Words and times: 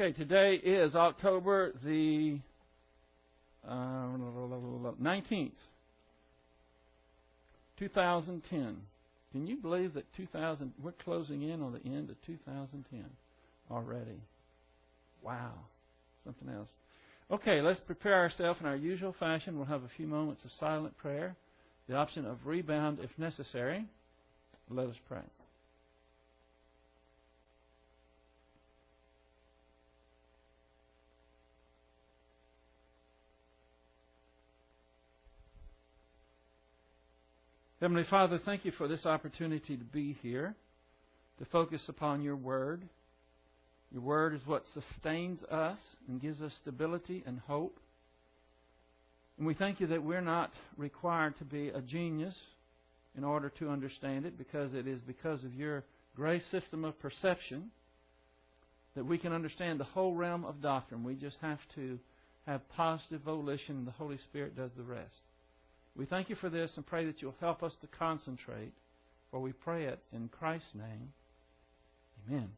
Okay, 0.00 0.12
today 0.12 0.54
is 0.54 0.94
October 0.94 1.72
the 1.84 2.38
uh, 3.68 3.72
19th, 5.02 5.50
2010. 7.80 8.76
Can 9.32 9.46
you 9.48 9.56
believe 9.56 9.94
that 9.94 10.04
2000, 10.16 10.72
we're 10.80 10.92
closing 11.04 11.42
in 11.42 11.60
on 11.60 11.72
the 11.72 11.90
end 11.90 12.10
of 12.10 12.16
2010 12.26 13.06
already? 13.72 14.22
Wow, 15.20 15.54
something 16.24 16.48
else. 16.48 16.68
Okay, 17.32 17.60
let's 17.60 17.80
prepare 17.80 18.14
ourselves 18.14 18.60
in 18.60 18.66
our 18.66 18.76
usual 18.76 19.16
fashion. 19.18 19.56
We'll 19.56 19.66
have 19.66 19.82
a 19.82 19.90
few 19.96 20.06
moments 20.06 20.42
of 20.44 20.52
silent 20.60 20.96
prayer, 20.98 21.34
the 21.88 21.96
option 21.96 22.24
of 22.24 22.46
rebound 22.46 22.98
if 23.02 23.10
necessary. 23.18 23.84
Let 24.70 24.86
us 24.86 24.96
pray. 25.08 25.22
Heavenly 37.80 38.06
Father, 38.10 38.40
thank 38.44 38.64
you 38.64 38.72
for 38.72 38.88
this 38.88 39.06
opportunity 39.06 39.76
to 39.76 39.84
be 39.84 40.18
here, 40.20 40.56
to 41.38 41.44
focus 41.44 41.80
upon 41.86 42.22
your 42.22 42.34
word. 42.34 42.82
Your 43.92 44.02
word 44.02 44.34
is 44.34 44.40
what 44.46 44.64
sustains 44.74 45.40
us 45.44 45.78
and 46.08 46.20
gives 46.20 46.40
us 46.40 46.50
stability 46.60 47.22
and 47.24 47.38
hope. 47.38 47.78
And 49.38 49.46
we 49.46 49.54
thank 49.54 49.78
you 49.78 49.86
that 49.86 50.02
we're 50.02 50.20
not 50.20 50.50
required 50.76 51.38
to 51.38 51.44
be 51.44 51.68
a 51.68 51.80
genius 51.80 52.34
in 53.16 53.22
order 53.22 53.48
to 53.60 53.70
understand 53.70 54.26
it 54.26 54.36
because 54.36 54.74
it 54.74 54.88
is 54.88 55.00
because 55.02 55.44
of 55.44 55.54
your 55.54 55.84
grace 56.16 56.44
system 56.50 56.84
of 56.84 56.98
perception 56.98 57.70
that 58.96 59.06
we 59.06 59.18
can 59.18 59.32
understand 59.32 59.78
the 59.78 59.84
whole 59.84 60.14
realm 60.14 60.44
of 60.44 60.60
doctrine. 60.60 61.04
We 61.04 61.14
just 61.14 61.36
have 61.42 61.60
to 61.76 62.00
have 62.44 62.68
positive 62.70 63.20
volition, 63.20 63.76
and 63.76 63.86
the 63.86 63.92
Holy 63.92 64.18
Spirit 64.28 64.56
does 64.56 64.72
the 64.76 64.82
rest. 64.82 65.27
We 65.98 66.06
thank 66.06 66.30
you 66.30 66.36
for 66.36 66.48
this 66.48 66.70
and 66.76 66.86
pray 66.86 67.04
that 67.06 67.20
you'll 67.20 67.34
help 67.40 67.64
us 67.64 67.72
to 67.80 67.88
concentrate, 67.98 68.72
for 69.32 69.40
we 69.40 69.52
pray 69.52 69.86
it 69.86 69.98
in 70.12 70.28
Christ's 70.28 70.68
name. 70.72 71.12
Amen. 72.28 72.48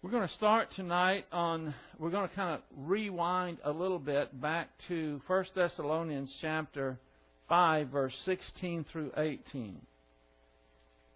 We're 0.00 0.10
going 0.10 0.26
to 0.26 0.34
start 0.34 0.68
tonight 0.76 1.26
on, 1.30 1.74
we're 1.98 2.08
going 2.08 2.26
to 2.26 2.34
kind 2.34 2.54
of 2.54 2.60
rewind 2.74 3.58
a 3.64 3.70
little 3.70 3.98
bit 3.98 4.40
back 4.40 4.70
to 4.88 5.20
1 5.26 5.44
Thessalonians 5.54 6.30
chapter 6.40 6.98
5, 7.50 7.88
verse 7.88 8.14
16 8.24 8.86
through 8.90 9.12
18. 9.18 9.76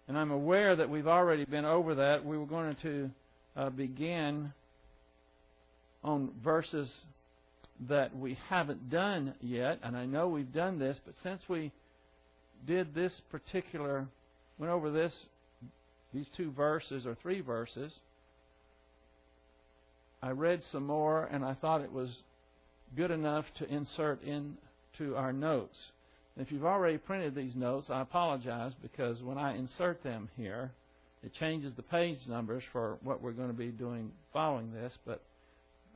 And 0.07 0.17
I'm 0.17 0.29
aware 0.29 0.75
that 0.75 0.87
we've 0.87 1.07
already 1.07 1.45
been 1.45 1.65
over 1.65 1.95
that. 1.95 2.23
We 2.23 2.37
were 2.37 2.45
going 2.45 2.75
to 2.83 3.09
uh, 3.55 3.69
begin 3.71 4.53
on 6.03 6.29
verses 6.43 6.91
that 7.89 8.15
we 8.15 8.37
haven't 8.49 8.89
done 8.89 9.33
yet, 9.41 9.79
and 9.83 9.95
I 9.95 10.05
know 10.05 10.27
we've 10.27 10.53
done 10.53 10.79
this, 10.79 10.97
but 11.05 11.15
since 11.23 11.41
we 11.47 11.71
did 12.65 12.93
this 12.93 13.11
particular, 13.31 14.07
went 14.57 14.71
over 14.71 14.91
this, 14.91 15.13
these 16.13 16.27
two 16.37 16.51
verses 16.51 17.05
or 17.05 17.15
three 17.21 17.41
verses, 17.41 17.91
I 20.21 20.29
read 20.31 20.61
some 20.71 20.85
more 20.85 21.25
and 21.25 21.43
I 21.43 21.53
thought 21.55 21.81
it 21.81 21.91
was 21.91 22.09
good 22.95 23.11
enough 23.11 23.45
to 23.59 23.65
insert 23.67 24.23
into 24.23 25.15
our 25.15 25.33
notes. 25.33 25.75
if 26.37 26.51
you've 26.51 26.65
already 26.65 26.97
printed 26.97 27.35
these 27.35 27.55
notes, 27.55 27.87
I 27.89 28.01
apologize 28.01 28.71
because 28.81 29.21
when 29.21 29.37
I 29.37 29.57
insert 29.57 30.03
them 30.03 30.29
here, 30.37 30.71
it 31.23 31.33
changes 31.39 31.73
the 31.75 31.83
page 31.83 32.19
numbers 32.27 32.63
for 32.71 32.97
what 33.03 33.21
we're 33.21 33.31
going 33.31 33.49
to 33.49 33.53
be 33.53 33.67
doing 33.67 34.11
following 34.31 34.73
this, 34.73 34.93
but 35.05 35.21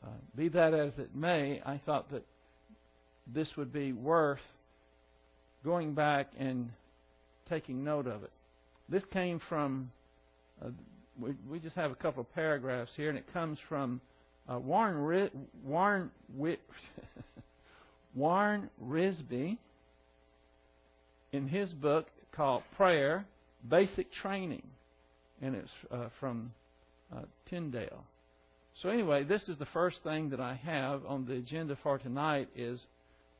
uh, 0.03 0.09
be 0.35 0.49
that 0.49 0.73
as 0.73 0.93
it 0.97 1.15
may, 1.15 1.61
I 1.65 1.79
thought 1.85 2.11
that 2.11 2.23
this 3.33 3.49
would 3.57 3.73
be 3.73 3.93
worth 3.93 4.39
going 5.63 5.93
back 5.93 6.31
and 6.37 6.69
taking 7.49 7.83
note 7.83 8.07
of 8.07 8.23
it. 8.23 8.31
This 8.89 9.03
came 9.11 9.41
from, 9.49 9.91
uh, 10.63 10.69
we, 11.19 11.31
we 11.49 11.59
just 11.59 11.75
have 11.75 11.91
a 11.91 11.95
couple 11.95 12.21
of 12.21 12.33
paragraphs 12.33 12.91
here, 12.95 13.09
and 13.09 13.17
it 13.17 13.31
comes 13.33 13.57
from 13.67 13.99
uh, 14.49 14.59
Warren, 14.59 15.39
Warren, 15.65 16.11
Warren 18.15 18.69
Wiersbe 18.83 19.57
in 21.33 21.47
his 21.47 21.69
book 21.73 22.07
called 22.31 22.63
Prayer 22.75 23.25
Basic 23.69 24.11
Training, 24.13 24.63
and 25.41 25.55
it's 25.55 25.69
uh, 25.91 26.07
from 26.19 26.51
uh, 27.13 27.21
Tyndale. 27.49 28.03
So 28.81 28.89
anyway, 28.89 29.23
this 29.23 29.41
is 29.49 29.57
the 29.57 29.65
first 29.67 30.03
thing 30.03 30.29
that 30.29 30.39
I 30.39 30.53
have 30.63 31.03
on 31.05 31.25
the 31.25 31.33
agenda 31.33 31.77
for 31.81 31.97
tonight 31.97 32.47
is 32.55 32.79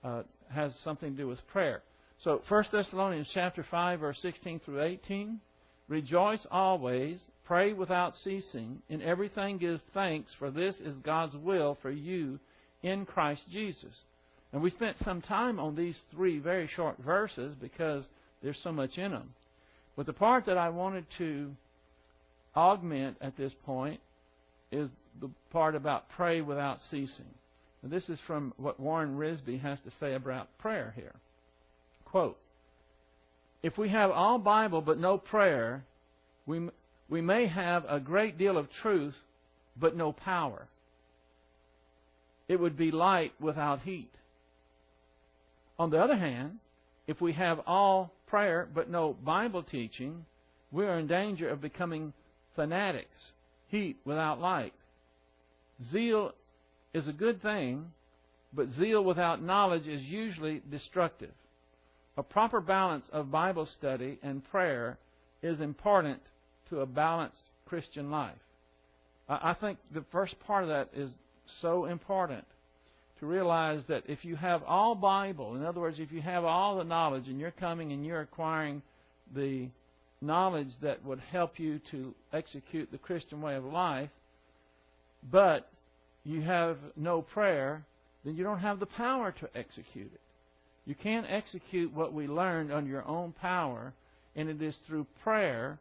uh, 0.03 0.23
has 0.49 0.71
something 0.83 1.11
to 1.11 1.17
do 1.17 1.27
with 1.27 1.45
prayer. 1.47 1.83
So 2.23 2.41
1 2.49 2.65
Thessalonians 2.71 3.27
chapter 3.33 3.65
5 3.69 3.99
verse 3.99 4.17
16 4.21 4.61
through 4.65 4.81
18, 4.81 5.39
rejoice 5.87 6.39
always, 6.49 7.19
pray 7.45 7.73
without 7.73 8.13
ceasing, 8.23 8.81
in 8.89 9.03
everything 9.03 9.59
give 9.59 9.79
thanks 9.93 10.31
for 10.39 10.49
this 10.49 10.75
is 10.83 10.95
God's 11.03 11.35
will 11.35 11.77
for 11.83 11.91
you 11.91 12.39
in 12.81 13.05
Christ 13.05 13.43
Jesus. 13.51 13.93
And 14.51 14.63
we 14.63 14.71
spent 14.71 14.97
some 15.05 15.21
time 15.21 15.59
on 15.59 15.75
these 15.75 15.99
three 16.11 16.39
very 16.39 16.67
short 16.75 16.97
verses 16.97 17.53
because 17.61 18.03
there's 18.41 18.57
so 18.63 18.71
much 18.71 18.97
in 18.97 19.11
them. 19.11 19.33
But 19.95 20.07
the 20.07 20.13
part 20.13 20.47
that 20.47 20.57
I 20.57 20.69
wanted 20.69 21.05
to 21.19 21.51
augment 22.55 23.17
at 23.21 23.37
this 23.37 23.53
point 23.65 23.99
is 24.71 24.89
the 25.21 25.29
part 25.51 25.75
about 25.75 26.09
pray 26.09 26.41
without 26.41 26.79
ceasing. 26.91 27.25
And 27.83 27.91
this 27.91 28.09
is 28.09 28.19
from 28.27 28.53
what 28.57 28.79
Warren 28.79 29.17
Wiersbe 29.17 29.61
has 29.61 29.79
to 29.81 29.91
say 29.99 30.13
about 30.13 30.57
prayer 30.57 30.93
here. 30.95 31.13
Quote, 32.05 32.37
if 33.63 33.77
we 33.77 33.89
have 33.89 34.11
all 34.11 34.37
Bible 34.37 34.81
but 34.81 34.99
no 34.99 35.17
prayer, 35.17 35.83
we, 36.45 36.69
we 37.09 37.21
may 37.21 37.47
have 37.47 37.85
a 37.87 37.99
great 37.99 38.37
deal 38.37 38.57
of 38.57 38.67
truth 38.81 39.15
but 39.79 39.95
no 39.95 40.11
power. 40.11 40.67
It 42.47 42.59
would 42.59 42.77
be 42.77 42.91
light 42.91 43.33
without 43.39 43.81
heat. 43.81 44.11
On 45.79 45.89
the 45.89 45.99
other 45.99 46.15
hand, 46.15 46.59
if 47.07 47.21
we 47.21 47.33
have 47.33 47.59
all 47.67 48.11
prayer 48.27 48.67
but 48.73 48.89
no 48.89 49.13
Bible 49.13 49.63
teaching, 49.63 50.25
we 50.71 50.85
are 50.85 50.99
in 50.99 51.07
danger 51.07 51.49
of 51.49 51.61
becoming 51.61 52.13
fanatics, 52.55 53.31
heat 53.69 53.97
without 54.05 54.39
light. 54.39 54.73
Zeal 55.91 56.33
is 56.93 57.07
a 57.07 57.13
good 57.13 57.41
thing, 57.41 57.91
but 58.53 58.67
zeal 58.79 59.03
without 59.03 59.41
knowledge 59.41 59.87
is 59.87 60.01
usually 60.01 60.61
destructive. 60.71 61.33
A 62.17 62.23
proper 62.23 62.59
balance 62.59 63.05
of 63.11 63.31
Bible 63.31 63.67
study 63.77 64.17
and 64.23 64.43
prayer 64.49 64.97
is 65.43 65.59
important 65.59 66.19
to 66.69 66.81
a 66.81 66.85
balanced 66.85 67.37
Christian 67.67 68.09
life. 68.09 68.35
I 69.29 69.53
think 69.59 69.77
the 69.93 70.05
first 70.11 70.39
part 70.39 70.63
of 70.63 70.69
that 70.69 70.89
is 70.95 71.11
so 71.61 71.85
important 71.85 72.45
to 73.19 73.25
realize 73.25 73.81
that 73.87 74.03
if 74.07 74.23
you 74.23 74.35
have 74.35 74.63
all 74.63 74.95
Bible, 74.95 75.55
in 75.55 75.63
other 75.63 75.81
words, 75.81 75.99
if 75.99 76.11
you 76.11 76.21
have 76.21 76.45
all 76.45 76.77
the 76.77 76.83
knowledge 76.83 77.27
and 77.27 77.39
you're 77.39 77.51
coming 77.51 77.91
and 77.91 78.05
you're 78.05 78.21
acquiring 78.21 78.81
the 79.35 79.67
knowledge 80.21 80.71
that 80.81 81.03
would 81.05 81.19
help 81.31 81.59
you 81.59 81.79
to 81.91 82.13
execute 82.33 82.91
the 82.91 82.97
Christian 82.97 83.41
way 83.41 83.55
of 83.55 83.65
life, 83.65 84.09
but 85.31 85.69
you 86.23 86.41
have 86.41 86.77
no 86.95 87.21
prayer, 87.21 87.85
then 88.25 88.35
you 88.35 88.43
don't 88.43 88.59
have 88.59 88.79
the 88.79 88.85
power 88.85 89.31
to 89.31 89.49
execute 89.55 90.11
it. 90.13 90.21
You 90.85 90.95
can't 90.95 91.25
execute 91.29 91.93
what 91.93 92.13
we 92.13 92.27
learned 92.27 92.71
on 92.71 92.87
your 92.87 93.05
own 93.07 93.33
power, 93.33 93.93
and 94.35 94.49
it 94.49 94.61
is 94.61 94.75
through 94.87 95.05
prayer 95.23 95.79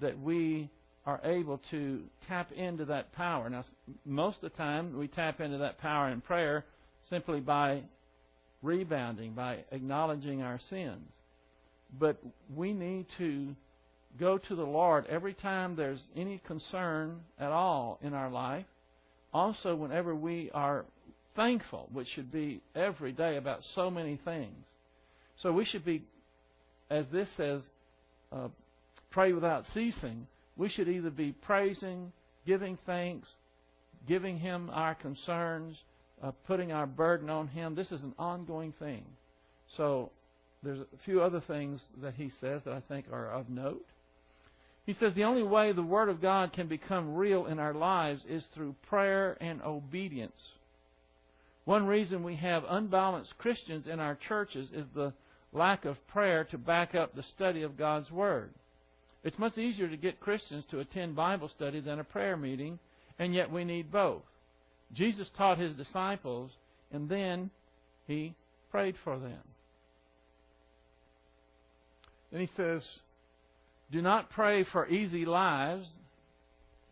that 0.00 0.20
we 0.20 0.68
are 1.06 1.20
able 1.24 1.60
to 1.70 2.02
tap 2.28 2.52
into 2.52 2.84
that 2.86 3.12
power. 3.12 3.48
Now, 3.48 3.64
most 4.04 4.42
of 4.42 4.50
the 4.50 4.56
time, 4.56 4.98
we 4.98 5.08
tap 5.08 5.40
into 5.40 5.58
that 5.58 5.78
power 5.78 6.10
in 6.10 6.20
prayer 6.20 6.64
simply 7.08 7.40
by 7.40 7.82
rebounding, 8.62 9.32
by 9.32 9.64
acknowledging 9.72 10.42
our 10.42 10.60
sins. 10.68 11.08
But 11.98 12.20
we 12.54 12.72
need 12.72 13.06
to 13.16 13.54
go 14.18 14.38
to 14.38 14.54
the 14.54 14.64
Lord 14.64 15.06
every 15.06 15.34
time 15.34 15.76
there's 15.76 16.02
any 16.16 16.40
concern 16.46 17.20
at 17.38 17.52
all 17.52 17.98
in 18.02 18.14
our 18.14 18.30
life 18.30 18.66
also, 19.32 19.74
whenever 19.74 20.14
we 20.14 20.50
are 20.54 20.84
thankful, 21.36 21.88
which 21.92 22.08
should 22.14 22.32
be 22.32 22.60
every 22.74 23.12
day 23.12 23.36
about 23.36 23.60
so 23.74 23.90
many 23.90 24.18
things. 24.24 24.64
So 25.42 25.52
we 25.52 25.64
should 25.64 25.84
be, 25.84 26.02
as 26.90 27.04
this 27.12 27.28
says, 27.36 27.60
uh, 28.32 28.48
pray 29.10 29.32
without 29.32 29.64
ceasing. 29.74 30.26
We 30.56 30.68
should 30.70 30.88
either 30.88 31.10
be 31.10 31.32
praising, 31.32 32.12
giving 32.46 32.78
thanks, 32.86 33.28
giving 34.08 34.38
Him 34.38 34.70
our 34.72 34.94
concerns, 34.94 35.76
uh, 36.22 36.32
putting 36.46 36.72
our 36.72 36.86
burden 36.86 37.28
on 37.28 37.48
Him. 37.48 37.74
This 37.74 37.92
is 37.92 38.00
an 38.00 38.14
ongoing 38.18 38.72
thing. 38.78 39.04
So 39.76 40.10
there's 40.62 40.80
a 40.80 41.04
few 41.04 41.20
other 41.22 41.42
things 41.46 41.80
that 42.02 42.14
He 42.14 42.32
says 42.40 42.62
that 42.64 42.72
I 42.72 42.80
think 42.88 43.06
are 43.12 43.30
of 43.30 43.50
note. 43.50 43.84
He 44.88 44.94
says 44.94 45.12
the 45.14 45.24
only 45.24 45.42
way 45.42 45.72
the 45.72 45.82
Word 45.82 46.08
of 46.08 46.22
God 46.22 46.54
can 46.54 46.66
become 46.66 47.14
real 47.14 47.44
in 47.44 47.58
our 47.58 47.74
lives 47.74 48.22
is 48.26 48.42
through 48.54 48.74
prayer 48.88 49.36
and 49.38 49.60
obedience. 49.60 50.32
One 51.66 51.86
reason 51.86 52.22
we 52.22 52.36
have 52.36 52.64
unbalanced 52.66 53.36
Christians 53.36 53.86
in 53.86 54.00
our 54.00 54.14
churches 54.14 54.70
is 54.72 54.86
the 54.94 55.12
lack 55.52 55.84
of 55.84 55.98
prayer 56.08 56.44
to 56.44 56.56
back 56.56 56.94
up 56.94 57.14
the 57.14 57.22
study 57.36 57.64
of 57.64 57.76
God's 57.76 58.10
Word. 58.10 58.48
It's 59.24 59.38
much 59.38 59.58
easier 59.58 59.90
to 59.90 59.96
get 59.98 60.20
Christians 60.20 60.64
to 60.70 60.80
attend 60.80 61.14
Bible 61.14 61.50
study 61.54 61.80
than 61.80 62.00
a 62.00 62.04
prayer 62.04 62.38
meeting, 62.38 62.78
and 63.18 63.34
yet 63.34 63.52
we 63.52 63.64
need 63.64 63.92
both. 63.92 64.22
Jesus 64.94 65.28
taught 65.36 65.58
his 65.58 65.74
disciples, 65.74 66.50
and 66.90 67.10
then 67.10 67.50
he 68.06 68.34
prayed 68.70 68.94
for 69.04 69.18
them. 69.18 69.42
Then 72.32 72.40
he 72.40 72.48
says, 72.56 72.80
Do 73.90 74.02
not 74.02 74.30
pray 74.30 74.64
for 74.64 74.86
easy 74.88 75.24
lives. 75.24 75.88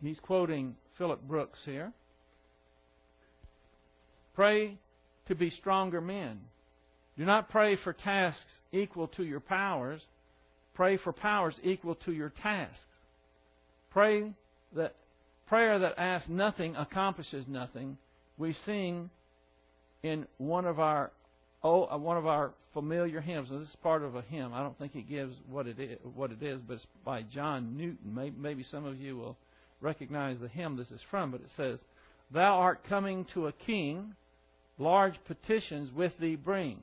He's 0.01 0.19
quoting 0.19 0.75
Philip 0.97 1.21
Brooks 1.27 1.59
here. 1.65 1.91
Pray 4.35 4.77
to 5.27 5.35
be 5.35 5.49
stronger 5.49 6.01
men. 6.01 6.39
Do 7.17 7.25
not 7.25 7.49
pray 7.49 7.75
for 7.83 7.93
tasks 7.93 8.39
equal 8.71 9.07
to 9.09 9.23
your 9.23 9.39
powers. 9.39 10.01
Pray 10.73 10.97
for 10.97 11.11
powers 11.11 11.55
equal 11.63 11.95
to 11.95 12.11
your 12.11 12.29
tasks. 12.29 12.77
Pray 13.91 14.31
that 14.75 14.95
prayer 15.47 15.79
that 15.79 15.97
asks 15.97 16.29
nothing 16.29 16.75
accomplishes 16.75 17.47
nothing. 17.47 17.97
We 18.37 18.55
sing 18.65 19.09
in 20.03 20.27
one 20.37 20.65
of 20.65 20.79
our 20.79 21.11
oh, 21.63 21.85
uh, 21.85 21.97
one 21.97 22.17
of 22.17 22.25
our 22.25 22.51
familiar 22.73 23.21
hymns. 23.21 23.49
And 23.49 23.61
this 23.61 23.69
is 23.69 23.75
part 23.81 24.03
of 24.03 24.15
a 24.15 24.21
hymn. 24.21 24.53
I 24.53 24.61
don't 24.61 24.77
think 24.77 24.93
he 24.93 25.01
gives 25.01 25.35
what 25.49 25.67
it 25.67 25.79
is, 25.79 25.97
what 26.15 26.31
it 26.31 26.43
is, 26.43 26.59
but 26.67 26.75
it's 26.75 26.85
by 27.03 27.23
John 27.23 27.77
Newton. 27.77 28.13
Maybe, 28.13 28.35
maybe 28.37 28.65
some 28.69 28.85
of 28.85 28.99
you 28.99 29.17
will 29.17 29.37
recognize 29.81 30.37
the 30.39 30.47
hymn 30.47 30.77
this 30.77 30.91
is 30.91 31.01
from. 31.09 31.31
But 31.31 31.41
it 31.41 31.49
says, 31.57 31.79
"Thou 32.31 32.59
art 32.59 32.83
coming 32.87 33.25
to 33.33 33.47
a 33.47 33.51
king, 33.51 34.15
large 34.77 35.15
petitions 35.25 35.91
with 35.91 36.13
thee 36.19 36.35
bring, 36.35 36.79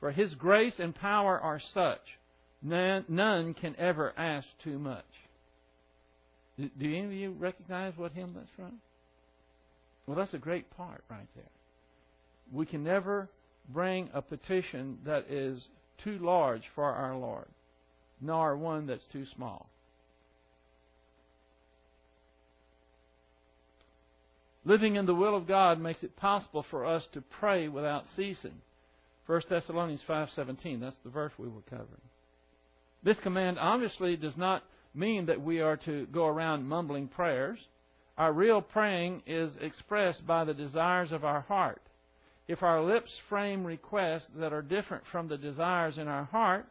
for 0.00 0.10
his 0.10 0.34
grace 0.34 0.74
and 0.78 0.94
power 0.94 1.38
are 1.38 1.60
such, 1.74 2.18
none, 2.62 3.04
none 3.08 3.54
can 3.54 3.76
ever 3.76 4.12
ask 4.16 4.46
too 4.62 4.78
much." 4.78 5.04
Do, 6.58 6.68
do 6.78 6.86
any 6.86 7.04
of 7.04 7.12
you 7.12 7.32
recognize 7.32 7.92
what 7.96 8.12
hymn 8.12 8.32
that's 8.34 8.48
from? 8.56 8.80
Well, 10.06 10.16
that's 10.16 10.34
a 10.34 10.38
great 10.38 10.70
part 10.76 11.04
right 11.10 11.28
there. 11.36 11.44
We 12.50 12.66
can 12.66 12.82
never 12.82 13.28
bring 13.68 14.08
a 14.12 14.22
petition 14.22 14.98
that 15.04 15.30
is 15.30 15.62
too 16.02 16.18
large 16.18 16.62
for 16.74 16.84
our 16.84 17.16
Lord, 17.16 17.48
nor 18.20 18.56
one 18.56 18.86
that's 18.86 19.06
too 19.12 19.26
small. 19.34 19.68
Living 24.64 24.96
in 24.96 25.06
the 25.06 25.14
will 25.14 25.34
of 25.34 25.46
God 25.46 25.80
makes 25.80 26.02
it 26.02 26.16
possible 26.16 26.64
for 26.70 26.84
us 26.84 27.02
to 27.14 27.22
pray 27.22 27.68
without 27.68 28.04
ceasing. 28.16 28.60
1 29.26 29.42
Thessalonians 29.48 30.02
5:17, 30.02 30.80
that's 30.80 30.96
the 31.04 31.10
verse 31.10 31.32
we 31.38 31.48
were 31.48 31.62
covering. 31.62 32.02
This 33.02 33.18
command 33.20 33.58
obviously 33.58 34.16
does 34.16 34.36
not 34.36 34.64
mean 34.94 35.26
that 35.26 35.40
we 35.40 35.60
are 35.60 35.76
to 35.78 36.06
go 36.06 36.26
around 36.26 36.68
mumbling 36.68 37.08
prayers. 37.08 37.58
Our 38.16 38.32
real 38.32 38.60
praying 38.60 39.22
is 39.26 39.50
expressed 39.60 40.26
by 40.26 40.44
the 40.44 40.54
desires 40.54 41.12
of 41.12 41.24
our 41.24 41.42
heart. 41.42 41.80
If 42.48 42.62
our 42.62 42.82
lips 42.82 43.10
frame 43.28 43.64
requests 43.64 44.26
that 44.36 44.54
are 44.54 44.62
different 44.62 45.04
from 45.12 45.28
the 45.28 45.36
desires 45.36 45.98
in 45.98 46.08
our 46.08 46.24
heart, 46.24 46.66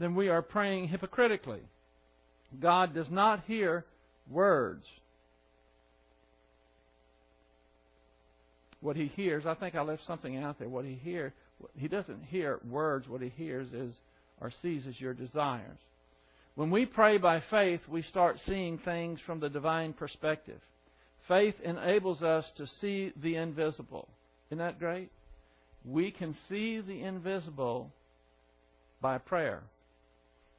then 0.00 0.16
we 0.16 0.28
are 0.28 0.42
praying 0.42 0.88
hypocritically. 0.88 1.60
God 2.60 2.94
does 2.94 3.06
not 3.10 3.44
hear 3.46 3.84
words. 4.28 4.84
What 8.80 8.96
he 8.96 9.06
hears, 9.06 9.46
I 9.46 9.54
think 9.54 9.74
I 9.76 9.82
left 9.82 10.06
something 10.06 10.36
out 10.36 10.58
there. 10.58 10.68
What 10.68 10.84
he 10.84 10.94
hears, 10.94 11.32
he 11.76 11.86
doesn't 11.86 12.24
hear 12.24 12.58
words. 12.68 13.08
What 13.08 13.20
he 13.20 13.28
hears 13.28 13.70
is 13.72 13.94
or 14.40 14.50
sees 14.62 14.86
is 14.86 14.98
your 14.98 15.14
desires. 15.14 15.78
When 16.56 16.70
we 16.70 16.86
pray 16.86 17.18
by 17.18 17.42
faith, 17.50 17.80
we 17.88 18.02
start 18.02 18.38
seeing 18.46 18.78
things 18.78 19.20
from 19.26 19.38
the 19.38 19.48
divine 19.48 19.92
perspective. 19.92 20.60
Faith 21.28 21.54
enables 21.62 22.22
us 22.22 22.44
to 22.56 22.66
see 22.80 23.12
the 23.22 23.36
invisible. 23.36 24.08
Isn't 24.48 24.58
that 24.58 24.78
great? 24.78 25.10
We 25.84 26.10
can 26.10 26.36
see 26.48 26.80
the 26.80 27.02
invisible 27.02 27.90
by 29.00 29.18
prayer. 29.18 29.62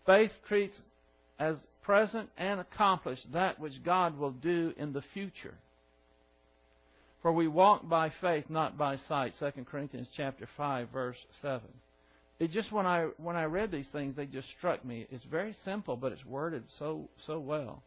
Faith 0.05 0.31
treats 0.47 0.75
as 1.39 1.55
present 1.83 2.29
and 2.37 2.59
accomplished 2.59 3.25
that 3.33 3.59
which 3.59 3.83
God 3.83 4.17
will 4.17 4.31
do 4.31 4.73
in 4.77 4.93
the 4.93 5.03
future. 5.13 5.55
For 7.21 7.31
we 7.31 7.47
walk 7.47 7.87
by 7.87 8.11
faith, 8.21 8.45
not 8.49 8.77
by 8.77 8.99
sight. 9.07 9.33
2 9.39 9.65
Corinthians 9.65 10.07
chapter 10.15 10.47
5, 10.57 10.89
verse 10.89 11.17
7 11.41 11.61
it 12.41 12.51
just 12.51 12.71
when 12.71 12.87
I 12.87 13.09
when 13.17 13.35
I 13.35 13.43
read 13.43 13.69
these 13.69 13.85
things, 13.91 14.15
they 14.15 14.25
just 14.25 14.47
struck 14.57 14.83
me. 14.83 15.05
It's 15.11 15.23
very 15.25 15.55
simple, 15.63 15.95
but 15.95 16.11
it's 16.11 16.25
worded 16.25 16.63
so 16.79 17.07
so 17.27 17.37
well. 17.37 17.83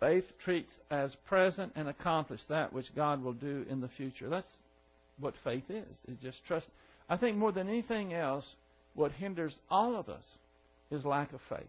Faith 0.00 0.24
treats 0.42 0.70
as 0.90 1.10
present 1.28 1.72
and 1.76 1.86
accomplished 1.86 2.44
that 2.48 2.72
which 2.72 2.86
God 2.96 3.22
will 3.22 3.34
do 3.34 3.66
in 3.68 3.82
the 3.82 3.90
future. 3.98 4.30
That's 4.30 4.48
what 5.18 5.34
faith 5.44 5.64
is. 5.68 5.84
It 6.08 6.20
just 6.22 6.38
trust. 6.46 6.66
I 7.08 7.16
think 7.16 7.36
more 7.36 7.52
than 7.52 7.68
anything 7.68 8.14
else, 8.14 8.44
what 8.94 9.12
hinders 9.12 9.54
all 9.70 9.96
of 9.96 10.08
us 10.08 10.22
is 10.90 11.04
lack 11.04 11.32
of 11.32 11.40
faith. 11.48 11.60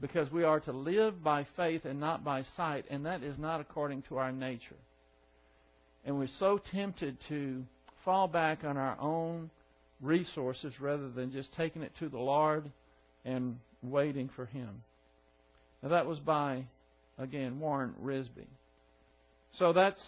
Because 0.00 0.30
we 0.30 0.44
are 0.44 0.60
to 0.60 0.72
live 0.72 1.22
by 1.22 1.46
faith 1.56 1.84
and 1.84 2.00
not 2.00 2.24
by 2.24 2.44
sight, 2.56 2.84
and 2.90 3.06
that 3.06 3.22
is 3.22 3.38
not 3.38 3.60
according 3.60 4.02
to 4.08 4.18
our 4.18 4.32
nature. 4.32 4.76
And 6.04 6.18
we're 6.18 6.28
so 6.38 6.60
tempted 6.72 7.16
to 7.28 7.62
fall 8.04 8.28
back 8.28 8.64
on 8.64 8.76
our 8.76 8.98
own 9.00 9.50
resources 10.00 10.72
rather 10.80 11.08
than 11.10 11.32
just 11.32 11.54
taking 11.56 11.82
it 11.82 11.92
to 11.98 12.08
the 12.08 12.18
Lord 12.18 12.70
and 13.24 13.58
waiting 13.82 14.28
for 14.34 14.46
Him. 14.46 14.82
Now, 15.82 15.90
that 15.90 16.06
was 16.06 16.18
by, 16.18 16.64
again, 17.18 17.60
Warren 17.60 17.94
Wiersbe. 18.02 18.46
So 19.58 19.72
that's, 19.72 20.00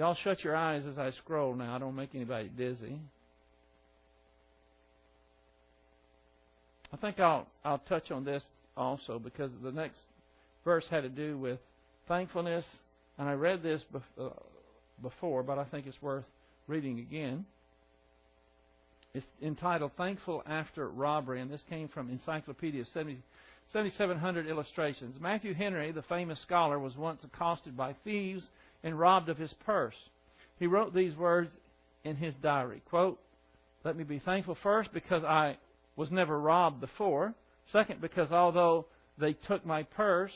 y'all 0.00 0.16
shut 0.24 0.42
your 0.42 0.56
eyes 0.56 0.82
as 0.90 0.96
I 0.96 1.10
scroll 1.22 1.54
now. 1.54 1.76
I 1.76 1.78
don't 1.78 1.94
make 1.94 2.14
anybody 2.14 2.50
dizzy. 2.56 2.98
I 6.90 6.96
think 6.96 7.20
I'll, 7.20 7.46
I'll 7.66 7.82
touch 7.86 8.10
on 8.10 8.24
this 8.24 8.42
also 8.78 9.18
because 9.18 9.50
the 9.62 9.70
next 9.70 9.98
verse 10.64 10.86
had 10.90 11.02
to 11.02 11.10
do 11.10 11.36
with 11.36 11.58
thankfulness. 12.08 12.64
And 13.18 13.28
I 13.28 13.34
read 13.34 13.62
this 13.62 13.82
uh, 14.18 14.30
before, 15.02 15.42
but 15.42 15.58
I 15.58 15.64
think 15.64 15.86
it's 15.86 16.00
worth 16.00 16.24
reading 16.66 17.00
again. 17.00 17.44
It's 19.12 19.26
entitled 19.42 19.90
Thankful 19.98 20.42
After 20.46 20.88
Robbery, 20.88 21.42
and 21.42 21.50
this 21.50 21.60
came 21.68 21.88
from 21.88 22.08
Encyclopedia 22.08 22.86
70, 22.94 23.18
7700 23.74 24.46
Illustrations. 24.46 25.16
Matthew 25.20 25.52
Henry, 25.52 25.92
the 25.92 26.02
famous 26.02 26.40
scholar, 26.40 26.78
was 26.78 26.96
once 26.96 27.20
accosted 27.22 27.76
by 27.76 27.94
thieves 28.02 28.44
and 28.82 28.98
robbed 28.98 29.28
of 29.28 29.38
his 29.38 29.52
purse. 29.64 29.94
He 30.58 30.66
wrote 30.66 30.94
these 30.94 31.16
words 31.16 31.50
in 32.04 32.16
his 32.16 32.34
diary 32.42 32.82
quote, 32.88 33.18
Let 33.84 33.96
me 33.96 34.04
be 34.04 34.18
thankful 34.18 34.56
first 34.62 34.92
because 34.92 35.24
I 35.24 35.56
was 35.96 36.10
never 36.10 36.38
robbed 36.38 36.80
before. 36.80 37.34
Second, 37.72 38.00
because 38.00 38.32
although 38.32 38.86
they 39.18 39.34
took 39.34 39.64
my 39.64 39.82
purse, 39.82 40.32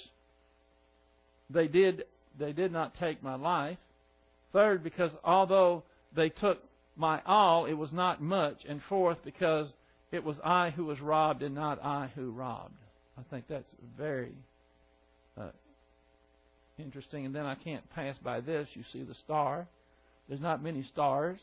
they 1.50 1.66
did 1.66 2.04
they 2.38 2.52
did 2.52 2.72
not 2.72 2.98
take 2.98 3.22
my 3.22 3.36
life. 3.36 3.78
Third, 4.52 4.82
because 4.82 5.10
although 5.24 5.82
they 6.14 6.28
took 6.28 6.58
my 6.96 7.20
all, 7.26 7.66
it 7.66 7.74
was 7.74 7.92
not 7.92 8.22
much. 8.22 8.58
And 8.68 8.80
fourth, 8.88 9.18
because 9.24 9.68
it 10.12 10.22
was 10.22 10.36
I 10.44 10.70
who 10.70 10.84
was 10.84 11.00
robbed 11.00 11.42
and 11.42 11.54
not 11.54 11.82
I 11.82 12.10
who 12.14 12.30
robbed. 12.30 12.74
I 13.18 13.22
think 13.30 13.46
that's 13.48 13.72
very 13.96 14.32
uh, 15.38 15.48
interesting. 16.78 17.26
And 17.26 17.34
then 17.34 17.46
I 17.46 17.54
can't 17.54 17.88
pass 17.90 18.16
by 18.22 18.40
this. 18.40 18.68
You 18.74 18.82
see 18.92 19.02
the 19.02 19.14
star. 19.24 19.66
There's 20.28 20.40
not 20.40 20.62
many 20.62 20.82
stars. 20.92 21.38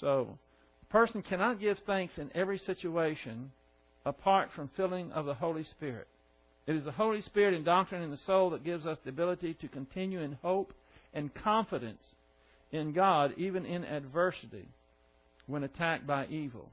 So, 0.00 0.38
a 0.82 0.92
person 0.92 1.22
cannot 1.22 1.60
give 1.60 1.78
thanks 1.86 2.14
in 2.16 2.30
every 2.34 2.58
situation 2.58 3.52
apart 4.04 4.50
from 4.54 4.70
filling 4.76 5.12
of 5.12 5.26
the 5.26 5.34
Holy 5.34 5.64
Spirit. 5.64 6.06
It 6.66 6.76
is 6.76 6.84
the 6.84 6.92
Holy 6.92 7.22
Spirit 7.22 7.54
and 7.54 7.64
doctrine 7.64 8.02
in 8.02 8.10
the 8.10 8.18
soul 8.26 8.50
that 8.50 8.64
gives 8.64 8.86
us 8.86 8.98
the 9.02 9.10
ability 9.10 9.54
to 9.54 9.68
continue 9.68 10.20
in 10.20 10.38
hope 10.42 10.72
and 11.14 11.34
confidence 11.34 12.02
in 12.72 12.92
God 12.92 13.32
even 13.36 13.64
in 13.64 13.84
adversity 13.84 14.68
when 15.46 15.64
attacked 15.64 16.06
by 16.06 16.26
evil. 16.26 16.70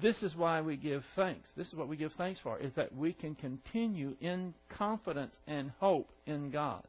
This 0.00 0.16
is 0.22 0.36
why 0.36 0.60
we 0.60 0.76
give 0.76 1.02
thanks. 1.16 1.48
This 1.56 1.66
is 1.68 1.74
what 1.74 1.88
we 1.88 1.96
give 1.96 2.12
thanks 2.16 2.38
for, 2.42 2.58
is 2.58 2.72
that 2.76 2.94
we 2.94 3.12
can 3.12 3.34
continue 3.34 4.14
in 4.20 4.54
confidence 4.76 5.34
and 5.46 5.72
hope 5.80 6.10
in 6.26 6.50
God. 6.50 6.84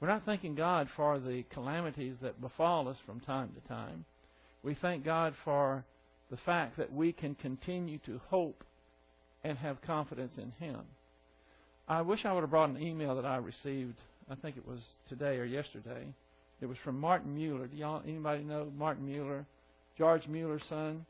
We're 0.00 0.08
not 0.08 0.24
thanking 0.24 0.54
God 0.54 0.88
for 0.96 1.18
the 1.18 1.44
calamities 1.52 2.16
that 2.22 2.40
befall 2.40 2.88
us 2.88 2.96
from 3.06 3.20
time 3.20 3.50
to 3.54 3.68
time. 3.68 4.04
We 4.62 4.74
thank 4.80 5.04
God 5.04 5.34
for 5.44 5.84
the 6.30 6.38
fact 6.38 6.78
that 6.78 6.92
we 6.92 7.12
can 7.12 7.34
continue 7.34 7.98
to 8.06 8.20
hope 8.28 8.64
and 9.44 9.56
have 9.58 9.80
confidence 9.82 10.32
in 10.36 10.52
Him. 10.58 10.80
I 11.86 12.02
wish 12.02 12.24
I 12.24 12.32
would 12.32 12.42
have 12.42 12.50
brought 12.50 12.70
an 12.70 12.82
email 12.82 13.16
that 13.16 13.24
I 13.24 13.36
received. 13.36 13.96
I 14.30 14.34
think 14.36 14.56
it 14.56 14.66
was 14.66 14.80
today 15.08 15.36
or 15.36 15.44
yesterday. 15.44 16.06
It 16.60 16.66
was 16.66 16.78
from 16.84 16.98
Martin 17.00 17.34
Mueller. 17.34 17.66
Do 17.66 17.76
y'all 17.76 18.02
anybody 18.06 18.42
know 18.42 18.70
Martin 18.76 19.06
Mueller? 19.06 19.46
George 19.98 20.26
Mueller's 20.28 20.62
son, 20.68 21.04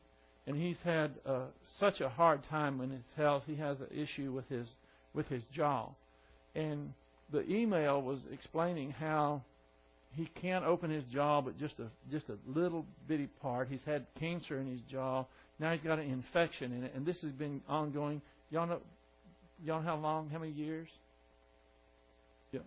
and 0.47 0.55
he's 0.55 0.77
had 0.83 1.11
uh, 1.25 1.45
such 1.79 2.01
a 2.01 2.09
hard 2.09 2.41
time 2.49 2.77
with 2.77 2.91
his 2.91 3.03
health. 3.15 3.43
He 3.45 3.55
has 3.55 3.77
an 3.79 3.87
issue 3.91 4.31
with 4.31 4.47
his 4.49 4.67
with 5.13 5.27
his 5.27 5.43
jaw, 5.53 5.89
and 6.55 6.93
the 7.31 7.49
email 7.49 8.01
was 8.01 8.19
explaining 8.31 8.91
how 8.91 9.41
he 10.13 10.29
can't 10.41 10.65
open 10.65 10.89
his 10.89 11.03
jaw, 11.05 11.41
but 11.41 11.57
just 11.57 11.75
a 11.79 11.87
just 12.11 12.27
a 12.29 12.37
little 12.47 12.85
bitty 13.07 13.27
part. 13.41 13.67
He's 13.69 13.79
had 13.85 14.05
cancer 14.19 14.59
in 14.59 14.67
his 14.67 14.81
jaw. 14.91 15.25
Now 15.59 15.73
he's 15.73 15.83
got 15.83 15.99
an 15.99 16.09
infection 16.09 16.73
in 16.73 16.83
it, 16.83 16.93
and 16.95 17.05
this 17.05 17.17
has 17.21 17.31
been 17.31 17.61
ongoing. 17.67 18.21
Y'all 18.49 18.67
know, 18.67 18.79
y'all 19.63 19.79
know 19.79 19.85
how 19.85 19.95
long? 19.97 20.29
How 20.29 20.39
many 20.39 20.51
years? 20.51 20.89
Yeah, 22.51 22.61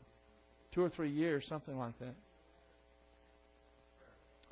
two 0.72 0.82
or 0.82 0.90
three 0.90 1.10
years, 1.10 1.44
something 1.48 1.76
like 1.76 1.98
that. 1.98 2.14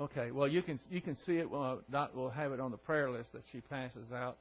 Okay, 0.03 0.33
well 0.33 0.49
you 0.49 0.63
can 0.63 0.81
you 0.91 1.01
can 1.01 1.17
see 1.27 1.37
it. 1.37 1.49
Well, 1.49 1.81
Dot 1.91 2.17
will 2.17 2.31
have 2.31 2.51
it 2.53 2.59
on 2.59 2.73
the 2.73 2.77
prayer 2.77 3.09
list 3.09 3.33
that 3.35 3.43
she 3.53 3.61
passes 3.61 4.11
out. 4.13 4.37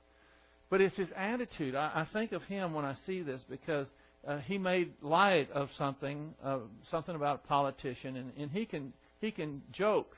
But 0.71 0.81
it's 0.81 0.95
his 0.95 1.09
attitude. 1.15 1.75
I, 1.75 1.91
I 1.93 2.07
think 2.13 2.31
of 2.31 2.41
him 2.43 2.73
when 2.73 2.85
I 2.85 2.95
see 3.05 3.21
this 3.21 3.41
because 3.47 3.85
uh, 4.27 4.39
he 4.39 4.57
made 4.57 4.93
light 5.01 5.51
of 5.51 5.69
something, 5.77 6.33
uh, 6.43 6.59
something 6.89 7.13
about 7.13 7.41
a 7.43 7.47
politician, 7.47 8.15
and, 8.15 8.31
and 8.37 8.49
he 8.49 8.65
can 8.65 8.93
he 9.19 9.29
can 9.29 9.61
joke 9.71 10.15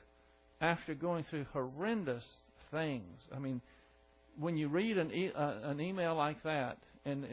after 0.62 0.94
going 0.94 1.26
through 1.28 1.44
horrendous 1.52 2.24
things. 2.70 3.18
I 3.34 3.38
mean, 3.38 3.60
when 4.38 4.56
you 4.56 4.68
read 4.68 4.96
an 4.96 5.12
e- 5.12 5.32
uh, 5.34 5.54
an 5.64 5.80
email 5.80 6.14
like 6.14 6.42
that, 6.44 6.78
and 7.04 7.24
uh, 7.24 7.28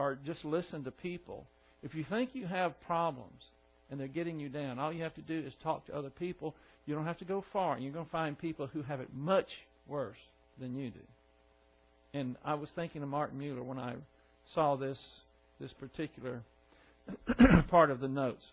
or 0.00 0.18
just 0.26 0.44
listen 0.44 0.82
to 0.84 0.90
people, 0.90 1.46
if 1.84 1.94
you 1.94 2.04
think 2.08 2.30
you 2.32 2.46
have 2.46 2.80
problems 2.80 3.42
and 3.90 4.00
they're 4.00 4.08
getting 4.08 4.40
you 4.40 4.48
down, 4.48 4.80
all 4.80 4.92
you 4.92 5.04
have 5.04 5.14
to 5.14 5.22
do 5.22 5.38
is 5.46 5.52
talk 5.62 5.86
to 5.86 5.94
other 5.94 6.10
people. 6.10 6.54
You 6.86 6.94
don't 6.94 7.06
have 7.06 7.18
to 7.18 7.24
go 7.24 7.44
far. 7.52 7.78
You're 7.78 7.92
going 7.92 8.04
to 8.04 8.10
find 8.10 8.38
people 8.38 8.66
who 8.66 8.82
have 8.82 9.00
it 9.00 9.08
much 9.14 9.48
worse 9.86 10.18
than 10.60 10.74
you 10.74 10.90
do. 10.90 11.00
And 12.12 12.36
I 12.44 12.54
was 12.54 12.68
thinking 12.74 13.02
of 13.02 13.08
Martin 13.08 13.38
Mueller 13.38 13.62
when 13.62 13.78
I 13.78 13.94
saw 14.54 14.76
this 14.76 14.98
this 15.60 15.72
particular 15.74 16.42
part 17.70 17.90
of 17.90 18.00
the 18.00 18.08
notes 18.08 18.44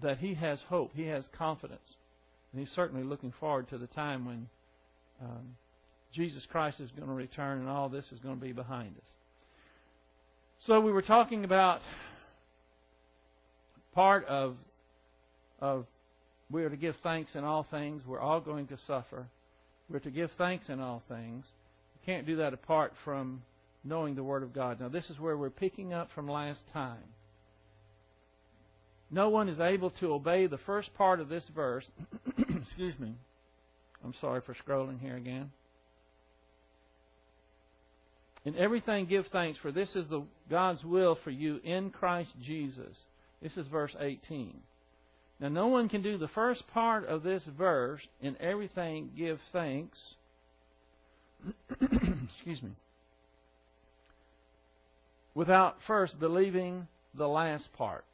that 0.00 0.18
he 0.18 0.34
has 0.34 0.58
hope, 0.68 0.92
he 0.94 1.06
has 1.06 1.24
confidence, 1.36 1.80
and 2.50 2.60
he's 2.60 2.74
certainly 2.74 3.04
looking 3.04 3.32
forward 3.38 3.68
to 3.68 3.78
the 3.78 3.86
time 3.88 4.24
when 4.24 4.48
um, 5.20 5.56
Jesus 6.14 6.42
Christ 6.50 6.80
is 6.80 6.90
going 6.90 7.08
to 7.08 7.14
return 7.14 7.60
and 7.60 7.68
all 7.68 7.88
this 7.88 8.06
is 8.12 8.18
going 8.20 8.36
to 8.36 8.40
be 8.40 8.52
behind 8.52 8.96
us. 8.96 9.02
So 10.66 10.80
we 10.80 10.92
were 10.92 11.02
talking 11.02 11.44
about 11.44 11.80
part 13.94 14.26
of 14.26 14.56
of 15.60 15.86
we 16.52 16.64
are 16.64 16.70
to 16.70 16.76
give 16.76 16.94
thanks 17.02 17.32
in 17.34 17.44
all 17.44 17.66
things. 17.70 18.02
We're 18.06 18.20
all 18.20 18.40
going 18.40 18.66
to 18.68 18.78
suffer. 18.86 19.26
We're 19.88 20.00
to 20.00 20.10
give 20.10 20.30
thanks 20.38 20.66
in 20.68 20.80
all 20.80 21.02
things. 21.08 21.46
We 21.94 22.12
can't 22.12 22.26
do 22.26 22.36
that 22.36 22.52
apart 22.52 22.92
from 23.04 23.42
knowing 23.84 24.14
the 24.14 24.22
Word 24.22 24.42
of 24.42 24.52
God. 24.52 24.80
Now, 24.80 24.88
this 24.88 25.08
is 25.10 25.18
where 25.18 25.36
we're 25.36 25.50
picking 25.50 25.92
up 25.92 26.08
from 26.14 26.28
last 26.28 26.60
time. 26.72 27.02
No 29.10 29.28
one 29.28 29.48
is 29.48 29.60
able 29.60 29.90
to 29.90 30.14
obey 30.14 30.46
the 30.46 30.58
first 30.58 30.94
part 30.94 31.20
of 31.20 31.28
this 31.28 31.44
verse. 31.54 31.84
Excuse 32.38 32.98
me. 32.98 33.14
I'm 34.04 34.14
sorry 34.20 34.40
for 34.44 34.54
scrolling 34.54 35.00
here 35.00 35.16
again. 35.16 35.50
In 38.44 38.56
everything 38.56 39.06
give 39.06 39.26
thanks, 39.30 39.58
for 39.60 39.70
this 39.70 39.90
is 39.94 40.08
the 40.08 40.24
God's 40.50 40.82
will 40.82 41.16
for 41.22 41.30
you 41.30 41.60
in 41.62 41.90
Christ 41.90 42.30
Jesus. 42.42 42.96
This 43.40 43.52
is 43.56 43.66
verse 43.68 43.94
18. 44.00 44.54
Now, 45.42 45.48
no 45.48 45.66
one 45.66 45.90
can 45.90 46.02
do 46.02 46.16
the 46.16 46.28
first 46.28 46.66
part 46.68 47.06
of 47.06 47.22
this 47.22 47.42
verse, 47.58 48.00
in 48.22 48.40
everything 48.40 49.10
give 49.14 49.38
thanks. 49.52 49.98
Excuse 51.80 52.62
me 52.62 52.70
without 55.34 55.76
first 55.86 56.18
believing 56.18 56.86
the 57.14 57.26
last 57.26 57.64
part. 57.76 58.04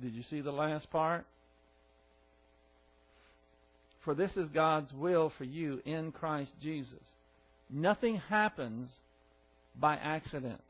Did 0.00 0.14
you 0.14 0.22
see 0.30 0.40
the 0.40 0.52
last 0.52 0.90
part? 0.90 1.26
For 4.04 4.14
this 4.14 4.30
is 4.36 4.48
God's 4.48 4.92
will 4.92 5.30
for 5.36 5.44
you 5.44 5.82
in 5.84 6.12
Christ 6.12 6.52
Jesus. 6.62 6.94
Nothing 7.68 8.16
happens 8.30 8.88
by 9.78 9.96
accident. 9.96 10.62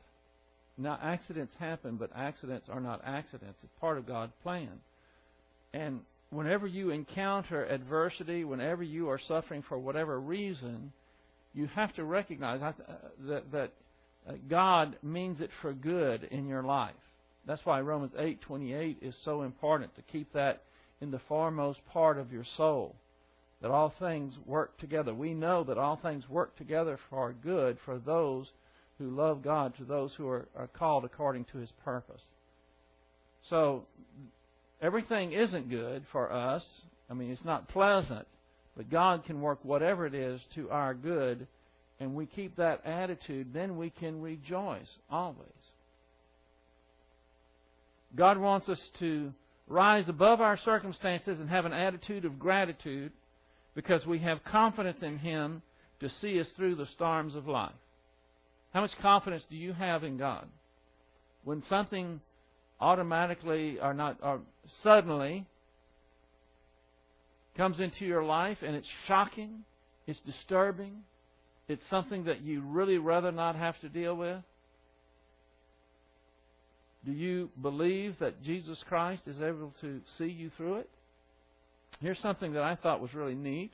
Now, 0.79 0.97
accidents 1.01 1.53
happen, 1.59 1.97
but 1.97 2.09
accidents 2.15 2.67
are 2.69 2.79
not 2.79 3.01
accidents. 3.05 3.59
It's 3.61 3.73
part 3.81 3.97
of 3.97 4.07
God's 4.07 4.31
plan. 4.43 4.79
And 5.73 5.99
whenever 6.29 6.67
you 6.67 6.91
encounter 6.91 7.65
adversity, 7.65 8.45
whenever 8.45 8.81
you 8.81 9.09
are 9.09 9.19
suffering 9.27 9.63
for 9.67 9.77
whatever 9.77 10.19
reason, 10.19 10.93
you 11.53 11.67
have 11.75 11.93
to 11.95 12.03
recognize 12.03 12.61
uh, 12.61 12.71
that, 13.27 13.51
that 13.51 13.73
uh, 14.27 14.33
God 14.49 14.95
means 15.03 15.41
it 15.41 15.49
for 15.61 15.73
good 15.73 16.23
in 16.31 16.47
your 16.47 16.63
life. 16.63 16.93
That's 17.45 17.65
why 17.65 17.81
Romans 17.81 18.13
8:28 18.13 18.97
is 19.01 19.15
so 19.25 19.41
important 19.41 19.95
to 19.95 20.01
keep 20.03 20.31
that 20.33 20.61
in 21.01 21.11
the 21.11 21.21
foremost 21.27 21.79
part 21.91 22.17
of 22.17 22.31
your 22.31 22.45
soul. 22.57 22.95
That 23.61 23.71
all 23.71 23.93
things 23.99 24.33
work 24.45 24.77
together. 24.77 25.13
We 25.13 25.33
know 25.33 25.63
that 25.65 25.77
all 25.77 25.97
things 25.97 26.29
work 26.29 26.55
together 26.57 26.99
for 27.09 27.33
good 27.33 27.77
for 27.83 27.97
those 27.97 28.47
who 28.99 29.09
love 29.09 29.41
God, 29.41 29.75
to 29.77 29.85
those 29.85 30.11
who 30.17 30.27
are, 30.27 30.47
are 30.55 30.67
called 30.67 31.05
according 31.05 31.45
to 31.45 31.57
His 31.57 31.71
purpose. 31.83 32.21
So 33.49 33.85
everything 34.81 35.31
isn't 35.31 35.69
good 35.69 36.03
for 36.11 36.31
us. 36.31 36.63
I 37.09 37.13
mean, 37.15 37.31
it's 37.31 37.45
not 37.45 37.69
pleasant, 37.69 38.27
but 38.77 38.91
God 38.91 39.25
can 39.25 39.41
work 39.41 39.59
whatever 39.63 40.05
it 40.05 40.13
is 40.13 40.39
to 40.55 40.69
our 40.69 40.93
good, 40.93 41.47
and 41.99 42.13
we 42.13 42.25
keep 42.27 42.57
that 42.57 42.85
attitude, 42.85 43.53
then 43.53 43.77
we 43.77 43.89
can 43.89 44.21
rejoice 44.21 44.87
always. 45.09 45.47
God 48.15 48.37
wants 48.37 48.67
us 48.69 48.79
to 48.99 49.33
rise 49.67 50.05
above 50.07 50.41
our 50.41 50.57
circumstances 50.57 51.39
and 51.39 51.49
have 51.49 51.65
an 51.65 51.73
attitude 51.73 52.25
of 52.25 52.39
gratitude 52.39 53.11
because 53.75 54.05
we 54.05 54.19
have 54.19 54.43
confidence 54.43 54.97
in 55.01 55.17
Him 55.19 55.61
to 55.99 56.09
see 56.21 56.39
us 56.39 56.47
through 56.55 56.75
the 56.75 56.87
storms 56.95 57.35
of 57.35 57.47
life. 57.47 57.71
How 58.73 58.81
much 58.81 58.91
confidence 59.01 59.43
do 59.49 59.55
you 59.55 59.73
have 59.73 60.03
in 60.03 60.17
God? 60.17 60.47
When 61.43 61.63
something 61.69 62.21
automatically 62.79 63.79
or 63.79 63.93
not 63.93 64.17
or 64.21 64.41
suddenly 64.83 65.45
comes 67.57 67.79
into 67.79 68.05
your 68.05 68.23
life 68.23 68.59
and 68.61 68.75
it's 68.75 68.87
shocking, 69.07 69.63
it's 70.07 70.19
disturbing, 70.21 70.99
it's 71.67 71.83
something 71.89 72.25
that 72.25 72.41
you 72.41 72.61
really 72.61 72.97
rather 72.97 73.31
not 73.31 73.55
have 73.55 73.79
to 73.81 73.89
deal 73.89 74.15
with? 74.15 74.41
Do 77.05 77.11
you 77.11 77.49
believe 77.61 78.15
that 78.19 78.43
Jesus 78.43 78.83
Christ 78.87 79.23
is 79.25 79.39
able 79.41 79.73
to 79.81 80.01
see 80.17 80.25
you 80.25 80.51
through 80.57 80.75
it? 80.75 80.89
Here's 82.01 82.19
something 82.19 82.53
that 82.53 82.63
I 82.63 82.75
thought 82.75 83.01
was 83.01 83.13
really 83.13 83.35
neat. 83.35 83.71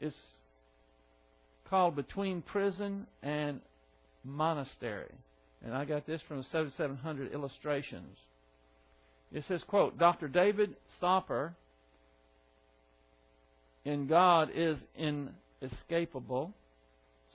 It's 0.00 0.16
called 1.72 1.96
Between 1.96 2.42
Prison 2.42 3.06
and 3.22 3.62
Monastery. 4.24 5.10
And 5.64 5.72
I 5.72 5.86
got 5.86 6.06
this 6.06 6.20
from 6.28 6.36
the 6.36 6.44
7700 6.52 7.32
illustrations. 7.32 8.14
It 9.32 9.42
says, 9.48 9.64
quote, 9.66 9.98
Dr. 9.98 10.28
David 10.28 10.76
Stamper 10.98 11.54
in 13.86 14.06
God 14.06 14.50
is 14.54 14.76
inescapable 14.98 16.52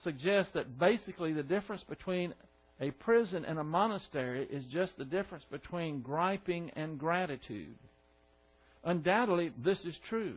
suggests 0.03 0.51
that 0.53 0.77
basically 0.77 1.33
the 1.33 1.41
difference 1.41 1.83
between 1.89 2.35
a 2.79 2.91
prison 2.91 3.43
and 3.43 3.57
a 3.57 3.63
monastery 3.63 4.47
is 4.51 4.63
just 4.67 4.95
the 4.99 5.05
difference 5.05 5.45
between 5.49 6.01
griping 6.01 6.69
and 6.75 6.99
gratitude. 6.99 7.73
Undoubtedly, 8.83 9.51
this 9.65 9.79
is 9.79 9.95
true. 10.07 10.35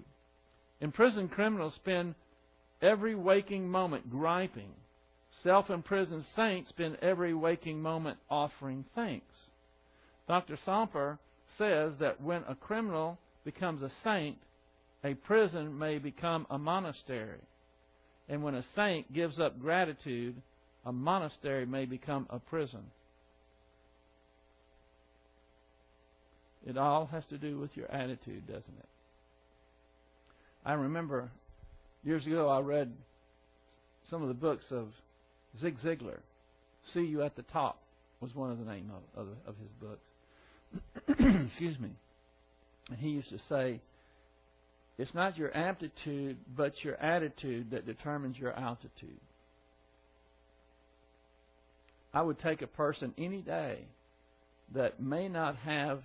Imprisoned 0.80 1.30
criminals 1.33 1.75
spend 1.75 2.14
every 2.82 3.14
waking 3.14 3.68
moment 3.68 4.10
griping. 4.10 4.70
Self 5.42 5.70
imprisoned 5.70 6.25
saints 6.37 6.68
spend 6.68 6.99
every 7.00 7.34
waking 7.34 7.80
moment 7.80 8.18
offering 8.28 8.84
thanks. 8.94 9.34
Dr. 10.28 10.58
Stamper 10.62 11.18
says 11.58 11.92
that 12.00 12.20
when 12.20 12.42
a 12.49 12.54
criminal 12.54 13.18
becomes 13.44 13.82
a 13.82 13.90
saint, 14.04 14.37
a 15.02 15.14
prison 15.14 15.78
may 15.78 15.99
become 15.99 16.46
a 16.50 16.58
monastery. 16.58 17.40
And 18.28 18.42
when 18.42 18.54
a 18.54 18.64
saint 18.76 19.12
gives 19.12 19.40
up 19.40 19.60
gratitude, 19.60 20.40
a 20.84 20.92
monastery 20.92 21.66
may 21.66 21.84
become 21.84 22.26
a 22.30 22.38
prison. 22.38 22.82
It 26.66 26.76
all 26.76 27.06
has 27.06 27.25
to 27.30 27.38
do 27.38 27.58
with 27.58 27.70
your 27.76 27.90
attitude, 27.90 28.46
doesn't 28.46 28.78
it? 28.78 28.88
I 30.64 30.75
remember 30.75 31.30
years 32.04 32.26
ago 32.26 32.49
I 32.49 32.61
read 32.61 32.92
some 34.11 34.23
of 34.23 34.28
the 34.28 34.35
books 34.35 34.64
of 34.71 34.88
Zig 35.61 35.78
Ziglar. 35.85 36.19
See 36.95 37.00
You 37.00 37.23
at 37.23 37.37
the 37.37 37.42
Top 37.42 37.80
was 38.21 38.35
one 38.35 38.50
of 38.50 38.59
the 38.59 38.64
name 38.64 38.90
of, 39.16 39.23
of, 39.23 39.28
of 39.47 39.54
his 39.59 39.71
books. 39.80 41.47
Excuse 41.49 41.78
me. 41.78 41.90
And 42.90 42.99
he 42.99 43.09
used 43.11 43.30
to 43.30 43.38
say, 43.49 43.80
it's 44.99 45.14
not 45.14 45.38
your 45.38 45.57
aptitude, 45.57 46.37
but 46.57 46.73
your 46.85 46.97
attitude 46.97 47.71
that 47.71 47.87
determines 47.87 48.37
your 48.37 48.52
altitude. 48.52 49.21
I 52.12 52.23
would 52.23 52.38
take 52.40 52.61
a 52.61 52.66
person 52.66 53.14
any 53.16 53.40
day 53.40 53.78
that 54.75 55.00
may 55.00 55.28
not 55.28 55.57
have 55.57 56.02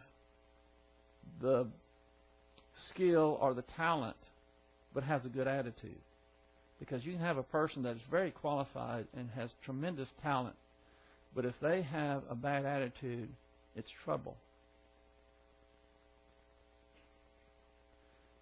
the 1.42 1.68
skill 2.90 3.38
or 3.42 3.54
the 3.54 3.64
talent, 3.76 4.18
but 4.96 5.04
has 5.04 5.24
a 5.26 5.30
good 5.30 5.48
attitude. 5.48 6.00
Because 6.80 7.06
you 7.06 7.12
can 7.12 7.22
have 7.22 7.38
a 7.38 7.44
person 7.44 7.84
that 7.84 7.98
is 7.98 8.02
very 8.10 8.32
qualified 8.32 9.06
and 9.16 9.30
has 9.36 9.52
tremendous 9.64 10.10
talent, 10.24 10.56
but 11.36 11.46
if 11.46 11.54
they 11.62 11.84
have 11.84 12.24
a 12.30 12.36
bad 12.36 12.66
attitude, 12.66 13.30
it's 13.76 13.90
trouble. 14.06 14.38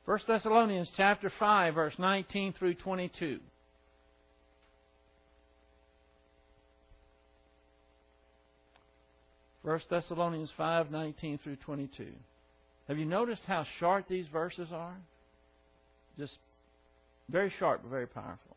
1 0.05 0.19
Thessalonians 0.27 0.89
chapter 0.95 1.31
5 1.39 1.73
verse 1.73 1.95
19 1.97 2.53
through 2.53 2.75
22. 2.75 3.39
First 9.63 9.89
Thessalonians 9.89 10.51
5:19 10.59 11.39
through 11.41 11.55
22. 11.55 12.13
Have 12.89 12.97
you 12.97 13.05
noticed 13.05 13.43
how 13.47 13.63
short 13.79 14.05
these 14.09 14.27
verses 14.27 14.67
are? 14.73 14.97
Just 16.17 16.37
very 17.29 17.51
sharp 17.59 17.83
very 17.89 18.07
powerful. 18.07 18.55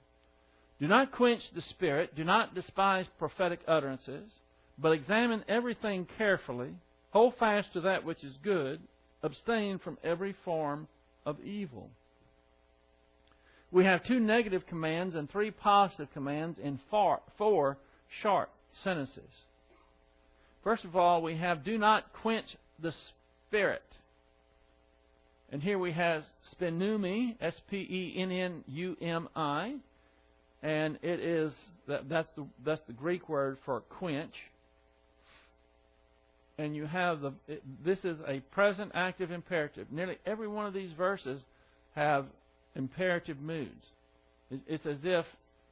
Do 0.80 0.88
not 0.88 1.12
quench 1.12 1.42
the 1.54 1.62
spirit, 1.62 2.14
do 2.14 2.24
not 2.24 2.54
despise 2.54 3.06
prophetic 3.18 3.60
utterances, 3.66 4.30
but 4.78 4.92
examine 4.92 5.44
everything 5.48 6.06
carefully, 6.18 6.74
hold 7.10 7.34
fast 7.38 7.72
to 7.72 7.80
that 7.82 8.04
which 8.04 8.22
is 8.22 8.34
good, 8.42 8.80
abstain 9.22 9.78
from 9.78 9.96
every 10.04 10.34
form 10.44 10.86
of 11.24 11.40
evil. 11.40 11.88
We 13.72 13.84
have 13.84 14.04
two 14.04 14.20
negative 14.20 14.66
commands 14.66 15.16
and 15.16 15.30
three 15.30 15.50
positive 15.50 16.08
commands 16.12 16.58
in 16.62 16.78
four, 16.90 17.20
four 17.38 17.78
short 18.22 18.50
sentences. 18.84 19.30
First 20.62 20.84
of 20.84 20.94
all, 20.94 21.22
we 21.22 21.36
have 21.36 21.64
do 21.64 21.78
not 21.78 22.12
quench 22.22 22.46
the 22.80 22.92
spirit. 23.48 23.82
And 25.52 25.62
here 25.62 25.78
we 25.78 25.92
have 25.92 26.24
spenumi, 26.54 27.36
S 27.40 27.54
P 27.70 27.76
E 27.76 28.14
N 28.20 28.32
N 28.32 28.64
U 28.66 28.96
M 29.00 29.28
I, 29.36 29.76
and 30.62 30.98
it 31.02 31.20
is 31.20 31.52
that, 31.86 32.08
that's 32.08 32.28
the 32.36 32.46
that's 32.64 32.80
the 32.88 32.92
Greek 32.92 33.28
word 33.28 33.58
for 33.64 33.80
quench. 33.80 34.34
And 36.58 36.74
you 36.74 36.86
have 36.86 37.20
the 37.20 37.32
it, 37.46 37.62
this 37.84 37.98
is 38.02 38.18
a 38.26 38.40
present 38.52 38.90
active 38.94 39.30
imperative. 39.30 39.86
Nearly 39.92 40.18
every 40.26 40.48
one 40.48 40.66
of 40.66 40.74
these 40.74 40.92
verses 40.92 41.40
have 41.94 42.26
imperative 42.74 43.40
moods. 43.40 43.84
It's 44.50 44.84
as 44.86 44.98
if 45.02 45.26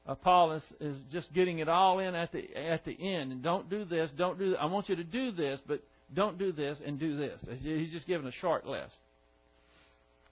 uh, 0.07 0.15
Paul 0.15 0.53
is, 0.81 0.97
just 1.11 1.33
getting 1.33 1.61
it 1.61 1.69
all 1.69 1.99
in 1.99 2.15
at 2.15 2.31
the 2.33 2.45
at 2.57 2.85
the 2.85 2.93
end. 2.93 3.33
And 3.33 3.43
don't 3.43 3.69
do 3.69 3.85
this, 3.85 4.11
don't 4.17 4.39
do. 4.39 4.55
I 4.57 4.67
want 4.67 4.89
you 4.89 4.97
to 4.97 5.05
do 5.05 5.33
this, 5.33 5.61
but 5.67 5.83
don't 6.15 6.39
do 6.39 6.53
this 6.53 6.79
and 6.85 7.01
do 7.01 7.17
this. 7.17 7.39
He's 7.61 7.91
just 7.91 8.07
giving 8.07 8.29
a 8.29 8.33
short 8.33 8.67
list. 8.67 8.93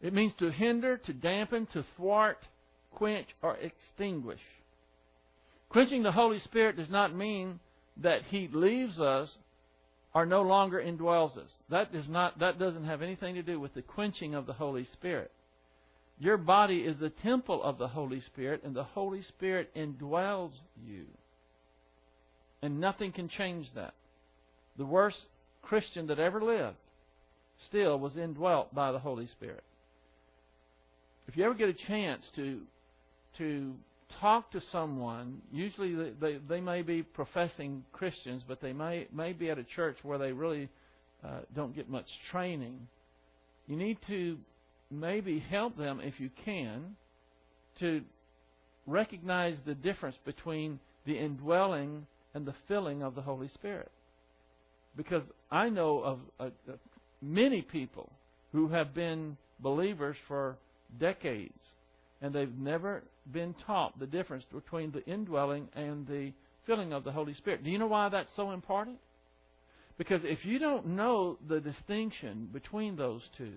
It 0.02 0.12
means 0.12 0.32
to 0.40 0.50
hinder, 0.50 0.99
to 0.99 1.12
dampen, 1.12 1.66
to 1.73 1.85
thwart, 1.97 2.38
quench, 2.90 3.28
or 3.40 3.56
extinguish. 3.56 4.40
Quenching 5.68 6.02
the 6.02 6.12
Holy 6.12 6.40
Spirit 6.40 6.76
does 6.76 6.90
not 6.90 7.14
mean 7.14 7.61
that 7.99 8.23
He 8.28 8.49
leaves 8.52 8.99
us 8.99 9.30
or 10.14 10.26
no 10.26 10.42
longer 10.42 10.82
indwells 10.82 11.38
us. 11.38 11.49
That 11.71 11.92
does 11.92 12.09
not 12.09 12.38
that 12.40 12.59
doesn't 12.59 12.85
have 12.85 13.00
anything 13.00 13.37
to 13.37 13.42
do 13.42 13.59
with 13.59 13.73
the 13.75 13.82
quenching 13.82 14.34
of 14.34 14.47
the 14.47 14.52
Holy 14.52 14.86
Spirit. 14.93 15.30
Your 16.19 16.36
body 16.36 16.80
is 16.80 16.97
the 17.00 17.10
temple 17.10 17.62
of 17.62 17.78
the 17.78 17.88
Holy 17.88 18.21
Spirit, 18.21 18.62
and 18.65 18.76
the 18.76 18.84
Holy 18.84 19.23
Spirit 19.23 19.75
indwells 19.75 20.52
you. 20.86 21.06
And 22.60 22.80
nothing 22.80 23.12
can 23.12 23.28
change 23.28 23.67
that. 23.75 23.95
The 24.76 24.84
worst 24.84 25.17
Christian 25.62 26.06
that 26.08 26.19
ever 26.19 26.41
lived 26.43 26.76
still 27.67 27.99
was 27.99 28.17
indwelt 28.17 28.75
by 28.75 28.93
the 28.93 28.99
Holy 28.99 29.26
Spirit. 29.28 29.65
If 31.32 31.38
you 31.38 31.45
ever 31.47 31.54
get 31.54 31.71
a 31.71 31.86
chance 31.88 32.23
to 32.36 32.60
to 33.38 33.73
talk 34.21 34.52
to 34.52 34.60
someone, 34.71 35.40
usually 35.50 35.95
they, 35.95 36.10
they, 36.21 36.38
they 36.47 36.60
may 36.60 36.82
be 36.82 37.02
professing 37.02 37.84
Christians, 37.90 38.42
but 38.47 38.60
they 38.60 38.75
may 38.75 39.06
may 39.10 39.32
be 39.32 39.49
at 39.49 39.56
a 39.56 39.64
church 39.64 39.97
where 40.02 40.18
they 40.18 40.32
really 40.32 40.68
uh, 41.25 41.40
don't 41.56 41.75
get 41.75 41.88
much 41.88 42.04
training. 42.30 42.86
You 43.66 43.76
need 43.76 43.97
to 44.08 44.36
maybe 44.90 45.38
help 45.38 45.78
them, 45.78 46.00
if 46.02 46.21
you 46.21 46.28
can, 46.45 46.97
to 47.80 48.02
recognize 48.86 49.56
the 49.64 49.75
difference 49.75 50.16
between 50.26 50.80
the 51.06 51.18
indwelling 51.18 52.06
and 52.34 52.45
the 52.45 52.54
filling 52.68 53.02
of 53.02 53.14
the 53.14 53.23
Holy 53.23 53.49
Spirit. 53.54 53.90
Because 54.99 55.23
I 55.50 55.71
know 55.71 56.00
of 56.00 56.18
uh, 56.38 56.50
many 57.23 57.62
people 57.62 58.12
who 58.52 58.68
have 58.68 58.92
been 58.92 59.38
believers 59.60 60.16
for 60.28 60.58
decades, 60.99 61.59
and 62.21 62.35
they've 62.35 62.57
never 62.57 63.02
been 63.33 63.55
taught 63.67 63.99
the 63.99 64.07
difference 64.07 64.45
between 64.52 64.93
the 64.93 65.05
indwelling 65.07 65.69
and 65.75 66.07
the 66.07 66.33
filling 66.67 66.93
of 66.93 67.05
the 67.05 67.13
Holy 67.13 67.35
Spirit. 67.35 67.65
Do 67.65 67.71
you 67.71 67.78
know 67.78 67.87
why 67.87 68.09
that's 68.09 68.31
so 68.37 68.52
important? 68.52 68.99
Because 69.99 70.23
if 70.25 70.45
you 70.45 70.59
don't 70.59 70.87
know 70.89 71.39
the 71.49 71.61
distinction 71.61 72.49
between 72.52 72.97
those 72.97 73.23
two, 73.37 73.52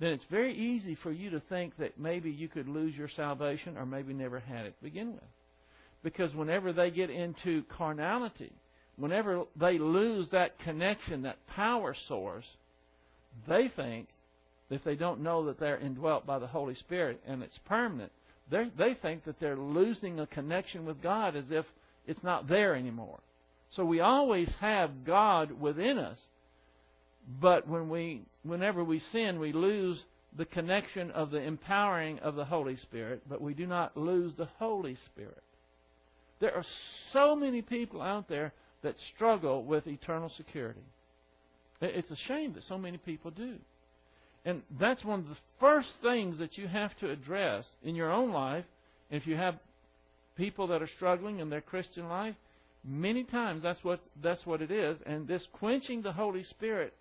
then 0.00 0.10
it's 0.10 0.24
very 0.30 0.54
easy 0.56 0.96
for 1.02 1.10
you 1.10 1.30
to 1.30 1.42
think 1.48 1.76
that 1.78 1.98
maybe 1.98 2.30
you 2.30 2.48
could 2.48 2.68
lose 2.68 2.94
your 2.94 3.10
salvation 3.16 3.76
or 3.76 3.84
maybe 3.84 4.14
never 4.14 4.38
had 4.38 4.66
it 4.66 4.76
to 4.78 4.84
begin 4.84 5.12
with. 5.12 5.22
Because 6.02 6.32
whenever 6.34 6.72
they 6.72 6.90
get 6.90 7.10
into 7.10 7.64
carnality, 7.76 8.52
whenever 8.96 9.44
they 9.56 9.78
lose 9.78 10.28
that 10.30 10.58
connection, 10.60 11.22
that 11.22 11.44
power 11.48 11.96
source, 12.06 12.44
they 13.48 13.70
think 13.74 14.08
if 14.70 14.84
they 14.84 14.94
don't 14.94 15.20
know 15.22 15.46
that 15.46 15.58
they're 15.58 15.78
indwelt 15.78 16.26
by 16.26 16.38
the 16.38 16.46
Holy 16.46 16.74
Spirit 16.74 17.20
and 17.26 17.42
it's 17.42 17.58
permanent, 17.66 18.12
they 18.50 18.96
think 19.02 19.24
that 19.24 19.38
they're 19.40 19.56
losing 19.56 20.20
a 20.20 20.26
connection 20.26 20.86
with 20.86 21.02
God 21.02 21.36
as 21.36 21.44
if 21.50 21.66
it's 22.06 22.22
not 22.22 22.48
there 22.48 22.74
anymore. 22.74 23.20
So 23.76 23.84
we 23.84 24.00
always 24.00 24.48
have 24.60 25.04
God 25.04 25.52
within 25.52 25.98
us, 25.98 26.18
but 27.40 27.68
when 27.68 27.90
we, 27.90 28.22
whenever 28.42 28.82
we 28.82 29.02
sin, 29.12 29.38
we 29.38 29.52
lose 29.52 29.98
the 30.36 30.46
connection 30.46 31.10
of 31.10 31.30
the 31.30 31.40
empowering 31.40 32.18
of 32.20 32.34
the 32.34 32.44
Holy 32.44 32.76
Spirit, 32.78 33.22
but 33.28 33.42
we 33.42 33.54
do 33.54 33.66
not 33.66 33.96
lose 33.96 34.34
the 34.36 34.48
Holy 34.58 34.96
Spirit. 35.12 35.42
There 36.40 36.54
are 36.54 36.64
so 37.12 37.34
many 37.34 37.60
people 37.60 38.00
out 38.00 38.28
there 38.28 38.52
that 38.82 38.94
struggle 39.14 39.64
with 39.64 39.86
eternal 39.86 40.30
security. 40.36 40.84
It's 41.80 42.10
a 42.10 42.16
shame 42.28 42.54
that 42.54 42.62
so 42.68 42.78
many 42.78 42.96
people 42.96 43.30
do. 43.30 43.56
And 44.48 44.62
that's 44.80 45.04
one 45.04 45.20
of 45.20 45.28
the 45.28 45.36
first 45.60 45.90
things 46.00 46.38
that 46.38 46.56
you 46.56 46.68
have 46.68 46.96
to 47.00 47.10
address 47.10 47.66
in 47.84 47.94
your 47.94 48.10
own 48.10 48.32
life. 48.32 48.64
If 49.10 49.26
you 49.26 49.36
have 49.36 49.56
people 50.38 50.68
that 50.68 50.80
are 50.80 50.88
struggling 50.96 51.40
in 51.40 51.50
their 51.50 51.60
Christian 51.60 52.08
life, 52.08 52.34
many 52.82 53.24
times 53.24 53.62
that's 53.62 53.84
what 53.84 54.00
that's 54.22 54.46
what 54.46 54.62
it 54.62 54.70
is. 54.70 54.96
And 55.04 55.28
this 55.28 55.42
quenching 55.52 56.00
the 56.00 56.12
Holy 56.12 56.44
Spirit 56.44 56.94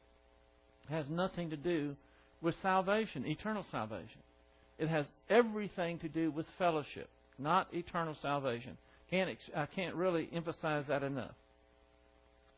has 0.90 1.06
nothing 1.10 1.50
to 1.52 1.56
do 1.56 1.96
with 2.42 2.54
salvation, 2.62 3.26
eternal 3.26 3.66
salvation. 3.72 4.20
It 4.78 4.90
has 4.90 5.06
everything 5.30 6.00
to 6.00 6.10
do 6.10 6.32
with 6.32 6.48
fellowship, 6.58 7.08
not 7.40 7.70
eternal 7.72 8.18
salvation. 8.22 8.78
Can't, 9.10 9.30
I 9.56 9.68
can't 9.68 9.96
really 9.96 10.28
emphasize 10.34 10.84
that 10.90 11.02
enough. 11.02 11.32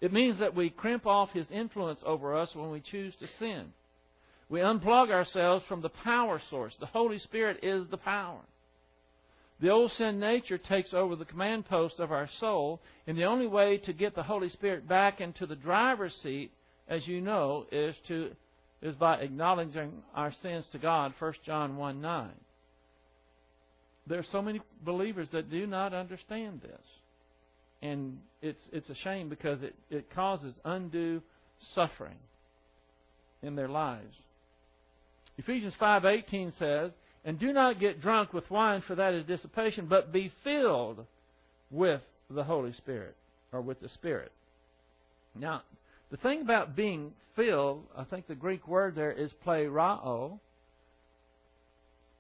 It 0.02 0.12
means 0.12 0.40
that 0.40 0.56
we 0.56 0.72
crimp 0.72 1.06
off 1.06 1.30
His 1.32 1.46
influence 1.52 2.00
over 2.04 2.36
us 2.36 2.50
when 2.56 2.72
we 2.72 2.80
choose 2.80 3.14
to 3.20 3.28
sin. 3.38 3.72
We 4.50 4.60
unplug 4.60 5.12
ourselves 5.12 5.64
from 5.68 5.82
the 5.82 5.90
power 5.90 6.42
source. 6.50 6.74
The 6.80 6.88
Holy 6.88 7.20
Spirit 7.20 7.60
is 7.64 7.88
the 7.90 7.98
power. 7.98 8.42
The 9.62 9.70
old 9.70 9.92
sin 9.98 10.20
nature 10.20 10.58
takes 10.58 10.94
over 10.94 11.16
the 11.16 11.26
command 11.26 11.66
post 11.66 12.00
of 12.00 12.12
our 12.12 12.30
soul, 12.40 12.82
and 13.06 13.18
the 13.18 13.26
only 13.26 13.48
way 13.48 13.78
to 13.80 13.94
get 13.94 14.16
the 14.16 14.24
Holy 14.24 14.50
Spirit 14.50 14.88
back 14.88 15.22
into 15.22 15.46
the 15.46 15.56
driver's 15.56 16.16
seat 16.24 16.52
as 16.90 17.08
you 17.08 17.22
know, 17.22 17.66
is 17.72 17.96
to 18.08 18.32
is 18.82 18.96
by 18.96 19.18
acknowledging 19.18 19.92
our 20.16 20.34
sins 20.42 20.66
to 20.72 20.78
God, 20.78 21.14
1 21.20 21.34
John 21.46 21.78
1 21.78 22.02
9. 22.02 22.30
There 24.08 24.20
are 24.20 24.26
so 24.32 24.42
many 24.42 24.62
believers 24.84 25.28
that 25.34 25.52
do 25.52 25.68
not 25.68 25.94
understand 25.94 26.62
this. 26.62 26.82
And 27.82 28.18
it's 28.42 28.62
it's 28.74 28.90
a 28.90 28.96
shame 28.96 29.30
because 29.30 29.62
it, 29.62 29.76
it 29.90 30.14
causes 30.14 30.54
undue 30.66 31.22
suffering 31.76 32.18
in 33.44 33.56
their 33.56 33.70
lives. 33.70 34.16
Ephesians 35.40 35.74
5:18 35.80 36.52
says, 36.60 36.92
And 37.24 37.40
do 37.40 37.54
not 37.54 37.80
get 37.80 38.02
drunk 38.02 38.34
with 38.34 38.50
wine, 38.52 38.82
for 38.86 38.96
that 38.96 39.14
is 39.14 39.26
dissipation, 39.26 39.88
but 39.88 40.12
be 40.12 40.34
filled 40.44 41.06
with 41.72 42.02
the 42.30 42.44
Holy 42.44 42.74
Spirit, 42.74 43.16
or 43.54 43.62
with 43.62 43.80
the 43.80 43.88
Spirit. 43.90 44.34
Now, 45.34 45.64
the 46.12 46.18
thing 46.18 46.42
about 46.42 46.76
being 46.76 47.14
filled, 47.38 47.86
I 47.98 48.04
think 48.04 48.28
the 48.28 48.36
Greek 48.36 48.68
word 48.68 48.96
there 48.96 49.14
is 49.14 49.32
plerao, 49.46 50.40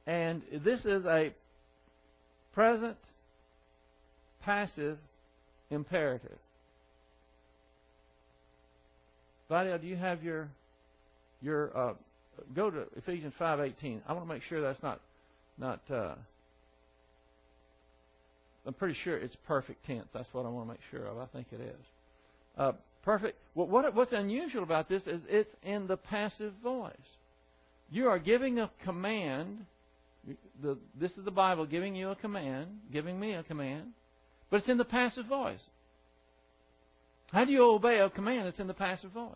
and 0.08 0.41
this 0.63 0.79
is 0.86 1.05
a 1.05 1.34
present 2.53 2.95
passive 4.43 4.97
imperative. 5.69 6.38
Vadia, 9.51 9.77
do 9.77 9.88
you 9.88 9.97
have 9.97 10.23
your 10.23 10.47
your 11.41 11.75
uh, 11.75 11.93
go 12.56 12.69
to 12.69 12.86
Ephesians 12.95 13.34
five 13.38 13.60
eighteen? 13.60 14.02
I 14.08 14.13
want 14.13 14.28
to 14.28 14.34
make 14.34 14.43
sure 14.43 14.62
that's 14.62 14.82
not 14.82 14.99
not. 15.58 15.82
Uh, 15.89 16.15
I'm 18.65 18.73
pretty 18.73 18.97
sure 19.04 19.17
it's 19.17 19.36
perfect 19.47 19.86
tense. 19.86 20.08
That's 20.13 20.28
what 20.32 20.45
I 20.45 20.49
want 20.49 20.67
to 20.67 20.73
make 20.73 20.82
sure 20.91 21.06
of. 21.06 21.17
I 21.17 21.25
think 21.28 21.47
it 21.52 21.62
is. 21.62 21.86
Uh, 22.58 22.73
perfect. 23.04 23.38
Well, 23.56 23.67
what, 23.67 23.95
what's 23.95 24.13
unusual 24.13 24.63
about 24.63 24.89
this 24.89 25.02
is 25.08 25.21
it's 25.28 25.49
in 25.63 25.88
the 25.88 25.97
passive 25.97 26.54
voice. 26.62 26.93
You 27.89 28.08
are 28.08 28.19
giving 28.19 28.60
a 28.60 28.69
command. 28.84 29.65
The, 30.62 30.78
this 30.99 31.12
is 31.13 31.23
the 31.23 31.32
Bible 31.32 31.65
giving 31.65 31.95
you 31.95 32.10
a 32.12 32.15
command, 32.15 32.67
giving 32.91 33.19
me 33.19 33.34
a 33.34 33.43
command, 33.43 33.93
but 34.52 34.58
it's 34.58 34.69
in 34.69 34.78
the 34.78 34.86
passive 34.86 35.25
voice. 35.25 35.62
How 37.32 37.45
do 37.45 37.52
you 37.52 37.63
obey 37.63 37.99
a 37.99 38.10
command 38.10 38.45
that's 38.45 38.60
in 38.60 38.67
the 38.67 38.73
passive 38.73 39.12
voice? 39.12 39.34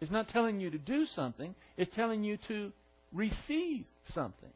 It's 0.00 0.10
not 0.10 0.28
telling 0.28 0.60
you 0.60 0.70
to 0.70 0.78
do 0.78 1.06
something, 1.14 1.54
it's 1.76 1.94
telling 1.94 2.24
you 2.24 2.38
to 2.48 2.72
receive 3.12 3.84
something. 4.14 4.50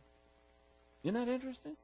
Isn't 1.02 1.14
that 1.14 1.28
interesting? 1.28 1.76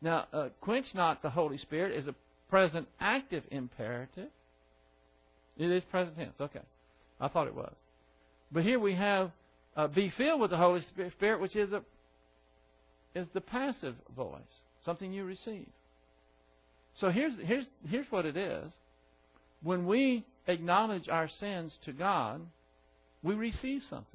Now, 0.00 0.26
uh, 0.32 0.48
quench 0.60 0.86
not 0.94 1.22
the 1.22 1.30
Holy 1.30 1.58
Spirit 1.58 1.96
is 1.96 2.06
a 2.06 2.14
present 2.48 2.86
active 3.00 3.42
imperative. 3.50 4.28
It 5.58 5.70
is 5.70 5.82
present 5.90 6.16
tense. 6.16 6.34
Okay. 6.40 6.60
I 7.20 7.28
thought 7.28 7.46
it 7.46 7.54
was. 7.54 7.72
But 8.52 8.62
here 8.62 8.78
we 8.78 8.94
have 8.94 9.32
uh, 9.76 9.88
be 9.88 10.12
filled 10.16 10.40
with 10.40 10.50
the 10.50 10.56
Holy 10.56 10.84
Spirit, 11.16 11.40
which 11.40 11.56
is 11.56 11.72
a 11.72 11.82
is 13.14 13.26
the 13.32 13.40
passive 13.40 13.94
voice, 14.14 14.40
something 14.84 15.12
you 15.12 15.24
receive. 15.24 15.66
So 17.00 17.10
here's 17.10 17.32
here's 17.42 17.66
here's 17.88 18.06
what 18.10 18.26
it 18.26 18.36
is. 18.36 18.66
When 19.62 19.86
we 19.86 20.24
acknowledge 20.46 21.08
our 21.08 21.28
sins 21.40 21.72
to 21.84 21.92
God, 21.92 22.40
we 23.22 23.34
receive 23.34 23.82
something. 23.88 24.06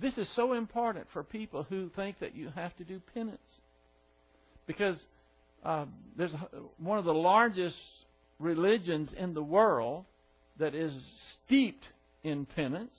This 0.00 0.16
is 0.18 0.28
so 0.34 0.54
important 0.54 1.06
for 1.12 1.22
people 1.22 1.62
who 1.62 1.90
think 1.94 2.18
that 2.18 2.34
you 2.34 2.50
have 2.54 2.76
to 2.76 2.84
do 2.84 3.00
penance. 3.14 3.38
Because 4.66 4.96
uh, 5.64 5.84
there's 6.16 6.34
one 6.78 6.98
of 6.98 7.04
the 7.04 7.14
largest 7.14 7.76
religions 8.38 9.10
in 9.16 9.34
the 9.34 9.42
world 9.42 10.04
that 10.58 10.74
is 10.74 10.92
steeped 11.46 11.84
in 12.22 12.46
penance 12.46 12.92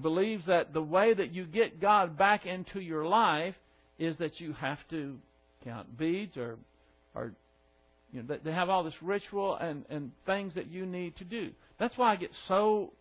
believes 0.00 0.44
that 0.46 0.72
the 0.72 0.82
way 0.82 1.14
that 1.14 1.32
you 1.32 1.44
get 1.44 1.80
God 1.80 2.18
back 2.18 2.46
into 2.46 2.80
your 2.80 3.06
life 3.06 3.54
is 3.98 4.16
that 4.18 4.40
you 4.40 4.52
have 4.54 4.78
to 4.90 5.18
count 5.64 5.96
beads 5.96 6.36
or 6.36 6.56
or 7.14 7.32
you 8.14 8.22
know 8.22 8.38
they 8.44 8.52
have 8.52 8.70
all 8.70 8.84
this 8.84 8.94
ritual 9.02 9.56
and 9.56 9.84
and 9.90 10.12
things 10.24 10.54
that 10.54 10.68
you 10.68 10.86
need 10.86 11.16
to 11.16 11.24
do. 11.24 11.50
That's 11.78 11.96
why 11.98 12.12
I 12.12 12.16
get 12.16 12.30
so 12.46 12.92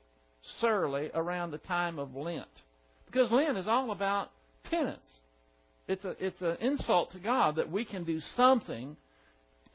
surly 0.60 1.12
around 1.14 1.52
the 1.52 1.60
time 1.60 2.00
of 2.00 2.16
Lent. 2.16 2.48
Because 3.06 3.32
Lent 3.32 3.58
is 3.58 3.68
all 3.68 3.92
about 3.92 4.32
penance. 4.64 5.00
It's 5.88 6.04
a 6.04 6.16
it's 6.20 6.42
an 6.42 6.58
insult 6.62 7.12
to 7.12 7.20
God 7.20 7.58
that 7.58 7.72
we 7.72 7.86
can 7.86 8.04
do 8.04 8.20
something 8.36 8.98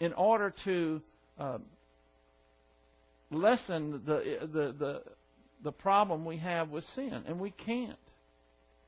in 0.01 0.13
order 0.15 0.53
to 0.65 1.01
uh, 1.39 1.59
lessen 3.31 4.03
the, 4.05 4.39
the 4.53 4.75
the 4.79 5.03
the 5.63 5.73
problem 5.73 6.25
we 6.25 6.39
have 6.39 6.71
with 6.71 6.85
sin, 6.95 7.23
and 7.27 7.39
we 7.39 7.51
can't. 7.51 7.99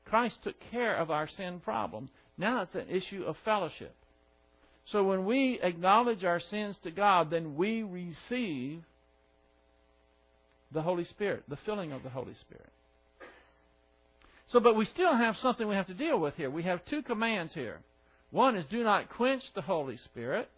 Christ 0.05 0.35
took 0.43 0.55
care 0.71 0.95
of 0.97 1.11
our 1.11 1.29
sin 1.37 1.61
problem. 1.63 2.09
Now 2.37 2.63
it's 2.63 2.75
an 2.75 2.89
issue 2.89 3.23
of 3.23 3.37
fellowship. 3.45 3.95
So 4.91 5.03
when 5.03 5.25
we 5.25 5.59
acknowledge 5.61 6.23
our 6.23 6.39
sins 6.39 6.75
to 6.83 6.91
God, 6.91 7.29
then 7.31 7.55
we 7.55 7.83
receive 7.83 8.83
the 10.73 10.81
Holy 10.81 11.05
Spirit, 11.05 11.43
the 11.47 11.57
filling 11.65 11.91
of 11.91 12.03
the 12.03 12.09
Holy 12.09 12.35
Spirit. 12.41 12.69
So, 14.51 14.59
but 14.59 14.75
we 14.75 14.85
still 14.85 15.15
have 15.15 15.37
something 15.37 15.67
we 15.67 15.75
have 15.75 15.87
to 15.87 15.93
deal 15.93 16.19
with 16.19 16.35
here. 16.35 16.49
We 16.49 16.63
have 16.63 16.83
two 16.85 17.01
commands 17.01 17.53
here. 17.53 17.79
One 18.31 18.57
is 18.57 18.65
do 18.69 18.83
not 18.83 19.09
quench 19.09 19.43
the 19.55 19.61
Holy 19.61 19.97
Spirit. 20.05 20.49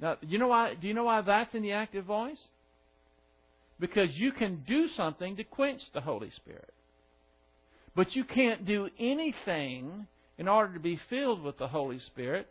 Now, 0.00 0.16
you 0.20 0.38
know 0.38 0.48
why? 0.48 0.74
Do 0.74 0.86
you 0.86 0.94
know 0.94 1.04
why 1.04 1.22
that's 1.22 1.54
in 1.54 1.62
the 1.62 1.72
active 1.72 2.04
voice? 2.04 2.38
Because 3.80 4.10
you 4.14 4.32
can 4.32 4.64
do 4.66 4.88
something 4.96 5.36
to 5.36 5.44
quench 5.44 5.80
the 5.94 6.00
Holy 6.00 6.30
Spirit, 6.36 6.72
but 7.94 8.14
you 8.14 8.24
can't 8.24 8.66
do 8.66 8.88
anything 8.98 10.06
in 10.38 10.48
order 10.48 10.74
to 10.74 10.80
be 10.80 11.00
filled 11.08 11.42
with 11.42 11.58
the 11.58 11.68
Holy 11.68 12.00
Spirit 12.00 12.48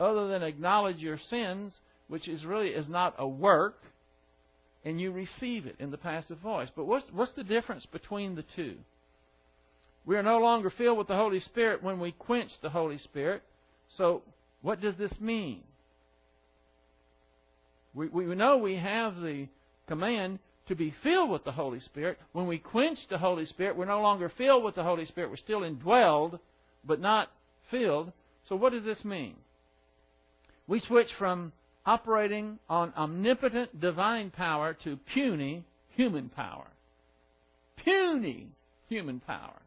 other 0.00 0.28
than 0.28 0.42
acknowledge 0.42 0.98
your 0.98 1.20
sins, 1.28 1.72
which 2.08 2.26
is 2.26 2.44
really 2.44 2.70
is 2.70 2.88
not 2.88 3.14
a 3.18 3.28
work, 3.28 3.76
and 4.84 5.00
you 5.00 5.12
receive 5.12 5.66
it 5.66 5.76
in 5.78 5.90
the 5.90 5.98
passive 5.98 6.38
voice. 6.38 6.68
But 6.74 6.86
what's 6.86 7.06
what's 7.12 7.32
the 7.36 7.44
difference 7.44 7.86
between 7.92 8.34
the 8.34 8.44
two? 8.56 8.76
We 10.06 10.16
are 10.16 10.22
no 10.22 10.38
longer 10.38 10.70
filled 10.70 10.98
with 10.98 11.08
the 11.08 11.16
Holy 11.16 11.40
Spirit 11.40 11.82
when 11.82 12.00
we 12.00 12.12
quench 12.12 12.50
the 12.62 12.70
Holy 12.70 12.98
Spirit. 12.98 13.42
So, 13.96 14.22
what 14.62 14.80
does 14.80 14.94
this 14.98 15.12
mean? 15.20 15.62
We, 17.94 18.08
we 18.08 18.34
know 18.34 18.56
we 18.56 18.76
have 18.76 19.16
the 19.16 19.48
command 19.88 20.38
to 20.68 20.74
be 20.74 20.94
filled 21.02 21.30
with 21.30 21.44
the 21.44 21.52
Holy 21.52 21.80
Spirit. 21.80 22.18
When 22.32 22.46
we 22.46 22.58
quench 22.58 22.98
the 23.10 23.18
Holy 23.18 23.44
Spirit, 23.46 23.76
we're 23.76 23.84
no 23.84 24.00
longer 24.00 24.32
filled 24.38 24.64
with 24.64 24.76
the 24.76 24.82
Holy 24.82 25.04
Spirit. 25.06 25.30
We're 25.30 25.36
still 25.36 25.60
indwelled, 25.60 26.38
but 26.84 27.00
not 27.00 27.28
filled. 27.70 28.12
So, 28.48 28.56
what 28.56 28.72
does 28.72 28.84
this 28.84 29.04
mean? 29.04 29.34
We 30.70 30.78
switch 30.78 31.08
from 31.18 31.52
operating 31.84 32.60
on 32.68 32.92
omnipotent 32.96 33.80
divine 33.80 34.30
power 34.30 34.72
to 34.84 35.00
puny 35.12 35.64
human 35.96 36.28
power. 36.28 36.68
Puny 37.82 38.46
human 38.88 39.18
power. 39.18 39.60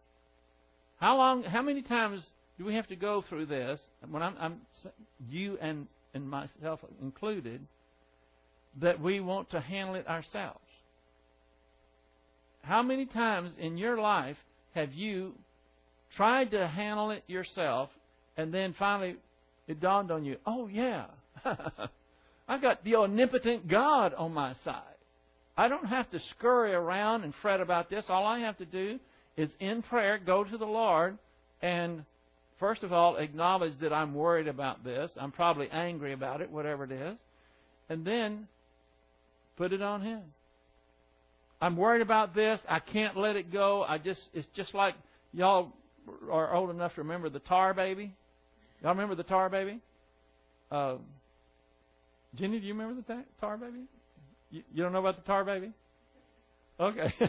How 1.01 1.17
long? 1.17 1.43
How 1.43 1.61
many 1.61 1.81
times 1.81 2.23
do 2.57 2.63
we 2.63 2.75
have 2.75 2.87
to 2.87 2.95
go 2.95 3.21
through 3.27 3.47
this? 3.47 3.81
When 4.09 4.23
I'm, 4.23 4.35
I'm 4.39 4.61
you 5.29 5.57
and 5.59 5.87
and 6.13 6.29
myself 6.29 6.79
included, 7.01 7.59
that 8.79 9.01
we 9.01 9.19
want 9.19 9.49
to 9.49 9.59
handle 9.59 9.95
it 9.95 10.07
ourselves. 10.07 10.59
How 12.61 12.81
many 12.81 13.07
times 13.07 13.51
in 13.59 13.77
your 13.77 13.97
life 13.99 14.37
have 14.73 14.93
you 14.93 15.33
tried 16.15 16.51
to 16.51 16.65
handle 16.65 17.11
it 17.11 17.25
yourself, 17.27 17.89
and 18.37 18.53
then 18.53 18.73
finally 18.79 19.17
it 19.67 19.79
dawned 19.79 20.11
on 20.11 20.25
you, 20.25 20.37
oh 20.45 20.67
yeah, 20.67 21.05
I've 22.47 22.61
got 22.61 22.83
the 22.83 22.95
omnipotent 22.95 23.67
God 23.67 24.13
on 24.13 24.33
my 24.33 24.55
side. 24.65 24.81
I 25.55 25.67
don't 25.67 25.85
have 25.85 26.09
to 26.11 26.19
scurry 26.31 26.73
around 26.73 27.23
and 27.23 27.33
fret 27.41 27.61
about 27.61 27.89
this. 27.89 28.05
All 28.09 28.25
I 28.25 28.39
have 28.39 28.57
to 28.57 28.65
do 28.65 28.99
is 29.37 29.49
in 29.59 29.81
prayer, 29.83 30.19
go 30.23 30.43
to 30.43 30.57
the 30.57 30.65
Lord 30.65 31.17
and 31.61 32.03
first 32.59 32.83
of 32.83 32.91
all 32.91 33.17
acknowledge 33.17 33.73
that 33.81 33.93
I'm 33.93 34.13
worried 34.13 34.47
about 34.47 34.83
this. 34.83 35.11
I'm 35.19 35.31
probably 35.31 35.69
angry 35.69 36.13
about 36.13 36.41
it, 36.41 36.49
whatever 36.49 36.83
it 36.85 36.91
is. 36.91 37.17
And 37.89 38.05
then 38.05 38.47
put 39.57 39.73
it 39.73 39.81
on 39.81 40.01
Him. 40.01 40.21
I'm 41.61 41.77
worried 41.77 42.01
about 42.01 42.35
this. 42.35 42.59
I 42.67 42.79
can't 42.79 43.15
let 43.15 43.35
it 43.35 43.51
go. 43.51 43.83
I 43.83 43.97
just 43.97 44.19
it's 44.33 44.47
just 44.55 44.73
like 44.73 44.95
y'all 45.31 45.71
are 46.29 46.53
old 46.53 46.69
enough 46.69 46.95
to 46.95 47.01
remember 47.01 47.29
the 47.29 47.39
tar 47.39 47.73
baby. 47.73 48.13
Y'all 48.83 48.91
remember 48.91 49.15
the 49.15 49.23
tar 49.23 49.49
baby? 49.49 49.79
Uh, 50.69 50.97
Jenny, 52.35 52.59
do 52.59 52.67
you 52.67 52.73
remember 52.73 53.01
the 53.01 53.23
tar 53.39 53.57
baby? 53.57 53.79
You, 54.51 54.61
you 54.73 54.83
don't 54.83 54.93
know 54.93 54.99
about 54.99 55.15
the 55.15 55.25
tar 55.25 55.43
baby? 55.43 55.71
Okay. 56.79 57.13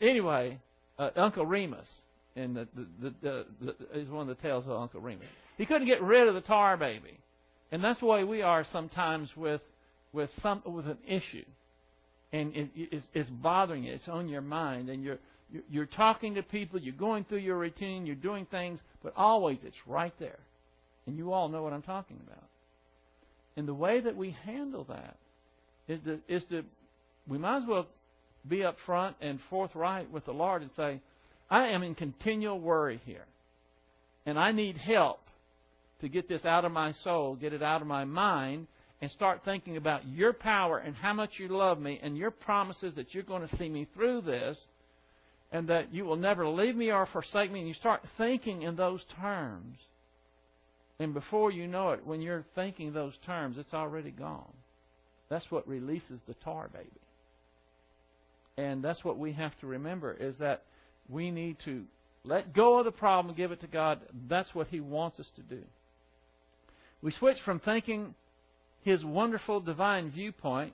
Anyway, 0.00 0.58
uh, 0.98 1.10
Uncle 1.16 1.46
Remus, 1.46 1.86
and 2.36 2.56
the, 2.56 2.68
the, 3.00 3.14
the, 3.22 3.46
the, 3.60 3.98
is 3.98 4.08
one 4.08 4.28
of 4.28 4.36
the 4.36 4.42
tales 4.42 4.64
of 4.66 4.72
Uncle 4.72 5.00
Remus. 5.00 5.26
He 5.56 5.66
couldn't 5.66 5.86
get 5.86 6.02
rid 6.02 6.26
of 6.26 6.34
the 6.34 6.40
tar 6.40 6.76
baby, 6.76 7.18
and 7.70 7.82
that's 7.82 8.00
the 8.00 8.06
way 8.06 8.24
we 8.24 8.42
are 8.42 8.66
sometimes 8.72 9.28
with 9.36 9.60
with 10.12 10.30
some 10.42 10.62
with 10.66 10.86
an 10.86 10.98
issue, 11.06 11.44
and 12.32 12.54
it, 12.54 12.70
it's, 12.74 13.06
it's 13.14 13.30
bothering 13.30 13.84
you. 13.84 13.94
It's 13.94 14.08
on 14.08 14.28
your 14.28 14.40
mind, 14.42 14.90
and 14.90 15.02
you're 15.02 15.18
you're 15.70 15.86
talking 15.86 16.34
to 16.34 16.42
people, 16.42 16.80
you're 16.80 16.94
going 16.94 17.24
through 17.24 17.38
your 17.38 17.58
routine, 17.58 18.04
you're 18.04 18.16
doing 18.16 18.46
things, 18.50 18.80
but 19.04 19.12
always 19.16 19.58
it's 19.62 19.76
right 19.86 20.14
there, 20.18 20.40
and 21.06 21.16
you 21.16 21.32
all 21.32 21.48
know 21.48 21.62
what 21.62 21.72
I'm 21.72 21.82
talking 21.82 22.18
about. 22.26 22.42
And 23.56 23.68
the 23.68 23.74
way 23.74 24.00
that 24.00 24.16
we 24.16 24.36
handle 24.44 24.84
that 24.88 25.16
is 25.86 26.00
to 26.04 26.18
is 26.26 26.42
to 26.50 26.64
we 27.28 27.38
might 27.38 27.58
as 27.58 27.68
well 27.68 27.86
be 28.48 28.64
up 28.64 28.76
front 28.84 29.16
and 29.20 29.38
forthright 29.48 30.10
with 30.10 30.24
the 30.24 30.32
Lord 30.32 30.62
and 30.62 30.70
say, 30.76 31.00
I 31.50 31.68
am 31.68 31.82
in 31.82 31.94
continual 31.94 32.58
worry 32.58 33.00
here. 33.06 33.24
And 34.26 34.38
I 34.38 34.52
need 34.52 34.76
help 34.76 35.20
to 36.00 36.08
get 36.08 36.28
this 36.28 36.44
out 36.44 36.64
of 36.64 36.72
my 36.72 36.94
soul, 37.04 37.36
get 37.36 37.52
it 37.52 37.62
out 37.62 37.80
of 37.80 37.86
my 37.86 38.04
mind, 38.04 38.66
and 39.00 39.10
start 39.10 39.42
thinking 39.44 39.76
about 39.76 40.06
your 40.06 40.32
power 40.32 40.78
and 40.78 40.94
how 40.94 41.12
much 41.12 41.32
you 41.38 41.48
love 41.48 41.78
me 41.78 42.00
and 42.02 42.16
your 42.16 42.30
promises 42.30 42.94
that 42.96 43.14
you're 43.14 43.22
going 43.22 43.46
to 43.46 43.56
see 43.56 43.68
me 43.68 43.86
through 43.94 44.22
this 44.22 44.56
and 45.54 45.68
that 45.68 45.94
you 45.94 46.04
will 46.04 46.16
never 46.16 46.48
leave 46.48 46.74
me 46.74 46.90
or 46.90 47.06
forsake 47.06 47.50
me. 47.50 47.60
And 47.60 47.68
you 47.68 47.74
start 47.74 48.02
thinking 48.18 48.62
in 48.62 48.74
those 48.74 49.00
terms. 49.20 49.78
And 50.98 51.14
before 51.14 51.52
you 51.52 51.68
know 51.68 51.92
it, 51.92 52.04
when 52.04 52.20
you're 52.20 52.44
thinking 52.56 52.92
those 52.92 53.14
terms, 53.24 53.56
it's 53.56 53.72
already 53.72 54.10
gone. 54.10 54.52
That's 55.30 55.48
what 55.50 55.66
releases 55.68 56.18
the 56.26 56.34
tar 56.44 56.68
baby. 56.72 56.90
And 58.56 58.82
that's 58.82 59.04
what 59.04 59.16
we 59.16 59.32
have 59.34 59.52
to 59.60 59.68
remember 59.68 60.12
is 60.12 60.34
that 60.40 60.64
we 61.08 61.30
need 61.30 61.56
to 61.66 61.84
let 62.24 62.52
go 62.52 62.80
of 62.80 62.84
the 62.84 62.90
problem 62.90 63.36
give 63.36 63.52
it 63.52 63.60
to 63.60 63.68
God. 63.68 64.00
That's 64.28 64.52
what 64.56 64.66
He 64.66 64.80
wants 64.80 65.20
us 65.20 65.30
to 65.36 65.42
do. 65.42 65.62
We 67.00 67.12
switch 67.12 67.38
from 67.44 67.60
thinking 67.60 68.16
His 68.82 69.04
wonderful 69.04 69.60
divine 69.60 70.10
viewpoint, 70.10 70.72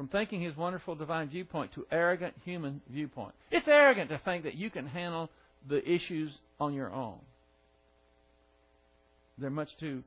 from 0.00 0.08
thinking 0.08 0.40
His 0.40 0.56
wonderful 0.56 0.94
divine 0.94 1.28
viewpoint 1.28 1.74
to 1.74 1.86
arrogant 1.92 2.32
human 2.46 2.80
viewpoint. 2.88 3.34
It's 3.50 3.68
arrogant 3.68 4.08
to 4.08 4.18
think 4.24 4.44
that 4.44 4.54
you 4.54 4.70
can 4.70 4.86
handle 4.86 5.28
the 5.68 5.86
issues 5.86 6.32
on 6.58 6.72
your 6.72 6.90
own. 6.90 7.18
They're 9.36 9.50
much 9.50 9.68
too. 9.78 10.02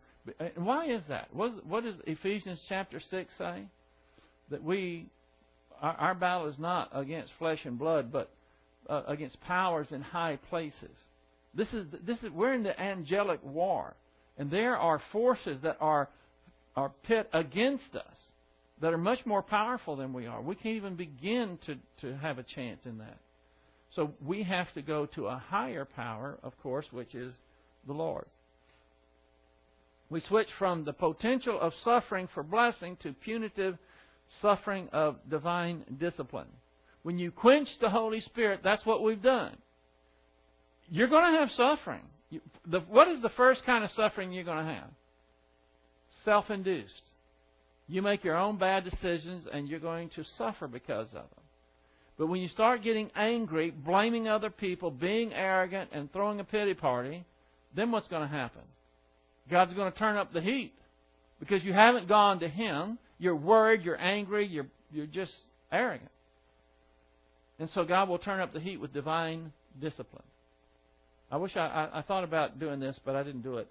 Why 0.56 0.88
is 0.88 1.04
that? 1.10 1.28
What, 1.32 1.84
does 1.84 1.94
Ephesians 2.08 2.60
chapter 2.68 3.00
6 3.08 3.30
say? 3.38 3.66
That 4.50 4.64
we, 4.64 5.06
our, 5.80 5.94
our 5.94 6.16
battle 6.16 6.48
is 6.48 6.58
not 6.58 6.90
against 6.92 7.32
flesh 7.38 7.60
and 7.64 7.78
blood, 7.78 8.12
but 8.12 8.32
uh, 8.90 9.04
against 9.08 9.40
powers 9.42 9.86
in 9.92 10.02
high 10.02 10.40
places. 10.50 10.90
This 11.54 11.68
is 11.72 11.86
this 12.04 12.18
is 12.24 12.32
we're 12.32 12.56
in 12.56 12.64
the 12.64 12.82
angelic 12.82 13.44
war, 13.44 13.94
and 14.40 14.50
there 14.50 14.76
are 14.76 15.00
forces 15.12 15.60
that 15.62 15.78
are 15.80 16.10
are 16.76 16.92
pit 17.04 17.30
against 17.32 17.94
us 17.94 18.16
that 18.84 18.94
are 18.94 18.98
much 18.98 19.26
more 19.26 19.42
powerful 19.42 19.96
than 19.96 20.12
we 20.12 20.28
are. 20.28 20.42
We 20.42 20.56
can't 20.56 20.76
even 20.76 20.96
begin 20.98 21.58
to 21.66 21.78
to 22.02 22.18
have 22.18 22.38
a 22.38 22.44
chance 22.44 22.82
in 22.84 22.98
that. 22.98 23.18
So 23.96 24.12
we 24.22 24.44
have 24.44 24.72
to 24.74 24.82
go 24.82 25.06
to 25.16 25.28
a 25.28 25.38
higher 25.38 25.86
power, 25.86 26.38
of 26.44 26.52
course, 26.62 26.86
which 26.92 27.16
is 27.16 27.34
the 27.88 27.94
Lord. 27.94 28.26
We 30.10 30.20
switch 30.20 30.50
from 30.60 30.84
the 30.84 30.92
potential 30.92 31.58
of 31.62 31.72
suffering 31.86 32.28
for 32.34 32.44
blessing 32.44 32.98
to 33.04 33.14
punitive 33.14 33.78
suffering 34.42 34.90
of 34.92 35.16
divine 35.30 35.86
discipline. 35.98 36.50
When 37.04 37.18
you 37.18 37.32
quench 37.32 37.70
the 37.80 37.90
Holy 37.90 38.20
Spirit, 38.20 38.60
that's 38.66 38.86
what 38.86 39.02
we've 39.02 39.24
done. 39.24 39.56
You're 40.90 41.08
going 41.08 41.32
to 41.32 41.40
have 41.40 41.52
suffering. 41.52 42.04
The, 42.66 42.82
what 42.82 43.08
is 43.08 43.22
the 43.22 43.30
first 43.30 43.66
kind 43.66 43.86
of 43.86 43.92
suffering 43.92 44.34
you're 44.34 44.44
going 44.44 44.66
to 44.66 44.74
have? 44.74 44.90
Self 46.26 46.50
induced. 46.50 47.03
You 47.94 48.02
make 48.02 48.24
your 48.24 48.38
own 48.38 48.58
bad 48.58 48.86
decisions 48.86 49.46
and 49.54 49.70
you're 49.70 49.80
going 49.80 50.10
to 50.16 50.24
suffer 50.40 50.68
because 50.68 51.06
of 51.10 51.14
them. 51.14 51.44
But 52.18 52.26
when 52.26 52.42
you 52.42 52.48
start 52.48 52.82
getting 52.82 53.12
angry, 53.16 53.70
blaming 53.70 54.28
other 54.28 54.50
people, 54.50 54.90
being 54.90 55.32
arrogant, 55.32 55.92
and 55.94 56.12
throwing 56.12 56.40
a 56.40 56.44
pity 56.44 56.74
party, 56.74 57.24
then 57.76 57.92
what's 57.92 58.08
going 58.08 58.28
to 58.28 58.36
happen? 58.36 58.64
God's 59.48 59.76
going 59.76 59.92
to 59.92 59.98
turn 60.00 60.16
up 60.16 60.34
the 60.34 60.42
heat 60.42 60.74
because 61.40 61.64
you 61.64 61.72
haven't 61.72 62.08
gone 62.08 62.40
to 62.40 62.50
Him. 62.50 62.98
You're 63.20 63.36
worried, 63.36 63.84
you're 63.84 64.02
angry, 64.02 64.48
you're, 64.48 64.66
you're 64.92 65.06
just 65.06 65.34
arrogant. 65.72 66.10
And 67.60 67.70
so 67.76 67.84
God 67.84 68.10
will 68.10 68.18
turn 68.18 68.40
up 68.40 68.54
the 68.54 68.60
heat 68.60 68.78
with 68.78 68.92
divine 68.92 69.54
discipline. 69.80 70.24
I 71.32 71.38
wish 71.38 71.56
I, 71.56 71.68
I, 71.94 72.00
I 72.00 72.02
thought 72.02 72.24
about 72.24 72.60
doing 72.60 72.80
this, 72.80 73.00
but 73.06 73.16
I 73.16 73.22
didn't 73.22 73.44
do 73.44 73.58
it 73.58 73.68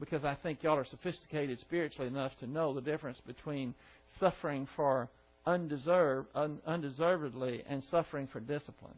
because 0.00 0.24
I 0.24 0.36
think 0.42 0.62
y'all 0.62 0.76
are 0.76 0.86
sophisticated 0.86 1.58
spiritually 1.60 2.08
enough 2.08 2.32
to 2.40 2.46
know 2.46 2.74
the 2.74 2.80
difference 2.80 3.18
between 3.26 3.74
suffering 4.20 4.68
for 4.76 5.08
undeserved, 5.46 6.28
un, 6.34 6.58
undeservedly 6.66 7.62
and 7.68 7.82
suffering 7.90 8.28
for 8.32 8.40
discipline. 8.40 8.94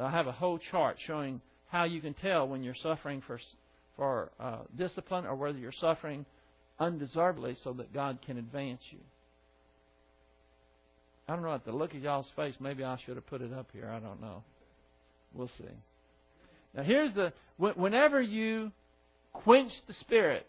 I 0.00 0.10
have 0.10 0.26
a 0.26 0.32
whole 0.32 0.58
chart 0.70 0.96
showing 1.06 1.40
how 1.68 1.84
you 1.84 2.00
can 2.00 2.14
tell 2.14 2.46
when 2.46 2.62
you're 2.62 2.74
suffering 2.82 3.22
for 3.26 3.40
for 3.96 4.30
uh, 4.38 4.58
discipline 4.76 5.24
or 5.24 5.34
whether 5.34 5.58
you're 5.58 5.72
suffering 5.80 6.26
undeservedly 6.78 7.56
so 7.64 7.72
that 7.72 7.92
God 7.94 8.18
can 8.26 8.36
advance 8.36 8.82
you. 8.90 8.98
I 11.28 11.34
don't 11.34 11.42
know. 11.42 11.54
At 11.54 11.64
the 11.64 11.72
look 11.72 11.94
of 11.94 12.02
y'all's 12.02 12.30
face, 12.36 12.54
maybe 12.60 12.84
I 12.84 12.98
should 13.04 13.16
have 13.16 13.26
put 13.26 13.40
it 13.40 13.52
up 13.52 13.68
here. 13.72 13.88
I 13.90 13.98
don't 13.98 14.20
know. 14.20 14.44
We'll 15.32 15.50
see. 15.58 15.64
Now, 16.74 16.82
here's 16.82 17.12
the 17.14 17.32
whenever 17.56 18.20
you 18.20 18.70
quench 19.44 19.72
the 19.86 19.94
Spirit, 19.94 20.46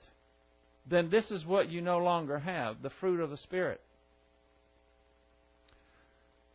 then 0.89 1.09
this 1.09 1.29
is 1.31 1.45
what 1.45 1.69
you 1.69 1.81
no 1.81 1.97
longer 1.97 2.39
have 2.39 2.81
the 2.81 2.91
fruit 2.99 3.19
of 3.19 3.29
the 3.29 3.37
Spirit. 3.37 3.81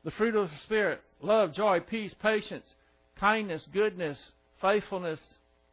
The 0.05 0.11
fruit 0.12 0.35
of 0.35 0.49
the 0.49 0.57
Spirit 0.64 1.01
love, 1.23 1.55
joy, 1.55 1.81
peace, 1.81 2.12
patience, 2.21 2.66
kindness, 3.21 3.62
goodness, 3.73 4.18
faithfulness, 4.61 5.21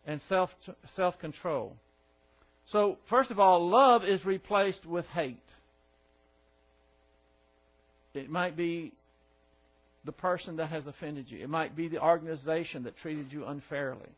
and 0.06 0.22
self 0.30 0.50
self 0.96 1.18
control. 1.20 1.76
So, 2.72 2.98
first 3.10 3.32
of 3.32 3.40
all, 3.40 3.68
love 3.68 4.04
is 4.04 4.24
replaced 4.26 4.86
with 4.86 5.06
hate. 5.08 5.42
It 8.14 8.30
might 8.30 8.56
be 8.56 8.94
the 10.06 10.12
person 10.12 10.58
that 10.58 10.70
has 10.70 10.86
offended 10.88 11.26
you. 11.30 11.40
It 11.40 11.50
might 11.50 11.76
be 11.76 11.88
the 11.88 12.02
organization 12.02 12.84
that 12.84 12.98
treated 12.98 13.32
you 13.32 13.46
unfairly. 13.46 14.10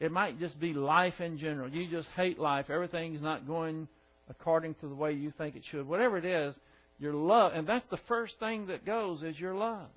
It 0.00 0.12
might 0.12 0.38
just 0.38 0.58
be 0.60 0.72
life 0.72 1.20
in 1.20 1.38
general. 1.38 1.68
You 1.68 1.90
just 1.90 2.08
hate 2.14 2.38
life. 2.38 2.66
Everything's 2.70 3.20
not 3.20 3.46
going 3.46 3.88
according 4.30 4.74
to 4.76 4.88
the 4.88 4.94
way 4.94 5.12
you 5.12 5.32
think 5.36 5.56
it 5.56 5.62
should. 5.70 5.88
Whatever 5.88 6.18
it 6.18 6.24
is, 6.24 6.54
your 6.98 7.14
love, 7.14 7.52
and 7.54 7.66
that's 7.66 7.86
the 7.90 7.98
first 8.08 8.34
thing 8.38 8.66
that 8.66 8.84
goes 8.84 9.22
is 9.22 9.38
your 9.38 9.54
love. 9.54 9.88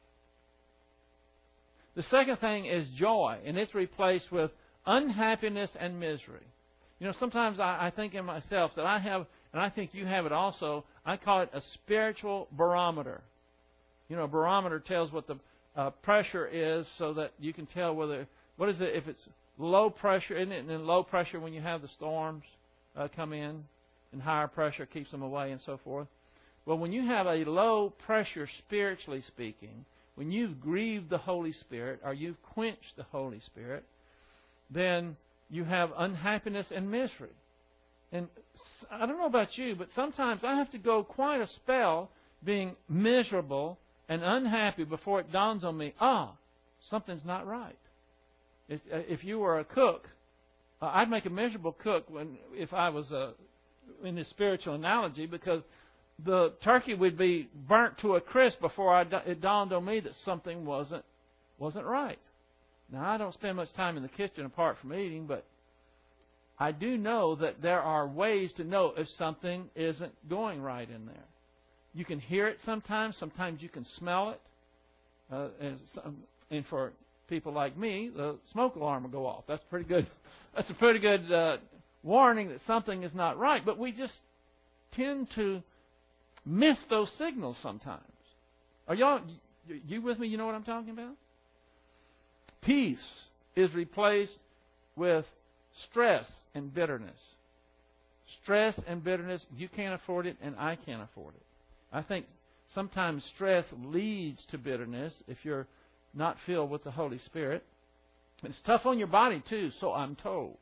The 1.95 2.03
second 2.09 2.37
thing 2.37 2.65
is 2.65 2.87
joy, 2.97 3.37
and 3.45 3.57
it's 3.57 3.75
replaced 3.75 4.31
with 4.31 4.51
unhappiness 4.85 5.69
and 5.79 5.99
misery. 5.99 6.45
You 6.99 7.07
know, 7.07 7.13
sometimes 7.19 7.59
I, 7.59 7.87
I 7.87 7.91
think 7.95 8.13
in 8.13 8.25
myself 8.25 8.71
that 8.75 8.85
I 8.85 8.99
have, 8.99 9.25
and 9.51 9.61
I 9.61 9.69
think 9.69 9.93
you 9.93 10.05
have 10.05 10.25
it 10.25 10.31
also, 10.31 10.85
I 11.05 11.17
call 11.17 11.41
it 11.41 11.49
a 11.53 11.61
spiritual 11.73 12.47
barometer. 12.51 13.21
You 14.07 14.15
know, 14.15 14.23
a 14.23 14.27
barometer 14.27 14.79
tells 14.79 15.11
what 15.11 15.27
the 15.27 15.35
uh, 15.75 15.89
pressure 16.03 16.47
is 16.47 16.85
so 16.97 17.13
that 17.15 17.33
you 17.39 17.53
can 17.53 17.65
tell 17.65 17.95
whether, 17.95 18.27
what 18.57 18.69
is 18.69 18.75
it, 18.79 18.95
if 18.95 19.07
it's 19.07 19.21
low 19.57 19.89
pressure, 19.89 20.37
isn't 20.37 20.51
it 20.51 20.69
in 20.69 20.85
low 20.85 21.03
pressure 21.03 21.39
when 21.39 21.53
you 21.53 21.61
have 21.61 21.81
the 21.81 21.89
storms 21.95 22.43
uh, 22.95 23.07
come 23.15 23.33
in, 23.33 23.63
and 24.11 24.21
higher 24.21 24.47
pressure 24.47 24.85
keeps 24.85 25.11
them 25.11 25.21
away 25.21 25.51
and 25.51 25.61
so 25.65 25.79
forth? 25.83 26.07
Well, 26.65 26.77
when 26.77 26.91
you 26.91 27.05
have 27.07 27.25
a 27.25 27.43
low 27.45 27.93
pressure, 28.05 28.47
spiritually 28.65 29.23
speaking, 29.27 29.85
when 30.15 30.31
you've 30.31 30.59
grieved 30.59 31.09
the 31.09 31.17
Holy 31.17 31.53
Spirit 31.53 32.01
or 32.03 32.13
you've 32.13 32.41
quenched 32.43 32.95
the 32.97 33.05
Holy 33.11 33.41
Spirit, 33.47 33.83
then 34.69 35.15
you 35.49 35.63
have 35.63 35.89
unhappiness 35.97 36.67
and 36.73 36.89
misery. 36.91 37.35
And 38.11 38.27
I 38.91 39.05
don't 39.05 39.17
know 39.17 39.25
about 39.25 39.57
you, 39.57 39.75
but 39.75 39.87
sometimes 39.95 40.41
I 40.43 40.55
have 40.55 40.71
to 40.71 40.77
go 40.77 41.03
quite 41.03 41.41
a 41.41 41.47
spell 41.47 42.09
being 42.43 42.75
miserable 42.89 43.77
and 44.09 44.23
unhappy 44.23 44.83
before 44.83 45.21
it 45.21 45.31
dawns 45.31 45.63
on 45.63 45.77
me, 45.77 45.93
ah, 45.99 46.33
something's 46.89 47.25
not 47.25 47.47
right. 47.47 47.77
If 48.71 49.23
you 49.23 49.39
were 49.39 49.59
a 49.59 49.65
cook, 49.65 50.07
uh, 50.81 50.91
I'd 50.93 51.09
make 51.09 51.25
a 51.25 51.29
miserable 51.29 51.73
cook 51.73 52.09
when 52.09 52.37
if 52.53 52.73
I 52.73 52.89
was 52.89 53.11
a, 53.11 53.33
in 54.03 54.15
this 54.15 54.29
spiritual 54.29 54.75
analogy 54.75 55.25
because 55.25 55.61
the 56.23 56.53
turkey 56.63 56.93
would 56.93 57.17
be 57.17 57.49
burnt 57.67 57.97
to 57.99 58.15
a 58.15 58.21
crisp 58.21 58.61
before 58.61 58.95
I, 58.95 59.01
it 59.25 59.41
dawned 59.41 59.73
on 59.73 59.85
me 59.85 59.99
that 59.99 60.13
something 60.25 60.65
wasn't 60.65 61.03
wasn't 61.57 61.85
right. 61.85 62.19
Now, 62.91 63.09
I 63.09 63.17
don't 63.17 63.33
spend 63.33 63.55
much 63.57 63.71
time 63.73 63.97
in 63.97 64.03
the 64.03 64.09
kitchen 64.09 64.45
apart 64.45 64.77
from 64.81 64.93
eating, 64.93 65.25
but 65.25 65.45
I 66.59 66.71
do 66.71 66.97
know 66.97 67.35
that 67.35 67.61
there 67.61 67.81
are 67.81 68.07
ways 68.07 68.51
to 68.57 68.63
know 68.63 68.93
if 68.97 69.07
something 69.17 69.69
isn't 69.75 70.29
going 70.29 70.61
right 70.61 70.89
in 70.89 71.05
there. 71.05 71.25
You 71.93 72.05
can 72.05 72.19
hear 72.19 72.47
it 72.47 72.57
sometimes. 72.65 73.15
Sometimes 73.19 73.61
you 73.61 73.69
can 73.69 73.85
smell 73.97 74.31
it. 74.31 74.41
Uh, 75.31 75.47
and, 75.61 75.79
and 76.49 76.65
for 76.69 76.91
people 77.31 77.53
like 77.53 77.77
me, 77.77 78.11
the 78.13 78.37
smoke 78.51 78.75
alarm 78.75 79.03
will 79.03 79.09
go 79.09 79.25
off. 79.25 79.45
That's 79.47 79.63
pretty 79.69 79.87
good. 79.87 80.05
That's 80.55 80.69
a 80.69 80.73
pretty 80.73 80.99
good 80.99 81.31
uh, 81.31 81.57
warning 82.03 82.49
that 82.49 82.59
something 82.67 83.03
is 83.03 83.13
not 83.15 83.39
right. 83.39 83.65
But 83.65 83.79
we 83.79 83.93
just 83.93 84.13
tend 84.93 85.29
to 85.35 85.63
miss 86.45 86.77
those 86.89 87.09
signals 87.17 87.55
sometimes. 87.63 88.03
Are 88.87 88.95
y'all 88.95 89.21
you 89.87 90.01
with 90.01 90.19
me? 90.19 90.27
You 90.27 90.37
know 90.37 90.45
what 90.45 90.55
I'm 90.55 90.65
talking 90.65 90.89
about? 90.89 91.13
Peace 92.63 92.99
is 93.55 93.73
replaced 93.73 94.33
with 94.97 95.25
stress 95.89 96.25
and 96.53 96.73
bitterness. 96.73 97.17
Stress 98.43 98.75
and 98.87 99.01
bitterness, 99.03 99.41
you 99.55 99.69
can't 99.69 99.93
afford 99.93 100.25
it, 100.25 100.35
and 100.41 100.55
I 100.57 100.75
can't 100.75 101.01
afford 101.01 101.35
it. 101.35 101.43
I 101.93 102.01
think 102.01 102.25
sometimes 102.75 103.23
stress 103.35 103.63
leads 103.85 104.41
to 104.51 104.57
bitterness 104.57 105.13
if 105.29 105.37
you're 105.43 105.67
not 106.13 106.37
filled 106.45 106.69
with 106.69 106.83
the 106.83 106.91
Holy 106.91 107.19
Spirit. 107.25 107.63
It's 108.43 108.59
tough 108.65 108.85
on 108.85 108.97
your 108.97 109.07
body 109.07 109.43
too, 109.49 109.71
so 109.79 109.93
I'm 109.93 110.15
told. 110.15 110.57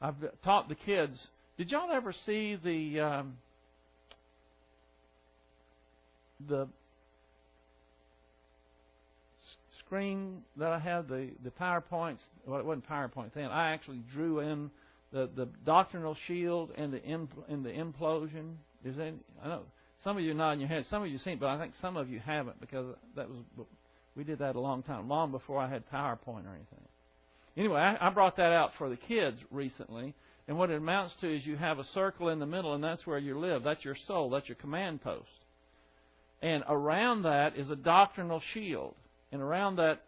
I've 0.00 0.14
taught 0.44 0.68
the 0.68 0.74
kids. 0.74 1.18
Did 1.56 1.70
y'all 1.70 1.90
ever 1.90 2.14
see 2.26 2.56
the 2.62 3.00
um, 3.00 3.38
the 6.46 6.68
screen 9.84 10.42
that 10.56 10.70
I 10.72 10.78
had, 10.78 11.08
the 11.08 11.30
the 11.42 11.50
PowerPoints? 11.50 12.20
Well, 12.46 12.60
it 12.60 12.66
wasn't 12.66 12.88
PowerPoint 12.88 13.32
then. 13.34 13.46
I 13.46 13.72
actually 13.72 14.02
drew 14.12 14.40
in 14.40 14.70
the 15.12 15.28
the 15.34 15.48
doctrinal 15.64 16.16
shield 16.26 16.70
and 16.76 16.92
the 16.92 17.00
impl- 17.00 17.48
and 17.48 17.64
the 17.64 17.70
implosion. 17.70 18.54
Is 18.84 18.96
any? 18.98 19.16
I 19.42 19.48
know 19.48 19.62
some 20.04 20.16
of 20.16 20.22
you 20.22 20.34
nodding 20.34 20.60
your 20.60 20.68
head. 20.68 20.84
Some 20.90 21.02
of 21.02 21.08
you 21.08 21.18
seen, 21.18 21.38
but 21.38 21.48
I 21.48 21.58
think 21.58 21.72
some 21.80 21.96
of 21.96 22.08
you 22.08 22.20
haven't 22.20 22.60
because 22.60 22.94
that 23.16 23.28
was 23.28 23.38
we 24.18 24.24
did 24.24 24.40
that 24.40 24.56
a 24.56 24.60
long 24.60 24.82
time, 24.82 25.08
long 25.08 25.30
before 25.30 25.60
I 25.60 25.70
had 25.70 25.88
PowerPoint 25.90 26.44
or 26.44 26.50
anything. 26.50 26.82
Anyway, 27.56 27.80
I, 27.80 28.08
I 28.08 28.10
brought 28.10 28.36
that 28.38 28.52
out 28.52 28.72
for 28.76 28.88
the 28.88 28.96
kids 28.96 29.38
recently, 29.52 30.12
and 30.48 30.58
what 30.58 30.70
it 30.70 30.76
amounts 30.76 31.14
to 31.20 31.32
is 31.32 31.46
you 31.46 31.56
have 31.56 31.78
a 31.78 31.86
circle 31.94 32.28
in 32.28 32.40
the 32.40 32.46
middle, 32.46 32.74
and 32.74 32.82
that's 32.82 33.06
where 33.06 33.18
you 33.18 33.38
live. 33.38 33.62
That's 33.62 33.84
your 33.84 33.96
soul. 34.08 34.28
That's 34.28 34.48
your 34.48 34.56
command 34.56 35.02
post. 35.02 35.28
And 36.42 36.64
around 36.68 37.22
that 37.22 37.56
is 37.56 37.70
a 37.70 37.76
doctrinal 37.76 38.42
shield, 38.54 38.96
and 39.30 39.40
around 39.40 39.76
that 39.76 40.02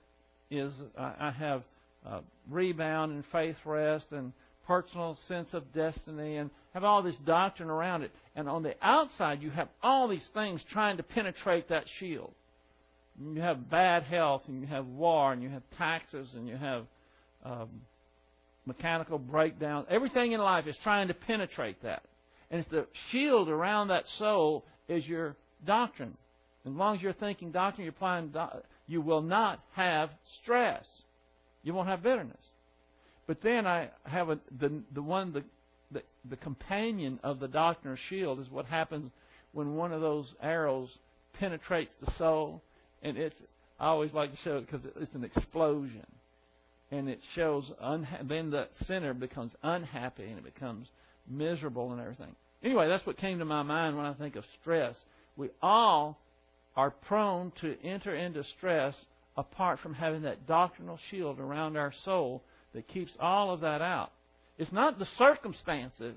is 0.50 0.72
I 0.98 1.30
have 1.30 1.62
uh, 2.04 2.20
rebound 2.50 3.12
and 3.12 3.24
faith 3.30 3.56
rest 3.64 4.06
and 4.10 4.32
personal 4.66 5.16
sense 5.28 5.48
of 5.52 5.72
destiny 5.72 6.36
and 6.36 6.50
have 6.74 6.82
all 6.82 7.02
this 7.02 7.16
doctrine 7.24 7.70
around 7.70 8.02
it. 8.02 8.10
And 8.34 8.48
on 8.48 8.64
the 8.64 8.74
outside, 8.82 9.40
you 9.40 9.50
have 9.50 9.68
all 9.84 10.08
these 10.08 10.26
things 10.34 10.60
trying 10.72 10.96
to 10.96 11.04
penetrate 11.04 11.68
that 11.68 11.84
shield. 12.00 12.32
You 13.22 13.40
have 13.40 13.70
bad 13.70 14.04
health, 14.04 14.42
and 14.48 14.61
you 14.61 14.66
have 14.66 14.87
war, 14.87 15.33
and 15.33 15.42
you 15.42 15.50
have 15.50 15.62
taxes, 15.76 16.28
and 16.35 16.48
you 16.48 16.56
have 16.56 16.87
um, 17.44 17.68
mechanical 18.66 19.18
breakdown. 19.18 19.87
Everything 19.90 20.33
in 20.33 20.40
life 20.40 20.66
is 20.66 20.76
trying 20.83 21.09
to 21.09 21.14
penetrate 21.14 21.83
that. 21.83 22.02
And 22.50 22.61
it's 22.61 22.70
the 22.70 22.87
shield 23.11 23.48
around 23.48 23.88
that 23.88 24.04
soul 24.18 24.64
is 24.88 25.06
your 25.06 25.37
doctrine. 25.66 26.16
As 26.66 26.72
long 26.72 26.96
as 26.96 27.02
you're 27.02 27.12
thinking 27.12 27.52
doctrine, 27.52 27.85
you're 27.85 27.92
applying, 27.92 28.28
do- 28.28 28.61
you 28.87 29.00
will 29.00 29.22
not 29.22 29.61
have 29.74 30.11
stress. 30.42 30.85
You 31.62 31.74
won't 31.74 31.88
have 31.88 32.02
bitterness. 32.02 32.37
But 33.26 33.42
then 33.42 33.66
I 33.66 33.90
have 34.04 34.28
a, 34.28 34.40
the 34.59 34.83
the 34.92 35.02
one 35.02 35.33
the, 35.33 35.44
the 35.92 36.02
the 36.28 36.37
companion 36.37 37.20
of 37.22 37.38
the 37.38 37.46
doctrine 37.46 37.94
or 37.94 37.98
shield 38.09 38.40
is 38.40 38.50
what 38.50 38.66
happens 38.66 39.12
when 39.52 39.76
one 39.76 39.92
of 39.92 40.00
those 40.00 40.26
arrows 40.42 40.88
penetrates 41.38 41.92
the 42.04 42.12
soul, 42.18 42.61
and 43.02 43.16
it's 43.16 43.36
I 43.78 43.86
always 43.86 44.12
like 44.12 44.30
to 44.30 44.38
show 44.44 44.58
it 44.58 44.66
because 44.70 44.86
it's 45.00 45.14
an 45.14 45.24
explosion, 45.24 46.06
and 46.90 47.08
it 47.08 47.20
shows 47.34 47.70
unha- 47.82 48.28
then 48.28 48.50
the 48.50 48.68
sinner 48.86 49.14
becomes 49.14 49.52
unhappy 49.62 50.24
and 50.24 50.38
it 50.38 50.44
becomes 50.44 50.86
miserable 51.26 51.92
and 51.92 52.00
everything. 52.00 52.34
Anyway, 52.62 52.88
that's 52.88 53.06
what 53.06 53.16
came 53.16 53.38
to 53.38 53.44
my 53.46 53.62
mind 53.62 53.96
when 53.96 54.04
I 54.04 54.12
think 54.12 54.36
of 54.36 54.44
stress. 54.60 54.94
We 55.36 55.48
all 55.62 56.18
are 56.76 56.90
prone 56.90 57.52
to 57.62 57.74
enter 57.82 58.14
into 58.14 58.44
stress 58.58 58.94
apart 59.36 59.80
from 59.80 59.94
having 59.94 60.22
that 60.22 60.46
doctrinal 60.46 60.98
shield 61.10 61.40
around 61.40 61.76
our 61.78 61.94
soul 62.04 62.42
that 62.74 62.86
keeps 62.88 63.12
all 63.18 63.52
of 63.52 63.60
that 63.60 63.80
out. 63.80 64.12
It's 64.58 64.72
not 64.72 64.98
the 64.98 65.08
circumstances 65.16 66.16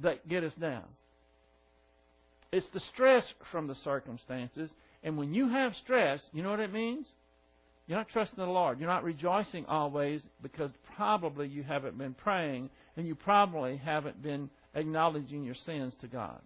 that 0.00 0.28
get 0.28 0.44
us 0.44 0.52
down. 0.60 0.84
It's 2.52 2.68
the 2.74 2.80
stress 2.92 3.24
from 3.50 3.66
the 3.66 3.74
circumstances. 3.76 4.70
And 5.02 5.16
when 5.16 5.34
you 5.34 5.48
have 5.48 5.74
stress, 5.82 6.20
you 6.32 6.42
know 6.42 6.50
what 6.50 6.60
it 6.60 6.72
means? 6.72 7.06
You're 7.86 7.98
not 7.98 8.08
trusting 8.08 8.38
the 8.38 8.50
Lord. 8.50 8.78
You're 8.78 8.88
not 8.88 9.04
rejoicing 9.04 9.66
always 9.66 10.22
because 10.42 10.70
probably 10.96 11.48
you 11.48 11.62
haven't 11.62 11.98
been 11.98 12.14
praying 12.14 12.70
and 12.96 13.06
you 13.06 13.14
probably 13.14 13.76
haven't 13.76 14.22
been 14.22 14.48
acknowledging 14.74 15.44
your 15.44 15.56
sins 15.66 15.92
to 16.00 16.06
God. 16.06 16.40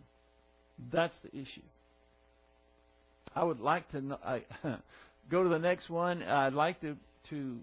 That's 0.92 1.14
the 1.22 1.30
issue. 1.38 1.62
I 3.34 3.44
would 3.44 3.60
like 3.60 3.90
to 3.92 4.18
I, 4.24 4.42
go 5.30 5.42
to 5.42 5.48
the 5.48 5.58
next 5.58 5.90
one. 5.90 6.22
I'd 6.22 6.54
like 6.54 6.80
to 6.80 6.96
to 7.30 7.58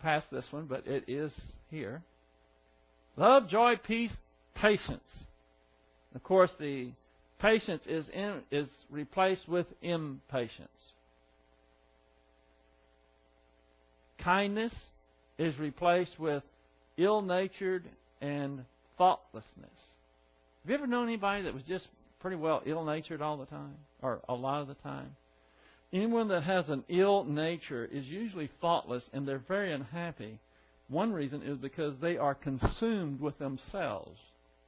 pass 0.00 0.22
this 0.32 0.44
one, 0.50 0.66
but 0.66 0.86
it 0.86 1.04
is 1.08 1.30
here. 1.70 2.02
Love, 3.16 3.48
joy, 3.48 3.74
peace, 3.86 4.12
patience. 4.54 5.02
Of 6.14 6.22
course, 6.22 6.50
the 6.58 6.90
patience 7.40 7.82
is 7.86 8.04
in, 8.12 8.40
is 8.50 8.68
replaced 8.90 9.48
with 9.48 9.66
impatience. 9.82 10.68
Kindness 14.22 14.72
is 15.38 15.58
replaced 15.58 16.18
with 16.18 16.42
ill-natured 16.98 17.84
and 18.20 18.64
thoughtlessness. 18.98 19.46
Have 20.62 20.70
you 20.70 20.74
ever 20.74 20.86
known 20.86 21.08
anybody 21.08 21.42
that 21.44 21.54
was 21.54 21.62
just 21.62 21.86
pretty 22.20 22.36
well 22.36 22.62
ill-natured 22.66 23.22
all 23.22 23.38
the 23.38 23.46
time, 23.46 23.76
or 24.02 24.20
a 24.28 24.34
lot 24.34 24.60
of 24.60 24.68
the 24.68 24.74
time? 24.74 25.16
Anyone 25.92 26.28
that 26.28 26.42
has 26.44 26.66
an 26.68 26.84
ill 26.88 27.24
nature 27.24 27.88
is 27.90 28.04
usually 28.04 28.50
thoughtless 28.60 29.02
and 29.12 29.26
they're 29.26 29.42
very 29.48 29.72
unhappy. 29.72 30.38
One 30.88 31.12
reason 31.12 31.42
is 31.42 31.56
because 31.56 31.94
they 32.00 32.16
are 32.16 32.34
consumed 32.34 33.20
with 33.20 33.38
themselves. 33.38 34.18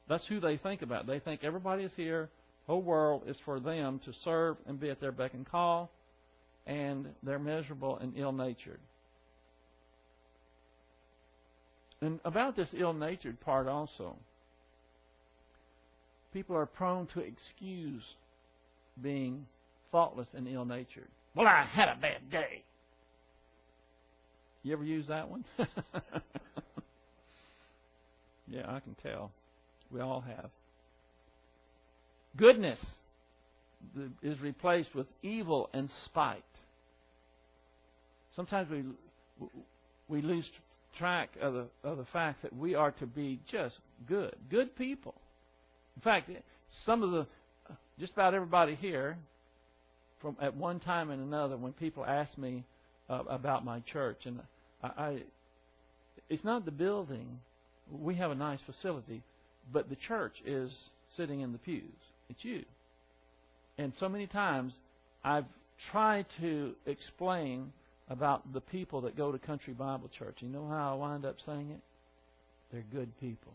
That's 0.08 0.24
who 0.26 0.40
they 0.40 0.56
think 0.56 0.82
about. 0.82 1.06
They 1.06 1.20
think 1.20 1.44
everybody 1.44 1.84
is 1.84 1.92
here, 1.96 2.28
whole 2.66 2.82
world 2.82 3.22
is 3.26 3.36
for 3.44 3.60
them 3.60 4.00
to 4.04 4.12
serve 4.24 4.56
and 4.66 4.78
be 4.78 4.90
at 4.90 5.00
their 5.00 5.12
beck 5.12 5.34
and 5.34 5.48
call, 5.48 5.90
and 6.66 7.08
they're 7.22 7.38
miserable 7.38 7.98
and 7.98 8.16
ill 8.16 8.32
natured. 8.32 8.80
And 12.00 12.20
about 12.24 12.56
this 12.56 12.68
ill 12.72 12.92
natured 12.92 13.40
part 13.40 13.66
also, 13.68 14.16
people 16.32 16.56
are 16.56 16.66
prone 16.66 17.06
to 17.14 17.20
excuse 17.20 18.02
being 19.00 19.46
thoughtless 19.90 20.28
and 20.34 20.48
ill 20.48 20.64
natured. 20.64 21.08
Well, 21.34 21.46
I 21.46 21.64
had 21.64 21.88
a 21.88 21.96
bad 22.00 22.30
day. 22.30 22.64
You 24.62 24.72
ever 24.74 24.84
use 24.84 25.06
that 25.08 25.28
one? 25.28 25.44
yeah, 28.48 28.64
I 28.68 28.80
can 28.80 28.96
tell. 29.02 29.32
We 29.90 30.00
all 30.00 30.20
have. 30.20 30.50
Goodness 32.36 32.78
is 34.22 34.40
replaced 34.40 34.94
with 34.94 35.06
evil 35.22 35.68
and 35.74 35.90
spite. 36.06 36.44
Sometimes 38.34 38.70
we 38.70 38.84
we 40.08 40.22
lose 40.22 40.44
track 40.98 41.30
of 41.40 41.54
the 41.54 41.66
of 41.84 41.98
the 41.98 42.06
fact 42.12 42.42
that 42.42 42.56
we 42.56 42.74
are 42.74 42.92
to 42.92 43.06
be 43.06 43.40
just 43.50 43.74
good, 44.06 44.34
good 44.50 44.74
people. 44.76 45.14
In 45.96 46.02
fact, 46.02 46.30
some 46.86 47.02
of 47.02 47.10
the 47.10 47.26
just 47.98 48.12
about 48.14 48.34
everybody 48.34 48.74
here 48.74 49.18
from 50.22 50.36
at 50.40 50.56
one 50.56 50.80
time 50.80 51.10
and 51.10 51.22
another 51.22 51.56
when 51.56 51.72
people 51.72 52.04
ask 52.04 52.36
me 52.38 52.64
uh, 53.10 53.22
about 53.28 53.64
my 53.64 53.80
church, 53.80 54.20
and 54.24 54.40
I, 54.82 54.86
I, 54.86 55.22
it's 56.30 56.44
not 56.44 56.64
the 56.64 56.70
building. 56.70 57.40
We 57.90 58.14
have 58.14 58.30
a 58.30 58.34
nice 58.34 58.60
facility, 58.64 59.22
but 59.70 59.90
the 59.90 59.96
church 59.96 60.36
is 60.46 60.70
sitting 61.16 61.40
in 61.40 61.52
the 61.52 61.58
pews. 61.58 61.82
You. 62.40 62.64
And 63.78 63.92
so 63.98 64.08
many 64.08 64.26
times 64.26 64.72
I've 65.24 65.44
tried 65.90 66.26
to 66.40 66.74
explain 66.86 67.72
about 68.08 68.52
the 68.52 68.60
people 68.60 69.00
that 69.02 69.16
go 69.16 69.32
to 69.32 69.38
Country 69.38 69.72
Bible 69.72 70.10
Church. 70.18 70.36
You 70.40 70.48
know 70.48 70.68
how 70.68 70.92
I 70.92 70.94
wind 70.94 71.24
up 71.24 71.36
saying 71.46 71.70
it? 71.70 71.80
They're 72.70 72.84
good 72.92 73.18
people. 73.20 73.52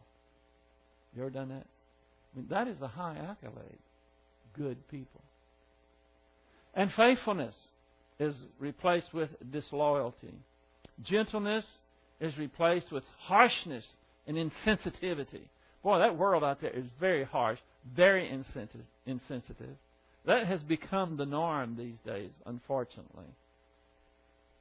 You 1.16 1.22
ever 1.24 1.30
done 1.30 1.50
that? 1.50 1.66
I 1.66 2.38
mean, 2.38 2.48
that 2.50 2.68
is 2.68 2.82
a 2.82 2.88
high 2.88 3.18
accolade. 3.18 3.80
Good 4.56 4.88
people. 4.90 5.22
And 6.74 6.92
faithfulness 6.96 7.56
is 8.20 8.36
replaced 8.60 9.14
with 9.14 9.30
disloyalty. 9.52 10.34
Gentleness 11.04 11.66
is 12.20 12.38
replaced 12.38 12.92
with 12.92 13.04
harshness 13.20 13.86
and 14.26 14.38
insensitivity. 14.38 15.48
Boy, 15.84 16.00
that 16.00 16.18
world 16.18 16.44
out 16.44 16.62
there 16.62 16.72
is 16.72 16.86
very 17.00 17.24
harsh, 17.24 17.60
very 17.96 18.30
insensitive. 18.30 19.78
That 20.26 20.48
has 20.48 20.62
become 20.62 21.18
the 21.18 21.26
norm 21.26 21.76
these 21.78 21.98
days, 22.06 22.32
unfortunately. 22.46 23.26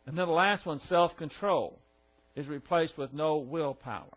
And 0.06 0.16
then 0.16 0.26
the 0.26 0.32
last 0.32 0.64
one, 0.64 0.80
self 0.88 1.16
control, 1.16 1.78
is 2.36 2.46
replaced 2.46 2.96
with 2.96 3.12
no 3.12 3.38
willpower. 3.38 4.16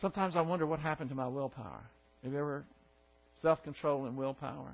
Sometimes 0.00 0.36
I 0.36 0.40
wonder 0.40 0.66
what 0.66 0.80
happened 0.80 1.10
to 1.10 1.16
my 1.16 1.28
willpower. 1.28 1.82
Have 2.22 2.32
you 2.32 2.38
ever 2.38 2.64
self 3.42 3.62
control 3.62 4.06
and 4.06 4.16
willpower? 4.16 4.72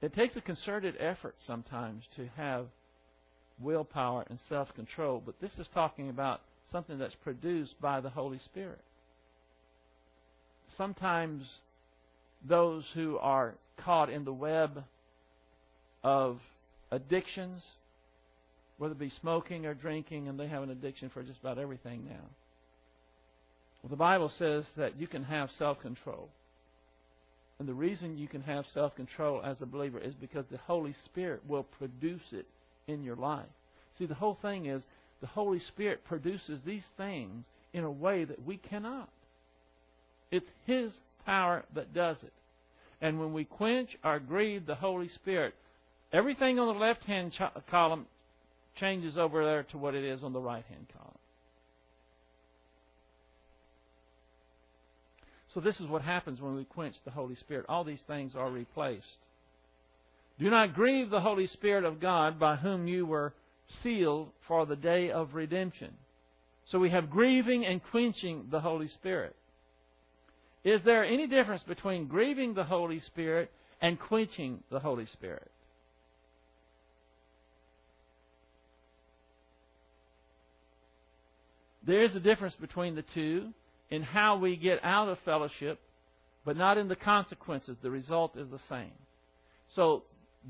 It 0.00 0.14
takes 0.14 0.36
a 0.36 0.40
concerted 0.40 0.94
effort 1.00 1.34
sometimes 1.46 2.04
to 2.16 2.28
have 2.36 2.66
willpower 3.60 4.24
and 4.28 4.38
self 4.48 4.72
control, 4.74 5.22
but 5.24 5.40
this 5.40 5.50
is 5.58 5.66
talking 5.74 6.08
about 6.08 6.42
something 6.70 6.98
that's 6.98 7.16
produced 7.24 7.80
by 7.80 8.00
the 8.00 8.10
Holy 8.10 8.38
Spirit. 8.44 8.80
Sometimes 10.78 11.44
those 12.48 12.84
who 12.94 13.18
are 13.18 13.54
caught 13.84 14.08
in 14.08 14.24
the 14.24 14.32
web 14.32 14.84
of 16.02 16.38
addictions, 16.90 17.62
whether 18.78 18.92
it 18.92 18.98
be 18.98 19.12
smoking 19.20 19.66
or 19.66 19.74
drinking, 19.74 20.28
and 20.28 20.38
they 20.38 20.46
have 20.46 20.62
an 20.62 20.70
addiction 20.70 21.10
for 21.12 21.22
just 21.22 21.40
about 21.40 21.58
everything 21.58 22.04
now. 22.08 22.24
Well, 23.82 23.90
the 23.90 23.96
Bible 23.96 24.32
says 24.38 24.64
that 24.76 24.98
you 24.98 25.06
can 25.06 25.24
have 25.24 25.50
self 25.58 25.80
control. 25.80 26.28
And 27.58 27.68
the 27.68 27.74
reason 27.74 28.16
you 28.16 28.28
can 28.28 28.42
have 28.42 28.64
self 28.72 28.94
control 28.94 29.42
as 29.44 29.56
a 29.60 29.66
believer 29.66 29.98
is 29.98 30.14
because 30.14 30.44
the 30.50 30.58
Holy 30.58 30.94
Spirit 31.04 31.42
will 31.48 31.64
produce 31.64 32.32
it 32.32 32.46
in 32.86 33.02
your 33.02 33.16
life. 33.16 33.46
See, 33.98 34.06
the 34.06 34.14
whole 34.14 34.38
thing 34.40 34.66
is 34.66 34.82
the 35.20 35.26
Holy 35.26 35.60
Spirit 35.60 36.04
produces 36.04 36.60
these 36.64 36.84
things 36.96 37.44
in 37.72 37.82
a 37.82 37.90
way 37.90 38.24
that 38.24 38.44
we 38.46 38.56
cannot. 38.56 39.10
It's 40.30 40.46
His 40.66 40.92
power 41.24 41.64
that 41.74 41.94
does 41.94 42.16
it. 42.22 42.32
And 43.00 43.20
when 43.20 43.32
we 43.32 43.44
quench 43.44 43.90
or 44.04 44.18
grieve 44.18 44.66
the 44.66 44.74
Holy 44.74 45.08
Spirit, 45.08 45.54
everything 46.12 46.58
on 46.58 46.66
the 46.66 46.80
left 46.80 47.04
hand 47.04 47.32
ch- 47.32 47.70
column 47.70 48.06
changes 48.78 49.16
over 49.16 49.44
there 49.44 49.62
to 49.64 49.78
what 49.78 49.94
it 49.94 50.04
is 50.04 50.22
on 50.22 50.32
the 50.32 50.40
right 50.40 50.64
hand 50.68 50.86
column. 50.96 51.12
So, 55.54 55.60
this 55.60 55.80
is 55.80 55.86
what 55.86 56.02
happens 56.02 56.40
when 56.40 56.54
we 56.56 56.64
quench 56.64 56.94
the 57.04 57.10
Holy 57.10 57.34
Spirit. 57.36 57.66
All 57.68 57.82
these 57.82 58.02
things 58.06 58.32
are 58.34 58.50
replaced. 58.50 59.06
Do 60.38 60.50
not 60.50 60.74
grieve 60.74 61.10
the 61.10 61.20
Holy 61.20 61.46
Spirit 61.48 61.84
of 61.84 62.00
God 62.00 62.38
by 62.38 62.56
whom 62.56 62.86
you 62.86 63.06
were 63.06 63.32
sealed 63.82 64.28
for 64.46 64.66
the 64.66 64.76
day 64.76 65.10
of 65.10 65.34
redemption. 65.34 65.94
So 66.66 66.78
we 66.78 66.90
have 66.90 67.10
grieving 67.10 67.64
and 67.64 67.82
quenching 67.82 68.46
the 68.50 68.60
Holy 68.60 68.88
Spirit. 68.88 69.34
Is 70.64 70.80
there 70.84 71.04
any 71.04 71.26
difference 71.26 71.62
between 71.62 72.06
grieving 72.06 72.54
the 72.54 72.64
Holy 72.64 73.00
Spirit 73.00 73.50
and 73.80 73.98
quenching 73.98 74.62
the 74.70 74.80
Holy 74.80 75.06
Spirit? 75.06 75.50
There 81.86 82.02
is 82.02 82.14
a 82.14 82.20
difference 82.20 82.54
between 82.60 82.94
the 82.96 83.04
two 83.14 83.48
in 83.90 84.02
how 84.02 84.36
we 84.36 84.56
get 84.56 84.84
out 84.84 85.08
of 85.08 85.18
fellowship, 85.24 85.80
but 86.44 86.56
not 86.56 86.76
in 86.76 86.88
the 86.88 86.96
consequences. 86.96 87.76
The 87.82 87.90
result 87.90 88.36
is 88.36 88.46
the 88.50 88.60
same. 88.68 88.92
So 89.74 90.02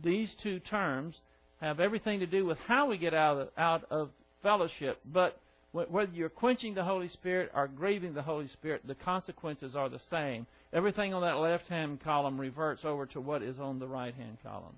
these 0.02 0.30
two 0.42 0.58
terms 0.58 1.14
have 1.60 1.78
everything 1.78 2.20
to 2.20 2.26
do 2.26 2.44
with 2.44 2.58
how 2.66 2.88
we 2.88 2.98
get 2.98 3.14
out 3.14 3.38
of, 3.38 3.48
out 3.56 3.84
of 3.90 4.10
fellowship, 4.42 5.00
but 5.04 5.40
whether 5.72 6.10
you're 6.12 6.30
quenching 6.30 6.74
the 6.74 6.84
Holy 6.84 7.08
Spirit 7.08 7.50
or 7.54 7.68
grieving 7.68 8.14
the 8.14 8.22
Holy 8.22 8.48
Spirit, 8.48 8.82
the 8.86 8.94
consequences 8.94 9.76
are 9.76 9.88
the 9.88 10.00
same. 10.10 10.46
Everything 10.72 11.12
on 11.12 11.22
that 11.22 11.38
left 11.38 11.68
hand 11.68 12.00
column 12.02 12.40
reverts 12.40 12.84
over 12.84 13.04
to 13.06 13.20
what 13.20 13.42
is 13.42 13.58
on 13.60 13.78
the 13.78 13.86
right 13.86 14.14
hand 14.14 14.38
column. 14.42 14.74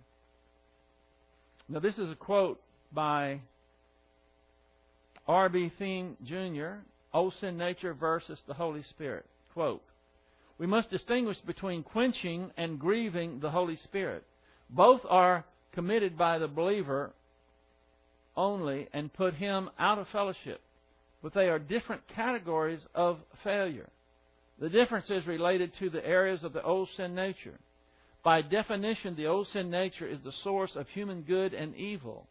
Now, 1.69 1.79
this 1.79 1.97
is 1.97 2.11
a 2.11 2.17
quote 2.17 2.61
by 2.93 3.41
R.B. 5.29 5.73
Thieme 5.81 6.17
Jr., 6.25 6.83
Old 7.15 7.35
Sin 7.41 7.57
Nature 7.57 7.95
versus 7.95 8.39
the 8.49 8.55
Holy 8.55 8.83
Spirit. 8.91 9.27
Quote 9.55 9.83
We 10.59 10.67
must 10.67 10.91
distinguish 10.91 11.39
between 11.47 11.85
quenching 11.85 12.51
and 12.57 12.81
grieving 12.81 13.39
the 13.39 13.51
Holy 13.51 13.77
Spirit. 13.85 14.25
Both 14.69 15.03
are 15.09 15.45
committed 15.73 16.19
by 16.19 16.39
the 16.39 16.49
believer 16.49 17.13
only 18.37 18.89
and 18.93 19.13
put 19.13 19.35
him 19.35 19.71
out 19.79 19.99
of 19.99 20.09
fellowship 20.09 20.61
but 21.23 21.35
they 21.35 21.49
are 21.49 21.59
different 21.59 22.03
categories 22.15 22.81
of 22.95 23.19
failure. 23.45 23.89
The 24.59 24.69
difference 24.69 25.09
is 25.11 25.27
related 25.27 25.73
to 25.79 25.91
the 25.91 26.05
areas 26.07 26.45
of 26.45 26.53
the 26.53 26.63
old 26.63 26.89
sin 26.97 27.15
nature. 27.15 27.59
By 28.23 28.43
definition, 28.43 29.17
the 29.17 29.27
old 29.27 29.49
sin 29.53 29.71
nature 29.71 30.07
is 30.07 30.19
the 30.23 30.35
source 30.45 30.73
of 30.77 30.87
human 30.89 31.23
good 31.23 31.55
and 31.55 31.75
evil. 31.75 32.27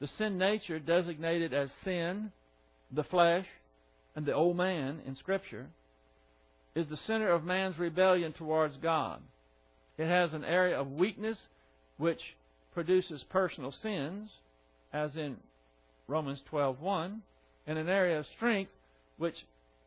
The 0.00 0.08
sin 0.18 0.38
nature, 0.38 0.78
designated 0.78 1.52
as 1.52 1.70
sin, 1.84 2.30
the 2.92 3.04
flesh, 3.04 3.46
and 4.14 4.24
the 4.24 4.34
old 4.34 4.56
man 4.56 5.00
in 5.06 5.16
Scripture, 5.16 5.66
is 6.74 6.86
the 6.88 6.96
center 6.98 7.30
of 7.30 7.44
man's 7.44 7.78
rebellion 7.78 8.32
towards 8.32 8.76
God. 8.76 9.20
It 9.98 10.06
has 10.06 10.32
an 10.32 10.44
area 10.44 10.78
of 10.78 10.92
weakness 10.92 11.38
which 11.96 12.20
produces 12.74 13.24
personal 13.30 13.72
sins, 13.82 14.30
as 14.92 15.16
in 15.16 15.38
Romans 16.06 16.40
12:1, 16.52 17.20
and 17.66 17.78
an 17.78 17.88
area 17.88 18.18
of 18.18 18.26
strength 18.36 18.70
which 19.18 19.34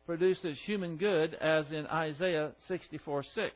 produces 0.06 0.56
human 0.64 0.96
good, 0.96 1.34
as 1.34 1.64
in 1.70 1.86
Isaiah 1.86 2.52
64 2.68 3.24
6. 3.34 3.54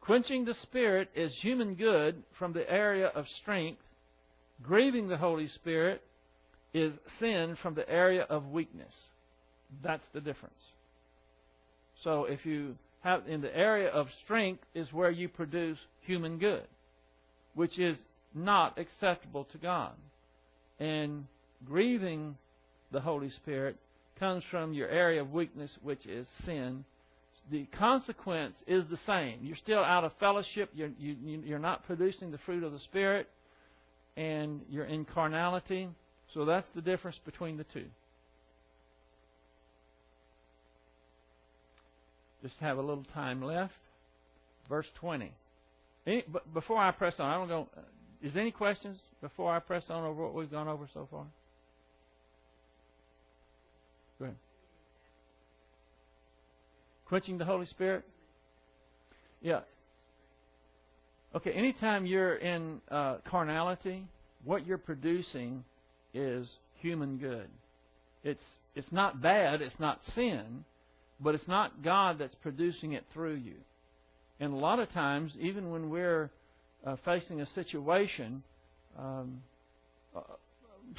Quenching 0.00 0.44
the 0.44 0.54
Spirit 0.62 1.10
is 1.14 1.32
human 1.40 1.74
good 1.74 2.22
from 2.38 2.52
the 2.52 2.68
area 2.70 3.08
of 3.08 3.26
strength. 3.42 3.80
Grieving 4.62 5.08
the 5.08 5.16
Holy 5.16 5.48
Spirit 5.48 6.02
is 6.72 6.92
sin 7.20 7.56
from 7.62 7.74
the 7.74 7.88
area 7.88 8.22
of 8.22 8.46
weakness. 8.46 8.92
That's 9.82 10.04
the 10.14 10.20
difference. 10.20 10.54
So 12.02 12.24
if 12.24 12.46
you 12.46 12.76
have 13.00 13.26
in 13.28 13.40
the 13.40 13.54
area 13.54 13.88
of 13.88 14.06
strength 14.24 14.62
is 14.74 14.92
where 14.92 15.10
you 15.10 15.28
produce 15.28 15.78
human 16.02 16.38
good, 16.38 16.66
which 17.54 17.78
is 17.78 17.96
not 18.34 18.78
acceptable 18.78 19.44
to 19.52 19.58
God. 19.58 19.92
And 20.78 21.26
grieving 21.64 22.36
the 22.92 23.00
Holy 23.00 23.30
Spirit 23.30 23.76
comes 24.18 24.42
from 24.50 24.72
your 24.72 24.88
area 24.88 25.20
of 25.20 25.32
weakness, 25.32 25.70
which 25.82 26.04
is 26.06 26.26
sin. 26.44 26.84
The 27.50 27.66
consequence 27.78 28.54
is 28.66 28.84
the 28.90 28.98
same. 29.06 29.40
You're 29.42 29.56
still 29.56 29.82
out 29.82 30.04
of 30.04 30.12
fellowship. 30.18 30.70
You're, 30.74 30.90
you, 30.98 31.42
you're 31.44 31.58
not 31.58 31.86
producing 31.86 32.30
the 32.30 32.38
fruit 32.44 32.62
of 32.64 32.72
the 32.72 32.80
Spirit, 32.80 33.28
and 34.16 34.60
you're 34.68 34.84
in 34.84 35.04
carnality. 35.04 35.88
So 36.34 36.44
that's 36.44 36.66
the 36.74 36.82
difference 36.82 37.18
between 37.24 37.56
the 37.56 37.64
two. 37.72 37.86
Just 42.42 42.54
have 42.60 42.78
a 42.78 42.82
little 42.82 43.06
time 43.14 43.42
left. 43.42 43.72
Verse 44.68 44.86
20. 45.00 45.32
Any, 46.06 46.24
before 46.54 46.78
I 46.78 46.90
press 46.90 47.14
on, 47.18 47.30
I 47.30 47.34
don't 47.34 47.48
go. 47.48 47.68
Uh, 47.76 47.80
is 48.22 48.32
there 48.32 48.42
any 48.42 48.50
questions 48.50 48.98
before 49.20 49.54
I 49.54 49.58
press 49.58 49.84
on 49.88 50.04
over 50.04 50.22
what 50.22 50.34
we've 50.34 50.50
gone 50.50 50.68
over 50.68 50.88
so 50.92 51.08
far? 51.10 51.24
Go 54.18 54.24
ahead. 54.26 54.36
Quenching 57.08 57.38
the 57.38 57.44
Holy 57.44 57.66
Spirit? 57.66 58.04
Yeah. 59.40 59.60
Okay, 61.34 61.52
anytime 61.52 62.06
you're 62.06 62.36
in 62.36 62.80
uh, 62.90 63.16
carnality, 63.28 64.04
what 64.44 64.66
you're 64.66 64.78
producing 64.78 65.64
is 66.14 66.48
human 66.80 67.18
good. 67.18 67.48
It's 68.24 68.42
it's 68.74 68.90
not 68.92 69.20
bad, 69.20 69.60
it's 69.60 69.78
not 69.78 70.00
sin, 70.14 70.64
but 71.20 71.34
it's 71.34 71.48
not 71.48 71.82
God 71.82 72.18
that's 72.18 72.34
producing 72.36 72.92
it 72.92 73.04
through 73.12 73.34
you. 73.34 73.56
And 74.40 74.52
a 74.52 74.56
lot 74.56 74.78
of 74.78 74.90
times, 74.92 75.32
even 75.40 75.70
when 75.70 75.90
we're 75.90 76.30
uh, 76.86 76.96
facing 77.04 77.40
a 77.40 77.46
situation, 77.54 78.42
um, 78.98 79.42
uh, 80.14 80.20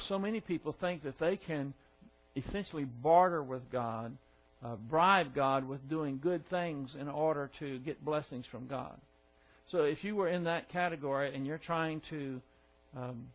so 0.08 0.18
many 0.18 0.40
people 0.40 0.76
think 0.80 1.02
that 1.04 1.18
they 1.18 1.36
can 1.36 1.72
essentially 2.36 2.84
barter 2.84 3.42
with 3.42 3.62
God, 3.72 4.16
uh, 4.64 4.76
bribe 4.76 5.34
God 5.34 5.68
with 5.68 5.88
doing 5.88 6.20
good 6.22 6.48
things 6.50 6.90
in 6.98 7.08
order 7.08 7.50
to 7.60 7.78
get 7.80 8.04
blessings 8.04 8.44
from 8.50 8.66
God. 8.66 8.96
So 9.70 9.84
if 9.84 10.02
you 10.02 10.16
were 10.16 10.28
in 10.28 10.44
that 10.44 10.70
category 10.70 11.34
and 11.34 11.46
you're 11.46 11.58
trying 11.58 12.02
to 12.10 12.40
um, 12.96 13.26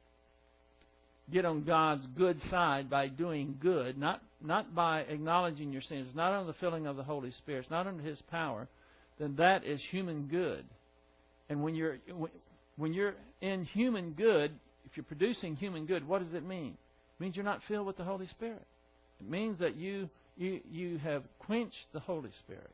get 1.31 1.45
on 1.45 1.63
God's 1.63 2.05
good 2.17 2.39
side 2.49 2.89
by 2.89 3.07
doing 3.07 3.57
good, 3.61 3.97
not 3.97 4.21
not 4.41 4.75
by 4.75 5.01
acknowledging 5.01 5.71
your 5.71 5.81
sins, 5.81 6.07
not 6.13 6.33
under 6.33 6.51
the 6.51 6.57
filling 6.59 6.85
of 6.85 6.97
the 6.97 7.03
Holy 7.03 7.31
Spirit, 7.39 7.65
not 7.71 7.87
under 7.87 8.03
His 8.03 8.19
power, 8.29 8.67
then 9.17 9.35
that 9.37 9.65
is 9.65 9.79
human 9.89 10.27
good. 10.27 10.65
And 11.49 11.63
when 11.63 11.73
you're 11.73 11.97
when 12.75 12.93
you're 12.93 13.15
in 13.41 13.65
human 13.65 14.11
good, 14.11 14.51
if 14.85 14.95
you're 14.95 15.05
producing 15.05 15.55
human 15.55 15.85
good, 15.85 16.07
what 16.07 16.23
does 16.23 16.33
it 16.35 16.45
mean? 16.45 16.73
It 17.17 17.23
means 17.23 17.35
you're 17.35 17.45
not 17.45 17.61
filled 17.67 17.87
with 17.87 17.97
the 17.97 18.03
Holy 18.03 18.27
Spirit. 18.27 18.61
It 19.21 19.29
means 19.29 19.59
that 19.59 19.77
you 19.77 20.09
you 20.37 20.59
you 20.71 20.97
have 20.99 21.23
quenched 21.39 21.87
the 21.93 21.99
Holy 21.99 22.31
Spirit, 22.39 22.71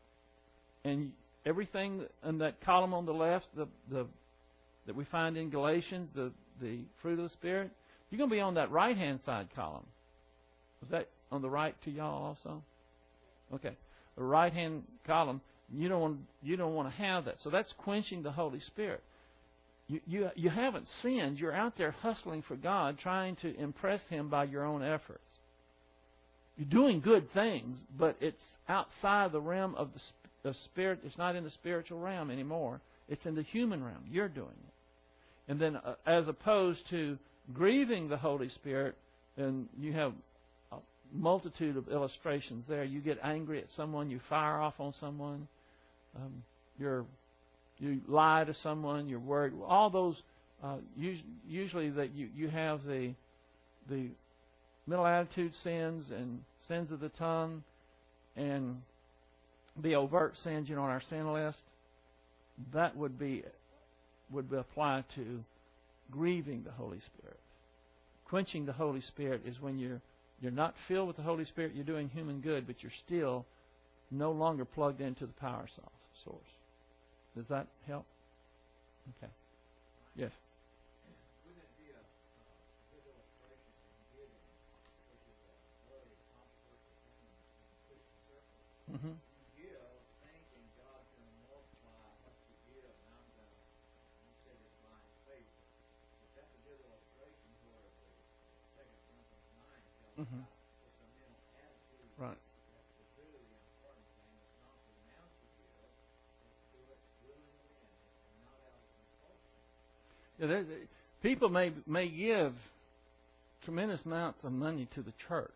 and 0.84 1.12
everything 1.46 2.06
in 2.28 2.40
that 2.40 2.62
column 2.62 2.94
on 2.94 3.06
the 3.06 3.14
left, 3.14 3.48
the 3.56 3.68
the 3.90 4.08
that 4.88 4.96
we 4.96 5.06
find 5.06 5.38
in 5.38 5.50
Galatians, 5.50 6.10
the 6.16 6.32
the 6.62 6.80
fruit 7.02 7.20
of 7.20 7.30
the 7.30 7.34
Spirit, 7.34 7.72
you're 8.10 8.18
going 8.18 8.30
to 8.30 8.36
be 8.36 8.42
on 8.42 8.56
that 8.56 8.72
right 8.72 8.96
hand 8.96 9.20
side 9.26 9.50
column. 9.56 9.86
Was 10.82 10.92
that 10.92 11.10
on 11.32 11.42
the 11.42 11.50
right 11.50 11.76
to 11.86 11.92
y'all 11.92 12.24
also? 12.24 12.64
Okay, 13.54 13.76
the 14.18 14.24
right 14.24 14.54
hand 14.54 14.84
column. 15.06 15.42
You 15.74 15.88
don't 15.88 16.02
want 16.02 16.18
you 16.42 16.58
don't 16.58 16.74
want 16.74 16.90
to 16.90 17.02
have 17.02 17.26
that. 17.26 17.36
So 17.44 17.50
that's 17.50 17.72
quenching 17.78 18.24
the 18.24 18.32
Holy 18.32 18.60
Spirit. 18.68 19.02
You, 19.88 20.00
you, 20.06 20.30
you 20.36 20.50
haven't 20.50 20.88
sinned. 21.02 21.38
You're 21.38 21.54
out 21.54 21.78
there 21.78 21.92
hustling 21.92 22.44
for 22.48 22.56
God, 22.56 22.98
trying 23.00 23.36
to 23.38 23.54
impress 23.60 24.00
Him 24.10 24.30
by 24.30 24.46
your 24.46 24.64
own 24.64 24.84
efforts. 24.84 25.20
You're 26.58 26.70
doing 26.70 27.02
good 27.02 27.32
things, 27.34 27.78
but 27.98 28.18
it's 28.20 28.42
outside 28.68 29.32
the 29.32 29.42
realm 29.42 29.76
of 29.76 29.90
the 30.44 30.54
spirit. 30.66 31.00
It's 31.04 31.18
not 31.18 31.36
in 31.36 31.44
the 31.44 31.52
spiritual 31.52 32.00
realm 32.00 32.30
anymore. 32.32 32.82
It's 33.08 33.26
in 33.26 33.36
the 33.36 33.44
human 33.44 33.84
realm. 33.84 34.04
You're 34.10 34.30
doing 34.30 34.48
it, 34.50 35.52
and 35.52 35.60
then 35.60 35.76
uh, 35.76 35.96
as 36.06 36.28
opposed 36.28 36.80
to 36.92 37.18
grieving 37.54 38.10
the 38.10 38.18
Holy 38.18 38.50
Spirit, 38.50 38.96
and 39.38 39.68
you 39.78 39.94
have 39.94 40.14
a 40.72 40.78
multitude 41.14 41.78
of 41.78 41.90
illustrations 41.90 42.64
there. 42.70 42.84
You 42.84 43.02
get 43.02 43.20
angry 43.24 43.60
at 43.60 43.68
someone, 43.76 44.10
you 44.10 44.20
fire 44.30 44.60
off 44.62 44.76
on 44.80 44.94
someone, 45.00 45.48
um, 46.16 46.44
you're 46.78 47.06
you 47.80 48.00
lie 48.08 48.44
to 48.44 48.54
someone, 48.62 49.08
you're 49.08 49.20
worried. 49.20 49.54
All 49.66 49.90
those 49.90 50.16
uh, 50.64 50.78
usually 51.48 51.90
that 51.90 52.14
you 52.14 52.30
you 52.36 52.50
have 52.50 52.84
the 52.84 53.14
the 53.90 54.10
mental 54.88 55.06
attitude 55.06 55.54
sins 55.64 56.06
and 56.12 56.42
sins 56.68 56.92
of 56.92 57.00
the 57.00 57.10
tongue 57.10 57.64
and 58.36 58.82
the 59.82 59.96
overt 59.96 60.34
sins, 60.44 60.70
you 60.70 60.76
know, 60.76 60.84
on 60.84 60.90
our 60.90 61.02
sin 61.10 61.32
list, 61.32 61.58
that 62.74 62.96
would 62.96 63.18
be 63.18 63.44
would 64.32 64.50
be 64.50 64.58
applied 64.58 65.04
to 65.16 65.44
grieving 66.10 66.64
the 66.64 66.72
Holy 66.72 67.00
Spirit. 67.14 67.40
Quenching 68.26 68.66
the 68.66 68.74
Holy 68.74 69.02
Spirit 69.02 69.42
is 69.46 69.56
when 69.60 69.78
you're 69.78 70.02
you're 70.42 70.52
not 70.52 70.74
filled 70.88 71.08
with 71.08 71.18
the 71.18 71.24
Holy 71.24 71.46
Spirit, 71.46 71.74
you're 71.76 71.86
doing 71.86 72.10
human 72.10 72.42
good, 72.42 72.66
but 72.66 72.78
you're 72.82 72.92
still 73.06 73.46
no 74.10 74.32
longer 74.32 74.66
plugged 74.66 75.00
into 75.00 75.26
the 75.26 75.34
power 75.34 75.68
source. 76.24 76.38
Does 77.36 77.46
that 77.50 77.68
help? 77.88 78.06
Okay. 79.18 79.32
Yes. 80.16 80.32
Mm-hmm. 88.94 89.08
Mm-hmm. 100.22 100.40
Right. 102.24 102.38
Yeah, 110.40 110.62
people 111.24 111.50
may 111.50 111.72
may 111.88 112.10
give 112.10 112.54
tremendous 113.64 114.02
amounts 114.06 114.40
of 114.44 114.52
money 114.52 114.88
to 114.96 115.02
the 115.02 115.14
church, 115.28 115.52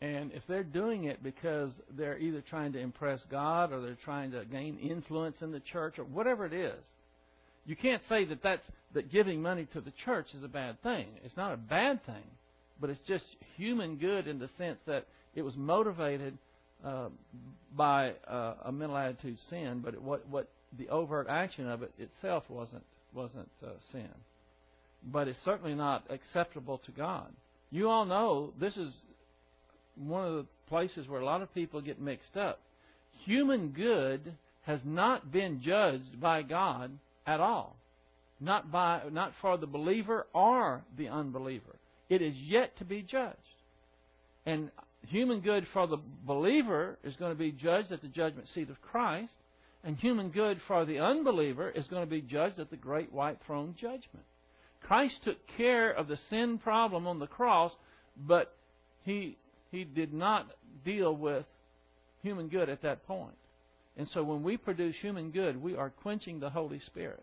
and 0.00 0.30
if 0.32 0.42
they're 0.46 0.62
doing 0.62 1.04
it 1.04 1.22
because 1.22 1.70
they're 1.96 2.18
either 2.18 2.42
trying 2.42 2.72
to 2.74 2.78
impress 2.78 3.20
God 3.30 3.72
or 3.72 3.80
they're 3.80 3.98
trying 4.04 4.30
to 4.32 4.44
gain 4.44 4.78
influence 4.78 5.36
in 5.40 5.52
the 5.52 5.60
church 5.60 5.98
or 5.98 6.04
whatever 6.04 6.44
it 6.44 6.52
is, 6.52 6.78
you 7.64 7.76
can't 7.76 8.02
say 8.08 8.24
that 8.26 8.42
that's 8.42 8.62
that 8.94 9.10
giving 9.10 9.42
money 9.42 9.66
to 9.72 9.80
the 9.80 9.92
church 10.04 10.26
is 10.36 10.44
a 10.44 10.48
bad 10.48 10.80
thing. 10.82 11.06
It's 11.24 11.36
not 11.36 11.52
a 11.52 11.56
bad 11.56 12.04
thing, 12.06 12.24
but 12.80 12.90
it's 12.90 13.00
just 13.06 13.24
human 13.56 13.96
good 13.96 14.28
in 14.28 14.38
the 14.38 14.48
sense 14.58 14.78
that 14.86 15.06
it 15.34 15.42
was 15.42 15.56
motivated 15.56 16.38
uh, 16.84 17.08
by 17.76 18.12
uh, 18.28 18.54
a 18.64 18.72
mental 18.72 18.96
attitude 18.96 19.38
sin, 19.50 19.80
but 19.84 19.94
it, 19.94 20.02
what 20.02 20.28
what 20.28 20.48
the 20.78 20.88
overt 20.88 21.26
action 21.28 21.68
of 21.68 21.82
it 21.82 21.92
itself 21.98 22.44
wasn't 22.48 22.84
wasn't 23.14 23.48
uh, 23.64 23.70
sin. 23.92 24.08
But 25.10 25.28
it's 25.28 25.38
certainly 25.44 25.74
not 25.74 26.04
acceptable 26.10 26.78
to 26.84 26.92
God. 26.92 27.32
You 27.70 27.88
all 27.88 28.04
know 28.04 28.52
this 28.60 28.76
is 28.76 28.92
one 29.96 30.26
of 30.26 30.34
the 30.34 30.46
places 30.68 31.08
where 31.08 31.20
a 31.20 31.24
lot 31.24 31.42
of 31.42 31.54
people 31.54 31.80
get 31.80 32.00
mixed 32.00 32.36
up. 32.36 32.60
Human 33.24 33.68
good 33.68 34.34
has 34.62 34.80
not 34.84 35.32
been 35.32 35.62
judged 35.62 36.20
by 36.20 36.42
God 36.42 36.98
at 37.26 37.40
all. 37.40 37.76
Not 38.40 38.70
by 38.70 39.02
not 39.10 39.32
for 39.40 39.56
the 39.56 39.66
believer 39.66 40.26
or 40.34 40.82
the 40.96 41.08
unbeliever. 41.08 41.76
It 42.08 42.20
is 42.20 42.34
yet 42.36 42.76
to 42.78 42.84
be 42.84 43.02
judged. 43.02 43.36
And 44.44 44.70
human 45.06 45.40
good 45.40 45.66
for 45.72 45.86
the 45.86 45.98
believer 46.26 46.98
is 47.02 47.16
going 47.16 47.32
to 47.32 47.38
be 47.38 47.52
judged 47.52 47.92
at 47.92 48.02
the 48.02 48.08
judgment 48.08 48.48
seat 48.54 48.70
of 48.70 48.80
Christ, 48.82 49.32
and 49.82 49.96
human 49.96 50.30
good 50.30 50.60
for 50.66 50.84
the 50.84 50.98
unbeliever 50.98 51.70
is 51.70 51.86
going 51.86 52.02
to 52.02 52.10
be 52.10 52.20
judged 52.20 52.58
at 52.58 52.70
the 52.70 52.76
great 52.76 53.12
white 53.12 53.38
throne 53.46 53.74
judgment. 53.80 54.24
Christ 54.82 55.14
took 55.24 55.38
care 55.56 55.90
of 55.90 56.08
the 56.08 56.18
sin 56.30 56.58
problem 56.58 57.06
on 57.06 57.18
the 57.18 57.26
cross, 57.26 57.72
but 58.16 58.54
he 59.04 59.36
he 59.76 59.84
did 59.84 60.12
not 60.12 60.46
deal 60.84 61.14
with 61.14 61.44
human 62.22 62.48
good 62.48 62.68
at 62.68 62.82
that 62.82 63.06
point. 63.06 63.34
And 63.98 64.08
so 64.12 64.22
when 64.22 64.42
we 64.42 64.56
produce 64.56 64.94
human 65.00 65.30
good, 65.30 65.60
we 65.60 65.74
are 65.74 65.90
quenching 65.90 66.40
the 66.40 66.50
Holy 66.50 66.80
Spirit. 66.86 67.22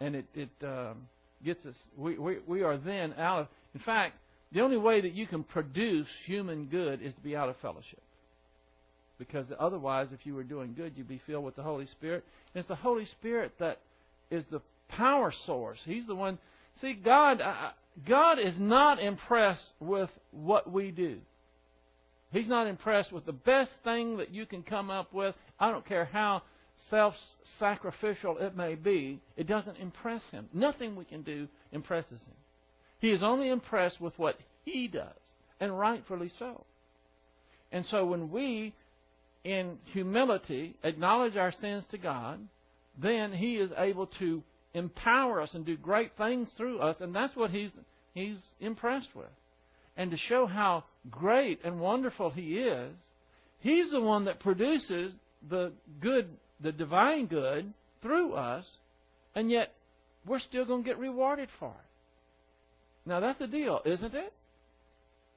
And 0.00 0.14
it, 0.16 0.26
it 0.34 0.50
um, 0.62 1.08
gets 1.44 1.64
us, 1.64 1.74
we, 1.96 2.18
we, 2.18 2.38
we 2.46 2.62
are 2.62 2.76
then 2.76 3.14
out 3.14 3.40
of, 3.40 3.46
in 3.74 3.80
fact, 3.80 4.16
the 4.52 4.60
only 4.60 4.76
way 4.76 5.00
that 5.00 5.12
you 5.14 5.26
can 5.26 5.44
produce 5.44 6.06
human 6.26 6.66
good 6.66 7.00
is 7.02 7.14
to 7.14 7.20
be 7.20 7.34
out 7.34 7.48
of 7.48 7.56
fellowship. 7.62 8.02
Because 9.18 9.46
otherwise, 9.58 10.08
if 10.12 10.26
you 10.26 10.34
were 10.34 10.42
doing 10.44 10.74
good, 10.74 10.92
you'd 10.96 11.08
be 11.08 11.22
filled 11.26 11.44
with 11.44 11.56
the 11.56 11.62
Holy 11.62 11.86
Spirit. 11.86 12.24
And 12.54 12.60
it's 12.60 12.68
the 12.68 12.74
Holy 12.74 13.06
Spirit 13.18 13.52
that 13.60 13.78
is 14.30 14.44
the 14.50 14.60
power 14.88 15.32
source. 15.46 15.78
He's 15.84 16.06
the 16.06 16.14
one. 16.14 16.38
See, 16.80 16.94
God, 16.94 17.40
God 18.06 18.38
is 18.38 18.54
not 18.58 19.02
impressed 19.02 19.64
with 19.80 20.10
what 20.32 20.70
we 20.70 20.90
do. 20.90 21.18
He's 22.32 22.48
not 22.48 22.66
impressed 22.66 23.12
with 23.12 23.26
the 23.26 23.32
best 23.32 23.70
thing 23.84 24.16
that 24.16 24.32
you 24.32 24.46
can 24.46 24.62
come 24.62 24.90
up 24.90 25.12
with. 25.12 25.34
I 25.60 25.70
don't 25.70 25.86
care 25.86 26.06
how 26.06 26.42
self 26.90 27.14
sacrificial 27.58 28.38
it 28.38 28.56
may 28.56 28.74
be, 28.74 29.20
it 29.36 29.46
doesn't 29.46 29.76
impress 29.76 30.22
him. 30.30 30.48
Nothing 30.52 30.96
we 30.96 31.04
can 31.04 31.22
do 31.22 31.46
impresses 31.72 32.10
him. 32.10 32.36
He 33.00 33.10
is 33.10 33.22
only 33.22 33.50
impressed 33.50 34.00
with 34.00 34.18
what 34.18 34.36
he 34.64 34.88
does, 34.88 35.14
and 35.60 35.78
rightfully 35.78 36.32
so. 36.38 36.64
And 37.70 37.84
so 37.90 38.06
when 38.06 38.30
we, 38.30 38.74
in 39.44 39.78
humility, 39.92 40.76
acknowledge 40.82 41.36
our 41.36 41.52
sins 41.60 41.84
to 41.90 41.98
God, 41.98 42.40
then 43.00 43.32
he 43.32 43.56
is 43.56 43.70
able 43.76 44.06
to 44.18 44.42
empower 44.74 45.40
us 45.40 45.50
and 45.54 45.66
do 45.66 45.76
great 45.76 46.12
things 46.16 46.48
through 46.56 46.78
us, 46.78 46.96
and 47.00 47.14
that's 47.14 47.36
what 47.36 47.50
he's 47.50 47.70
he's 48.14 48.38
impressed 48.60 49.08
with 49.14 49.28
and 49.96 50.10
to 50.10 50.16
show 50.16 50.46
how 50.46 50.84
great 51.10 51.60
and 51.64 51.80
wonderful 51.80 52.30
He 52.30 52.58
is, 52.58 52.92
He's 53.60 53.90
the 53.90 54.00
one 54.00 54.24
that 54.24 54.40
produces 54.40 55.12
the 55.48 55.72
good, 56.00 56.28
the 56.60 56.72
divine 56.72 57.26
good 57.26 57.72
through 58.02 58.34
us, 58.34 58.64
and 59.34 59.50
yet 59.50 59.72
we're 60.26 60.40
still 60.40 60.64
going 60.64 60.82
to 60.82 60.88
get 60.88 60.98
rewarded 60.98 61.48
for 61.58 61.68
it. 61.68 63.08
Now 63.08 63.20
that's 63.20 63.38
the 63.38 63.46
deal, 63.46 63.80
isn't 63.84 64.14
it? 64.14 64.32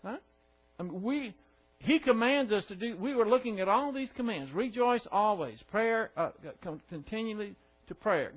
Huh? 0.03 0.17
I 0.79 0.83
mean, 0.83 1.01
we 1.01 1.35
He 1.79 1.99
commands 1.99 2.51
us 2.51 2.65
to 2.67 2.75
do. 2.75 2.97
We 2.97 3.15
were 3.15 3.27
looking 3.27 3.59
at 3.59 3.67
all 3.67 3.91
these 3.91 4.09
commands: 4.15 4.51
rejoice 4.53 5.05
always, 5.11 5.57
prayer 5.71 6.11
uh, 6.17 6.31
continually 6.89 7.55
to 7.87 7.95
prayer, 7.95 8.31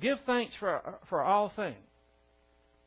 give 0.00 0.18
thanks 0.26 0.54
for 0.58 0.80
for 1.08 1.22
all 1.22 1.52
things. 1.54 1.76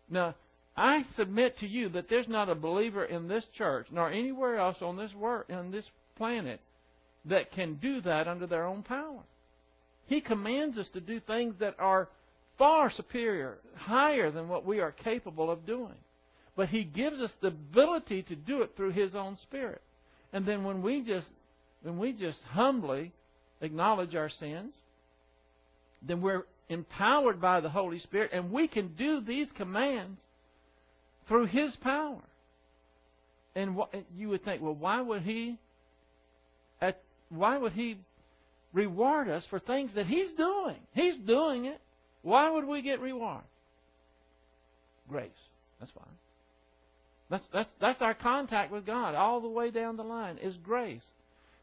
Now 0.10 0.36
I 0.78 1.04
submit 1.18 1.58
to 1.60 1.68
you 1.68 1.90
that 1.90 2.08
there's 2.08 2.28
not 2.28 2.50
a 2.50 2.56
believer 2.56 3.04
in 3.04 3.28
this 3.28 3.44
church 3.58 3.88
nor 3.92 4.12
anywhere 4.12 4.60
else 4.60 4.78
on 4.82 4.96
this 4.96 5.14
world, 5.16 5.46
on 5.52 5.72
this 5.72 5.86
planet 6.16 6.62
that 7.26 7.52
can 7.52 7.76
do 7.76 8.00
that 8.02 8.28
under 8.28 8.46
their 8.46 8.66
own 8.66 8.84
power. 8.84 9.24
He 10.06 10.22
commands 10.22 10.78
us 10.78 10.88
to 10.94 11.02
do 11.02 11.20
things 11.20 11.56
that 11.60 11.76
are 11.80 12.08
far 12.60 12.92
superior, 12.92 13.58
higher 13.76 14.32
than 14.32 14.48
what 14.48 14.66
we 14.66 14.80
are 14.80 14.92
capable 14.92 15.50
of 15.50 15.66
doing. 15.66 15.96
But 16.56 16.70
he 16.70 16.84
gives 16.84 17.20
us 17.22 17.32
the 17.42 17.50
ability 17.50 18.24
to 18.24 18.36
do 18.36 18.62
it 18.62 18.72
through 18.76 18.92
his 18.92 19.16
own 19.16 19.38
spirit. 19.44 19.82
And 20.32 20.46
then 20.46 20.64
when 20.64 20.82
we 20.82 21.02
just 21.02 21.28
when 21.82 21.98
we 21.98 22.14
just 22.14 22.40
humbly 22.50 23.14
acknowledge 23.62 24.16
our 24.16 24.30
sins, 24.30 24.74
then 26.02 26.22
we're 26.22 26.46
empowered 26.70 27.40
by 27.40 27.62
the 27.62 27.70
Holy 27.70 28.00
Spirit 28.00 28.32
and 28.34 28.52
we 28.52 28.68
can 28.68 28.96
do 28.96 29.22
these 29.22 29.48
commands 29.56 30.20
through 31.28 31.48
His 31.48 31.76
power. 31.78 32.22
And 33.56 33.78
you 34.16 34.30
would 34.30 34.46
think, 34.46 34.62
well, 34.62 34.76
why 34.76 35.02
would 35.02 35.24
He? 35.24 35.58
At, 36.82 37.02
why 37.30 37.58
would 37.58 37.74
He 37.74 37.98
reward 38.74 39.30
us 39.30 39.44
for 39.50 39.60
things 39.60 39.92
that 39.96 40.06
He's 40.06 40.32
doing? 40.38 40.78
He's 40.94 41.16
doing 41.26 41.66
it. 41.66 41.82
Why 42.22 42.50
would 42.50 42.66
we 42.66 42.82
get 42.82 43.00
reward? 43.00 43.44
Grace. 45.10 45.30
That's 45.80 45.92
fine. 45.92 46.06
That's 47.30 47.44
that's 47.54 47.70
that's 47.82 48.02
our 48.02 48.14
contact 48.14 48.72
with 48.72 48.86
God 48.86 49.16
all 49.16 49.42
the 49.42 49.50
way 49.50 49.70
down 49.72 49.98
the 49.98 50.04
line 50.04 50.38
is 50.38 50.56
grace. 50.64 51.02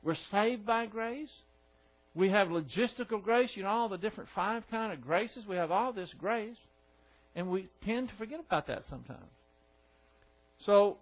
We're 0.02 0.16
saved 0.30 0.66
by 0.66 0.86
grace. 0.86 1.30
We 2.14 2.30
have 2.30 2.48
logistical 2.48 3.22
grace, 3.22 3.50
you 3.54 3.62
know, 3.62 3.70
all 3.70 3.88
the 3.88 3.98
different 3.98 4.28
five 4.34 4.62
kind 4.70 4.92
of 4.92 5.00
graces. 5.00 5.44
We 5.48 5.56
have 5.56 5.70
all 5.70 5.92
this 5.92 6.10
grace, 6.18 6.56
and 7.34 7.48
we 7.48 7.68
tend 7.84 8.08
to 8.10 8.14
forget 8.16 8.40
about 8.40 8.66
that 8.68 8.84
sometimes. 8.88 9.20
So 10.66 10.98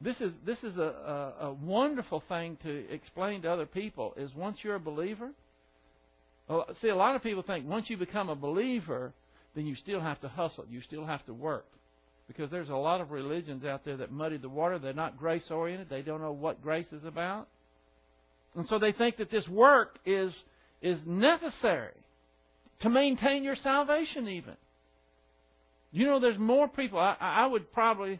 this 0.00 0.16
is 0.20 0.32
this 0.44 0.58
is 0.62 0.76
a, 0.76 1.34
a, 1.40 1.46
a 1.46 1.52
wonderful 1.52 2.22
thing 2.28 2.58
to 2.62 2.92
explain 2.92 3.42
to 3.42 3.50
other 3.50 3.66
people. 3.66 4.14
Is 4.16 4.30
once 4.34 4.58
you're 4.62 4.74
a 4.74 4.80
believer, 4.80 5.30
see, 6.82 6.88
a 6.88 6.96
lot 6.96 7.16
of 7.16 7.22
people 7.22 7.42
think 7.42 7.66
once 7.66 7.88
you 7.88 7.96
become 7.96 8.28
a 8.28 8.36
believer, 8.36 9.12
then 9.54 9.66
you 9.66 9.74
still 9.76 10.00
have 10.00 10.20
to 10.20 10.28
hustle, 10.28 10.64
you 10.70 10.82
still 10.82 11.06
have 11.06 11.24
to 11.26 11.32
work, 11.32 11.64
because 12.28 12.50
there's 12.50 12.68
a 12.68 12.76
lot 12.76 13.00
of 13.00 13.10
religions 13.10 13.64
out 13.64 13.84
there 13.84 13.96
that 13.96 14.12
muddy 14.12 14.36
the 14.36 14.48
water. 14.48 14.78
They're 14.78 14.92
not 14.92 15.18
grace 15.18 15.50
oriented. 15.50 15.88
They 15.88 16.02
don't 16.02 16.20
know 16.20 16.32
what 16.32 16.62
grace 16.62 16.92
is 16.92 17.04
about, 17.04 17.48
and 18.54 18.66
so 18.68 18.78
they 18.78 18.92
think 18.92 19.16
that 19.16 19.30
this 19.30 19.48
work 19.48 19.98
is 20.04 20.32
is 20.82 20.98
necessary 21.06 21.94
to 22.80 22.90
maintain 22.90 23.42
your 23.42 23.56
salvation. 23.56 24.28
Even 24.28 24.54
you 25.94 26.06
know, 26.06 26.18
there's 26.18 26.38
more 26.38 26.66
people. 26.66 26.98
I, 26.98 27.16
I 27.20 27.46
would 27.46 27.72
probably 27.72 28.18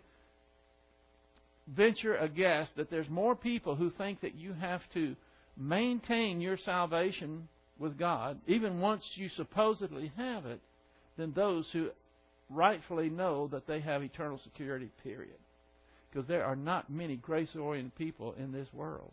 venture 1.66 2.14
a 2.14 2.28
guess 2.28 2.68
that 2.76 2.88
there's 2.88 3.10
more 3.10 3.34
people 3.34 3.74
who 3.74 3.90
think 3.98 4.20
that 4.20 4.36
you 4.36 4.52
have 4.52 4.80
to 4.94 5.16
maintain 5.56 6.40
your 6.40 6.56
salvation 6.64 7.48
with 7.80 7.98
God, 7.98 8.38
even 8.46 8.80
once 8.80 9.02
you 9.16 9.28
supposedly 9.36 10.12
have 10.16 10.46
it, 10.46 10.60
than 11.16 11.32
those 11.32 11.66
who 11.72 11.88
rightfully 12.48 13.08
know 13.08 13.48
that 13.48 13.66
they 13.66 13.80
have 13.80 14.04
eternal 14.04 14.38
security, 14.44 14.90
period. 15.02 15.34
Because 16.12 16.28
there 16.28 16.44
are 16.44 16.54
not 16.54 16.90
many 16.90 17.16
grace 17.16 17.48
oriented 17.60 17.96
people 17.96 18.36
in 18.38 18.52
this 18.52 18.68
world. 18.72 19.10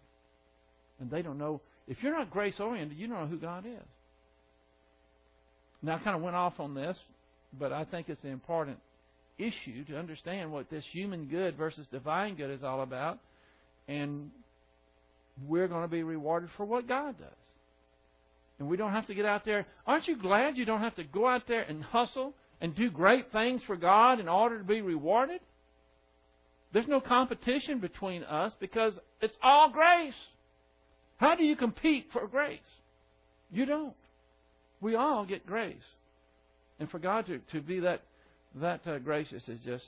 And 0.99 1.09
they 1.09 1.23
don't 1.23 1.39
know. 1.39 1.61
If 1.87 1.97
you're 2.03 2.15
not 2.15 2.29
grace 2.29 2.59
oriented, 2.59 2.95
you 2.95 3.07
don't 3.07 3.21
know 3.21 3.27
who 3.27 3.39
God 3.39 3.65
is. 3.65 3.87
Now, 5.81 5.95
I 5.95 5.99
kind 5.99 6.15
of 6.15 6.21
went 6.21 6.35
off 6.35 6.59
on 6.59 6.75
this, 6.75 6.95
but 7.57 7.71
I 7.71 7.85
think 7.85 8.09
it's 8.09 8.23
an 8.23 8.31
important 8.31 8.79
issue 9.37 9.83
to 9.85 9.97
understand 9.97 10.51
what 10.51 10.69
this 10.69 10.83
human 10.91 11.25
good 11.25 11.57
versus 11.57 11.87
divine 11.91 12.35
good 12.35 12.51
is 12.51 12.63
all 12.63 12.81
about. 12.81 13.19
And 13.87 14.31
we're 15.47 15.67
going 15.67 15.83
to 15.83 15.87
be 15.87 16.03
rewarded 16.03 16.49
for 16.57 16.65
what 16.65 16.87
God 16.87 17.17
does. 17.17 17.27
And 18.59 18.69
we 18.69 18.77
don't 18.77 18.91
have 18.91 19.07
to 19.07 19.15
get 19.15 19.25
out 19.25 19.43
there. 19.43 19.65
Aren't 19.87 20.07
you 20.07 20.17
glad 20.17 20.55
you 20.55 20.65
don't 20.65 20.81
have 20.81 20.95
to 20.95 21.03
go 21.03 21.27
out 21.27 21.47
there 21.47 21.63
and 21.63 21.83
hustle 21.83 22.33
and 22.61 22.75
do 22.75 22.91
great 22.91 23.31
things 23.31 23.61
for 23.65 23.75
God 23.75 24.19
in 24.19 24.27
order 24.27 24.59
to 24.59 24.63
be 24.63 24.81
rewarded? 24.81 25.41
There's 26.71 26.87
no 26.87 27.01
competition 27.01 27.79
between 27.79 28.23
us 28.23 28.53
because 28.59 28.93
it's 29.19 29.35
all 29.41 29.71
grace. 29.71 30.13
How 31.17 31.35
do 31.35 31.43
you 31.43 31.55
compete 31.55 32.07
for 32.13 32.27
grace? 32.27 32.59
You 33.51 33.65
don't. 33.65 33.95
We 34.79 34.95
all 34.95 35.25
get 35.25 35.45
grace. 35.45 35.75
And 36.81 36.89
for 36.89 36.97
God 36.97 37.27
to, 37.27 37.37
to 37.51 37.61
be 37.61 37.79
that 37.81 38.01
that 38.55 38.81
uh, 38.87 38.97
gracious 38.97 39.47
is 39.47 39.59
just 39.63 39.83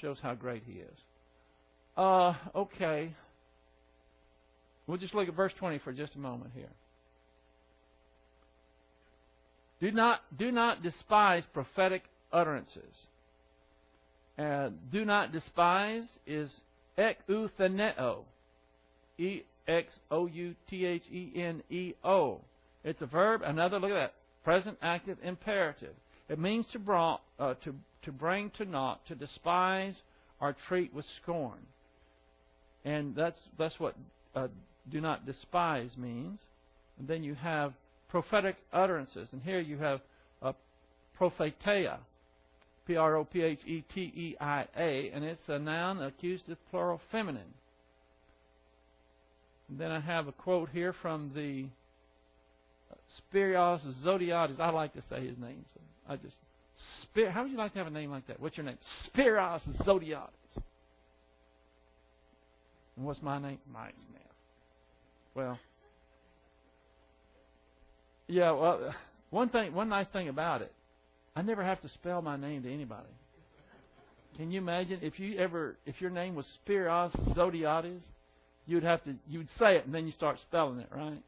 shows 0.00 0.16
how 0.20 0.34
great 0.34 0.64
He 0.66 0.80
is. 0.80 0.98
Uh, 1.96 2.34
okay. 2.56 3.14
We'll 4.88 4.98
just 4.98 5.14
look 5.14 5.28
at 5.28 5.34
verse 5.34 5.52
20 5.60 5.78
for 5.78 5.92
just 5.92 6.16
a 6.16 6.18
moment 6.18 6.50
here. 6.52 6.72
Do 9.80 9.92
not, 9.92 10.22
do 10.36 10.50
not 10.50 10.82
despise 10.82 11.44
prophetic 11.52 12.02
utterances. 12.32 12.82
Uh, 14.36 14.70
do 14.90 15.04
not 15.04 15.30
despise 15.30 16.02
is 16.26 16.50
exoutheneo. 16.98 18.24
E 19.18 19.42
X 19.68 19.92
O 20.10 20.26
U 20.26 20.56
T 20.68 20.84
H 20.84 21.04
E 21.12 21.30
N 21.36 21.62
E 21.70 21.94
O. 22.02 22.40
It's 22.82 23.00
a 23.02 23.06
verb. 23.06 23.42
Another, 23.44 23.78
look 23.78 23.92
at 23.92 23.94
that. 23.94 24.14
Present 24.42 24.76
active 24.82 25.18
imperative. 25.22 25.94
It 26.28 26.38
means 26.38 26.66
to, 26.72 26.78
brought, 26.78 27.20
uh, 27.38 27.54
to 27.64 27.74
to 28.04 28.12
bring 28.12 28.50
to 28.58 28.64
naught, 28.64 29.00
to 29.08 29.14
despise, 29.14 29.94
or 30.40 30.54
treat 30.68 30.92
with 30.94 31.04
scorn. 31.22 31.58
And 32.84 33.14
that's 33.16 33.38
that's 33.58 33.78
what 33.80 33.94
uh, 34.34 34.48
do 34.90 35.00
not 35.00 35.26
despise 35.26 35.90
means. 35.96 36.38
And 36.98 37.08
then 37.08 37.24
you 37.24 37.34
have 37.34 37.72
prophetic 38.08 38.56
utterances, 38.72 39.28
and 39.32 39.42
here 39.42 39.60
you 39.60 39.78
have 39.78 40.00
uh, 40.42 40.52
prophetia, 41.16 41.98
P 42.86 42.96
R 42.96 43.16
O 43.16 43.24
P 43.24 43.42
H 43.42 43.60
E 43.66 43.82
T 43.94 44.00
E 44.00 44.36
I 44.40 44.66
A, 44.76 45.10
and 45.14 45.24
it's 45.24 45.48
a 45.48 45.58
noun 45.58 46.02
accusative 46.02 46.58
plural 46.70 47.00
feminine. 47.10 47.54
And 49.68 49.78
then 49.78 49.90
I 49.90 50.00
have 50.00 50.28
a 50.28 50.32
quote 50.32 50.68
here 50.70 50.94
from 51.00 51.32
the 51.34 51.66
Spiros 53.20 53.80
Zodhiates. 54.04 54.58
I 54.60 54.70
like 54.70 54.92
to 54.94 55.02
say 55.10 55.26
his 55.26 55.38
name, 55.38 55.64
so 55.74 55.80
I 56.08 56.16
just 56.16 56.36
Spir- 57.02 57.30
How 57.30 57.42
would 57.42 57.50
you 57.50 57.58
like 57.58 57.72
to 57.72 57.78
have 57.78 57.86
a 57.86 57.90
name 57.90 58.10
like 58.10 58.26
that? 58.26 58.40
What's 58.40 58.56
your 58.56 58.66
name? 58.66 58.78
Spiros 59.08 59.60
Zodhiates. 59.84 60.28
And 62.96 63.04
what's 63.06 63.22
my 63.22 63.40
name? 63.40 63.58
Mike 63.72 63.94
Smith. 64.08 64.22
Well, 65.34 65.58
yeah. 68.28 68.52
Well, 68.52 68.94
one 69.30 69.48
thing, 69.48 69.74
one 69.74 69.88
nice 69.88 70.06
thing 70.12 70.28
about 70.28 70.62
it, 70.62 70.72
I 71.34 71.42
never 71.42 71.64
have 71.64 71.80
to 71.82 71.88
spell 71.88 72.22
my 72.22 72.36
name 72.36 72.62
to 72.62 72.72
anybody. 72.72 73.08
Can 74.36 74.50
you 74.50 74.58
imagine 74.58 74.98
if 75.02 75.18
you 75.20 75.38
ever, 75.38 75.76
if 75.86 76.00
your 76.00 76.10
name 76.10 76.34
was 76.34 76.46
Spiros 76.66 77.14
Zodhiates, 77.34 78.00
you'd 78.66 78.82
have 78.82 79.02
to, 79.04 79.14
you'd 79.28 79.48
say 79.58 79.76
it 79.76 79.86
and 79.86 79.94
then 79.94 80.06
you 80.06 80.12
start 80.12 80.38
spelling 80.48 80.80
it, 80.80 80.88
right? 80.94 81.22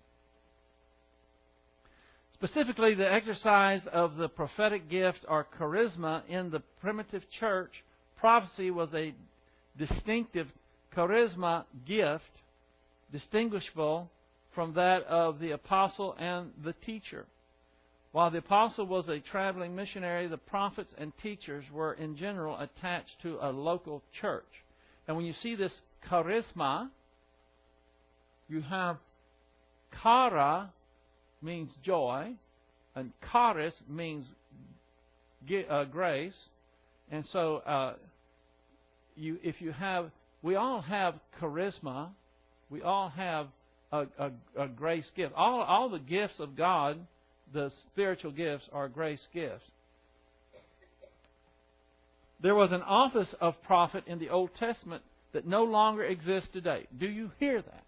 Specifically, 2.39 2.95
the 2.95 3.11
exercise 3.11 3.80
of 3.93 4.16
the 4.16 4.28
prophetic 4.28 4.91
gift 4.91 5.20
or 5.26 5.47
charisma 5.59 6.22
in 6.28 6.51
the 6.51 6.61
primitive 6.80 7.22
church, 7.41 7.72
prophecy 8.18 8.70
was 8.70 8.91
a 8.93 9.14
distinctive 9.78 10.47
charisma 10.95 11.64
gift, 11.87 12.24
distinguishable 13.11 14.11
from 14.55 14.74
that 14.74 15.05
of 15.05 15.39
the 15.39 15.53
apostle 15.53 16.14
and 16.18 16.51
the 16.62 16.74
teacher. 16.84 17.24
While 18.12 18.30
the 18.30 18.39
apostle 18.39 18.87
was 18.87 19.09
a 19.09 19.20
traveling 19.20 19.74
missionary, 19.74 20.26
the 20.26 20.39
prophets 20.39 20.93
and 20.99 21.12
teachers 21.22 21.64
were 21.72 21.95
in 21.95 22.16
general 22.16 22.59
attached 22.59 23.20
to 23.22 23.39
a 23.41 23.51
local 23.51 24.03
church. 24.20 24.45
And 25.09 25.16
when 25.16 25.26
you 25.26 25.34
see 25.43 25.55
this 25.55 25.72
charisma, 26.09 26.91
you 28.49 28.61
have 28.62 28.97
chara, 30.03 30.72
means 31.43 31.70
joy, 31.84 32.32
and 32.95 33.12
charis 33.30 33.74
means 33.89 34.26
uh, 35.68 35.84
grace. 35.84 36.32
And 37.11 37.24
so, 37.32 37.57
uh, 37.59 37.95
you, 39.16 39.39
if 39.43 39.61
you 39.61 39.72
have, 39.72 40.11
we 40.43 40.57
all 40.57 40.80
have 40.82 41.14
charisma, 41.41 42.09
we 42.70 42.82
all 42.82 43.09
have 43.11 43.47
a, 43.93 44.07
a, 44.18 44.30
a 44.59 44.68
grace 44.68 45.09
gift. 45.16 45.32
All, 45.37 45.61
all 45.62 45.89
the 45.89 45.99
gifts 45.99 46.41
of 46.41 46.57
God, 46.57 46.99
the 47.53 47.70
spiritual 47.93 48.32
gifts, 48.32 48.64
are 48.72 48.89
grace 48.89 49.26
gifts. 49.32 49.64
There 52.41 52.55
was 52.55 52.72
an 52.72 52.82
office 52.82 53.28
of 53.41 53.62
prophet 53.62 54.05
in 54.07 54.18
the 54.18 54.28
Old 54.28 54.51
Testament 54.59 55.03
that 55.32 55.47
no 55.47 55.64
longer 55.64 56.05
exists 56.05 56.49
today. 56.53 56.87
Do 56.99 57.07
you 57.07 57.30
hear 57.39 57.62
that? 57.62 57.84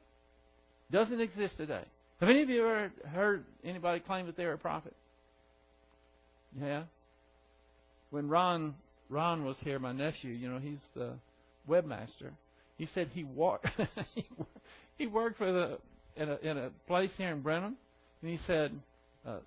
Doesn't 0.91 1.21
exist 1.21 1.57
today. 1.59 1.85
Have 2.21 2.29
any 2.29 2.43
of 2.43 2.51
you 2.51 2.67
ever 2.67 2.93
heard 3.13 3.45
anybody 3.65 4.01
claim 4.01 4.27
that 4.27 4.37
they're 4.37 4.53
a 4.53 4.59
prophet? 4.59 4.95
Yeah. 6.61 6.85
When 8.11 8.29
Ron 8.29 8.75
Ron 9.09 9.45
was 9.45 9.57
here, 9.61 9.79
my 9.79 9.93
nephew, 9.93 10.33
you 10.33 10.51
know, 10.51 10.59
he's 10.59 10.81
the 10.95 11.13
webmaster. 11.69 12.33
He 12.77 12.89
said 12.95 13.11
he 13.15 13.25
worked 13.25 13.69
he 14.99 15.07
worked 15.07 15.39
for 15.39 15.53
the 15.53 15.79
in 16.17 16.29
a 16.29 16.37
in 16.43 16.59
a 16.59 16.71
place 16.87 17.11
here 17.17 17.31
in 17.31 17.41
Brenham, 17.41 17.77
and 18.23 18.31
he 18.31 18.39
said 18.47 18.73
uh, 19.27 19.39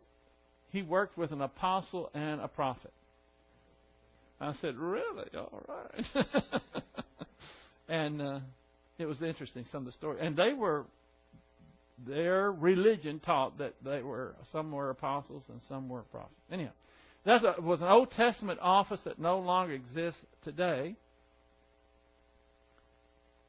he 0.72 0.82
worked 0.82 1.17
with 1.17 1.32
an 1.32 1.41
apostle 1.41 2.09
and 2.13 2.39
a 2.39 2.47
prophet. 2.47 2.93
I 4.39 4.55
said, 4.59 4.76
really? 4.76 5.28
All 5.38 5.61
right. 5.67 6.26
and 7.88 8.22
uh, 8.22 8.39
it 8.97 9.05
was 9.05 9.22
interesting 9.22 9.65
some 9.72 9.82
of 9.82 9.86
the 9.86 9.91
story, 9.91 10.17
and 10.19 10.36
they 10.36 10.53
were 10.53 10.86
their 12.08 12.52
religion 12.52 13.20
taught 13.20 13.58
that 13.58 13.74
they 13.84 14.02
were 14.02 14.36
some 14.52 14.72
were 14.72 14.89
apostles 14.89 15.43
and 15.49 15.62
some 15.68 15.89
were 15.89 16.02
prophets. 16.04 16.36
Anyhow, 16.52 16.72
that 17.26 17.62
was 17.62 17.82
an 17.82 17.88
Old 17.88 18.12
Testament 18.12 18.60
office 18.62 18.99
that 19.06 19.20
no 19.20 19.39
longer 19.39 19.74
exists 19.74 20.20
today. 20.43 20.95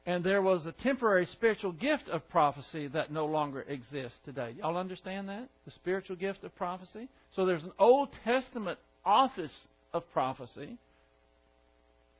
And 0.04 0.24
there 0.24 0.42
was 0.42 0.66
a 0.66 0.72
temporary 0.82 1.26
spiritual 1.26 1.72
gift 1.72 2.08
of 2.08 2.28
prophecy 2.28 2.88
that 2.88 3.12
no 3.12 3.26
longer 3.26 3.62
exists 3.62 4.18
today. 4.24 4.54
Y'all 4.58 4.76
understand 4.76 5.28
that? 5.28 5.48
The 5.64 5.70
spiritual 5.70 6.16
gift 6.16 6.42
of 6.42 6.54
prophecy? 6.56 7.08
So 7.36 7.46
there's 7.46 7.62
an 7.62 7.72
Old 7.78 8.08
Testament 8.24 8.78
office 9.04 9.52
of 9.92 10.02
prophecy 10.12 10.76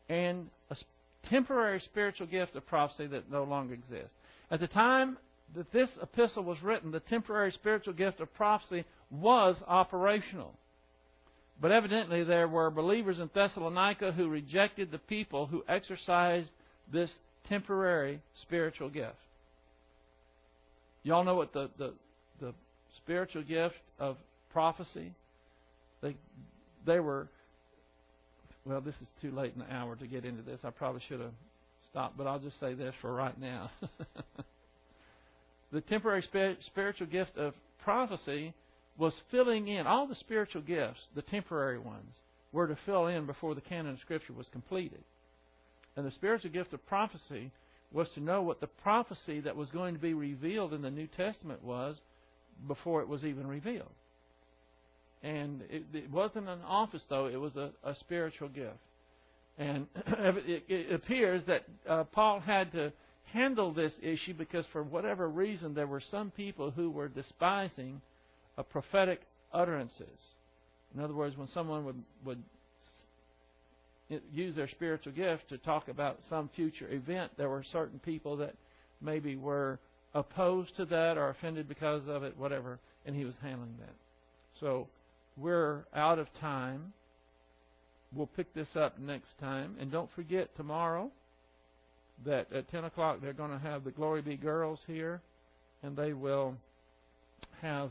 and 0.09 0.49
a 0.71 0.77
temporary 1.29 1.81
spiritual 1.81 2.29
gift 2.29 2.55
of 2.55 2.67
prophecy 2.67 3.09
that 3.09 3.31
no 3.31 3.45
longer 3.45 3.75
exists. 3.75 4.15
At 4.51 4.61
the 4.61 4.69
time 4.69 5.17
that 5.57 5.73
this 5.73 5.89
epistle 6.01 6.45
was 6.45 6.63
written, 6.63 6.91
the 6.91 7.01
temporary 7.01 7.53
spiritual 7.53 7.93
gift 7.93 8.21
of 8.21 8.33
prophecy 8.35 8.85
was 9.11 9.57
operational. 9.67 10.55
But 11.61 11.73
evidently, 11.73 12.25
there 12.25 12.49
were 12.49 12.71
believers 12.71 13.19
in 13.19 13.31
Thessalonica 13.35 14.13
who 14.13 14.29
rejected 14.29 14.91
the 14.91 14.99
people 14.99 15.47
who 15.47 15.63
exercised 15.69 16.49
this 16.93 17.11
temporary 17.49 18.21
spiritual 18.43 18.89
gift. 18.89 19.17
Y'all 21.03 21.25
know 21.25 21.35
what 21.35 21.53
the, 21.53 21.71
the, 21.79 21.93
the 22.41 22.55
spiritual 22.97 23.43
gift 23.43 23.77
of 23.99 24.17
prophecy? 24.53 25.13
They, 26.01 26.17
they 26.87 27.01
were, 27.01 27.29
well, 28.65 28.81
this 28.81 28.95
is 29.01 29.09
too 29.21 29.31
late 29.33 29.53
in 29.55 29.61
the 29.61 29.73
hour 29.73 29.97
to 29.97 30.07
get 30.07 30.25
into 30.25 30.43
this. 30.43 30.59
I 30.65 30.71
probably 30.71 31.03
should 31.09 31.21
have 31.21 31.33
stopped, 31.91 32.17
but 32.17 32.27
I'll 32.27 32.39
just 32.39 32.59
say 32.59 32.75
this 32.75 32.95
for 33.01 33.13
right 33.13 33.39
now. 33.39 33.71
the 35.73 35.81
temporary 35.81 36.23
spiritual 36.67 37.07
gift 37.07 37.37
of 37.37 37.55
prophecy 37.83 38.53
was 38.99 39.15
filling 39.31 39.69
in 39.69 39.87
all 39.87 40.07
the 40.07 40.15
spiritual 40.17 40.63
gifts, 40.63 41.01
the 41.15 41.23
temporary 41.23 41.79
ones, 41.79 42.15
were 42.53 42.67
to 42.67 42.77
fill 42.85 43.07
in 43.07 43.27
before 43.27 43.55
the 43.55 43.61
canon 43.63 43.95
of 43.95 44.01
Scripture 44.01 44.35
was 44.35 44.47
completed. 44.53 45.03
And 45.97 46.07
the 46.07 46.11
spiritual 46.13 46.51
gift 46.51 46.73
of 46.73 46.87
prophecy 46.87 47.51
was 47.93 48.09
to 48.15 48.21
know 48.21 48.43
what 48.43 48.61
the 48.61 48.67
prophecy 48.67 49.41
that 49.41 49.57
was 49.57 49.69
going 49.71 49.95
to 49.95 50.01
be 50.01 50.15
revealed 50.15 50.73
in 50.73 50.83
the 50.83 50.91
New 50.91 51.07
Testament 51.07 51.63
was 51.63 51.97
before 52.67 53.03
it 53.03 53.09
was 53.09 53.25
even 53.25 53.47
revealed. 53.47 53.93
And 55.23 55.63
it, 55.71 55.85
it 55.93 56.11
wasn't 56.11 56.49
an 56.49 56.61
office, 56.67 57.03
though, 57.09 57.27
it 57.27 57.37
was 57.37 57.55
a, 57.57 57.71
a 57.85 57.95
spiritual 57.97 58.49
gift. 58.49 58.79
And 59.59 59.87
it, 60.07 60.65
it, 60.69 60.93
appears 60.93 61.43
that 61.47 61.65
uh, 61.89 62.05
Paul 62.05 62.41
had 62.41 62.73
to 62.73 62.93
handle 63.33 63.73
this 63.73 63.93
issue 64.03 64.35
because, 64.35 64.65
for 64.73 64.83
whatever 64.83 65.29
reason, 65.29 65.75
there 65.75 65.87
were 65.87 66.03
some 66.11 66.31
people 66.31 66.71
who 66.71 66.91
were 66.91 67.09
despising 67.09 68.01
prophetic 68.71 69.21
utterances. 69.53 70.19
In 70.95 71.03
other 71.03 71.15
words, 71.15 71.37
when 71.37 71.49
someone 71.49 71.85
would, 71.85 72.03
would 72.25 72.43
use 74.33 74.55
their 74.55 74.69
spiritual 74.69 75.13
gift 75.13 75.49
to 75.49 75.59
talk 75.59 75.89
about 75.89 76.19
some 76.29 76.51
future 76.55 76.89
event, 76.91 77.33
there 77.37 77.49
were 77.49 77.65
certain 77.73 77.99
people 77.99 78.37
that 78.37 78.55
maybe 79.01 79.37
were 79.37 79.79
opposed 80.15 80.77
to 80.77 80.85
that 80.85 81.17
or 81.17 81.31
offended 81.31 81.69
because 81.69 82.03
of 82.07 82.23
it, 82.23 82.37
whatever, 82.37 82.79
and 83.07 83.17
he 83.17 83.25
was 83.25 83.35
handling 83.43 83.75
that. 83.81 83.95
So 84.61 84.89
we're 85.37 85.87
out 85.95 86.19
of 86.19 86.29
time. 86.41 86.93
We'll 88.15 88.27
pick 88.27 88.53
this 88.53 88.69
up 88.77 88.99
next 88.99 89.29
time. 89.41 89.77
And 89.81 89.91
don't 89.91 90.11
forget 90.15 90.55
tomorrow 90.57 91.11
that 92.27 92.53
at 92.53 92.71
10 92.71 92.85
o'clock 92.85 93.19
they're 93.21 93.33
going 93.33 93.51
to 93.51 93.59
have 93.59 93.85
the 93.85 93.91
Glory 93.91 94.23
Be 94.23 94.37
Girls 94.37 94.81
here, 94.87 95.21
and 95.83 95.97
they 95.97 96.13
will 96.13 96.55
have 97.61 97.91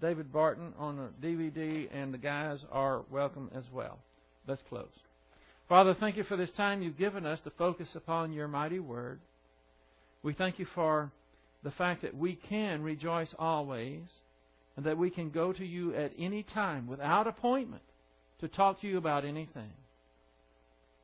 David 0.00 0.32
Barton 0.32 0.72
on 0.78 0.98
a 0.98 1.24
DVD, 1.24 1.88
and 1.92 2.12
the 2.12 2.18
guys 2.18 2.64
are 2.70 3.02
welcome 3.10 3.50
as 3.54 3.64
well. 3.72 3.98
Let's 4.46 4.62
close. 4.68 4.88
Father, 5.68 5.96
thank 5.98 6.16
you 6.16 6.24
for 6.24 6.36
this 6.36 6.50
time 6.56 6.82
you've 6.82 6.98
given 6.98 7.26
us 7.26 7.40
to 7.44 7.50
focus 7.50 7.88
upon 7.94 8.32
your 8.32 8.46
mighty 8.46 8.78
word. 8.78 9.20
We 10.22 10.32
thank 10.34 10.58
you 10.58 10.66
for 10.74 11.10
the 11.64 11.70
fact 11.72 12.02
that 12.02 12.16
we 12.16 12.38
can 12.48 12.82
rejoice 12.82 13.28
always 13.38 14.02
and 14.76 14.84
that 14.86 14.98
we 14.98 15.10
can 15.10 15.30
go 15.30 15.52
to 15.52 15.64
you 15.64 15.94
at 15.94 16.12
any 16.18 16.44
time 16.54 16.86
without 16.86 17.26
appointment 17.26 17.82
to 18.40 18.48
talk 18.48 18.80
to 18.80 18.86
you 18.86 18.98
about 18.98 19.24
anything. 19.24 19.72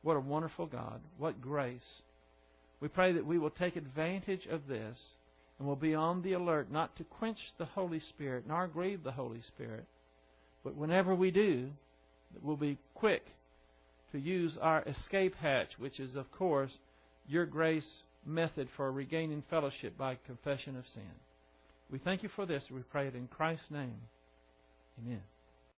What 0.03 0.17
a 0.17 0.21
wonderful 0.21 0.67
God. 0.67 1.01
What 1.17 1.41
grace. 1.41 1.81
We 2.83 2.89
pray 2.89 3.13
that 3.13 3.25
we 3.25 3.39
will 3.39 3.49
take 3.49 3.77
advantage 3.77 4.45
of 4.51 4.67
this 4.67 4.97
and 5.57 5.65
will 5.65 5.77
be 5.77 5.95
on 5.95 6.21
the 6.21 6.33
alert 6.33 6.69
not 6.69 6.93
to 6.97 7.05
quench 7.05 7.37
the 7.57 7.63
Holy 7.63 8.01
Spirit 8.09 8.43
nor 8.45 8.67
grieve 8.67 9.03
the 9.03 9.11
Holy 9.13 9.41
Spirit. 9.47 9.85
But 10.65 10.75
whenever 10.75 11.15
we 11.15 11.31
do, 11.31 11.69
we'll 12.41 12.57
be 12.57 12.77
quick 12.93 13.23
to 14.11 14.19
use 14.19 14.57
our 14.59 14.83
escape 14.83 15.33
hatch, 15.35 15.69
which 15.77 15.97
is, 15.97 16.13
of 16.17 16.29
course, 16.33 16.71
your 17.25 17.45
grace 17.45 17.87
method 18.25 18.67
for 18.75 18.91
regaining 18.91 19.43
fellowship 19.49 19.97
by 19.97 20.17
confession 20.25 20.75
of 20.75 20.83
sin. 20.93 21.03
We 21.89 21.99
thank 21.99 22.21
you 22.21 22.29
for 22.35 22.45
this. 22.45 22.63
We 22.69 22.81
pray 22.91 23.07
it 23.07 23.15
in 23.15 23.27
Christ's 23.27 23.71
name. 23.71 23.95
Amen. 25.01 25.21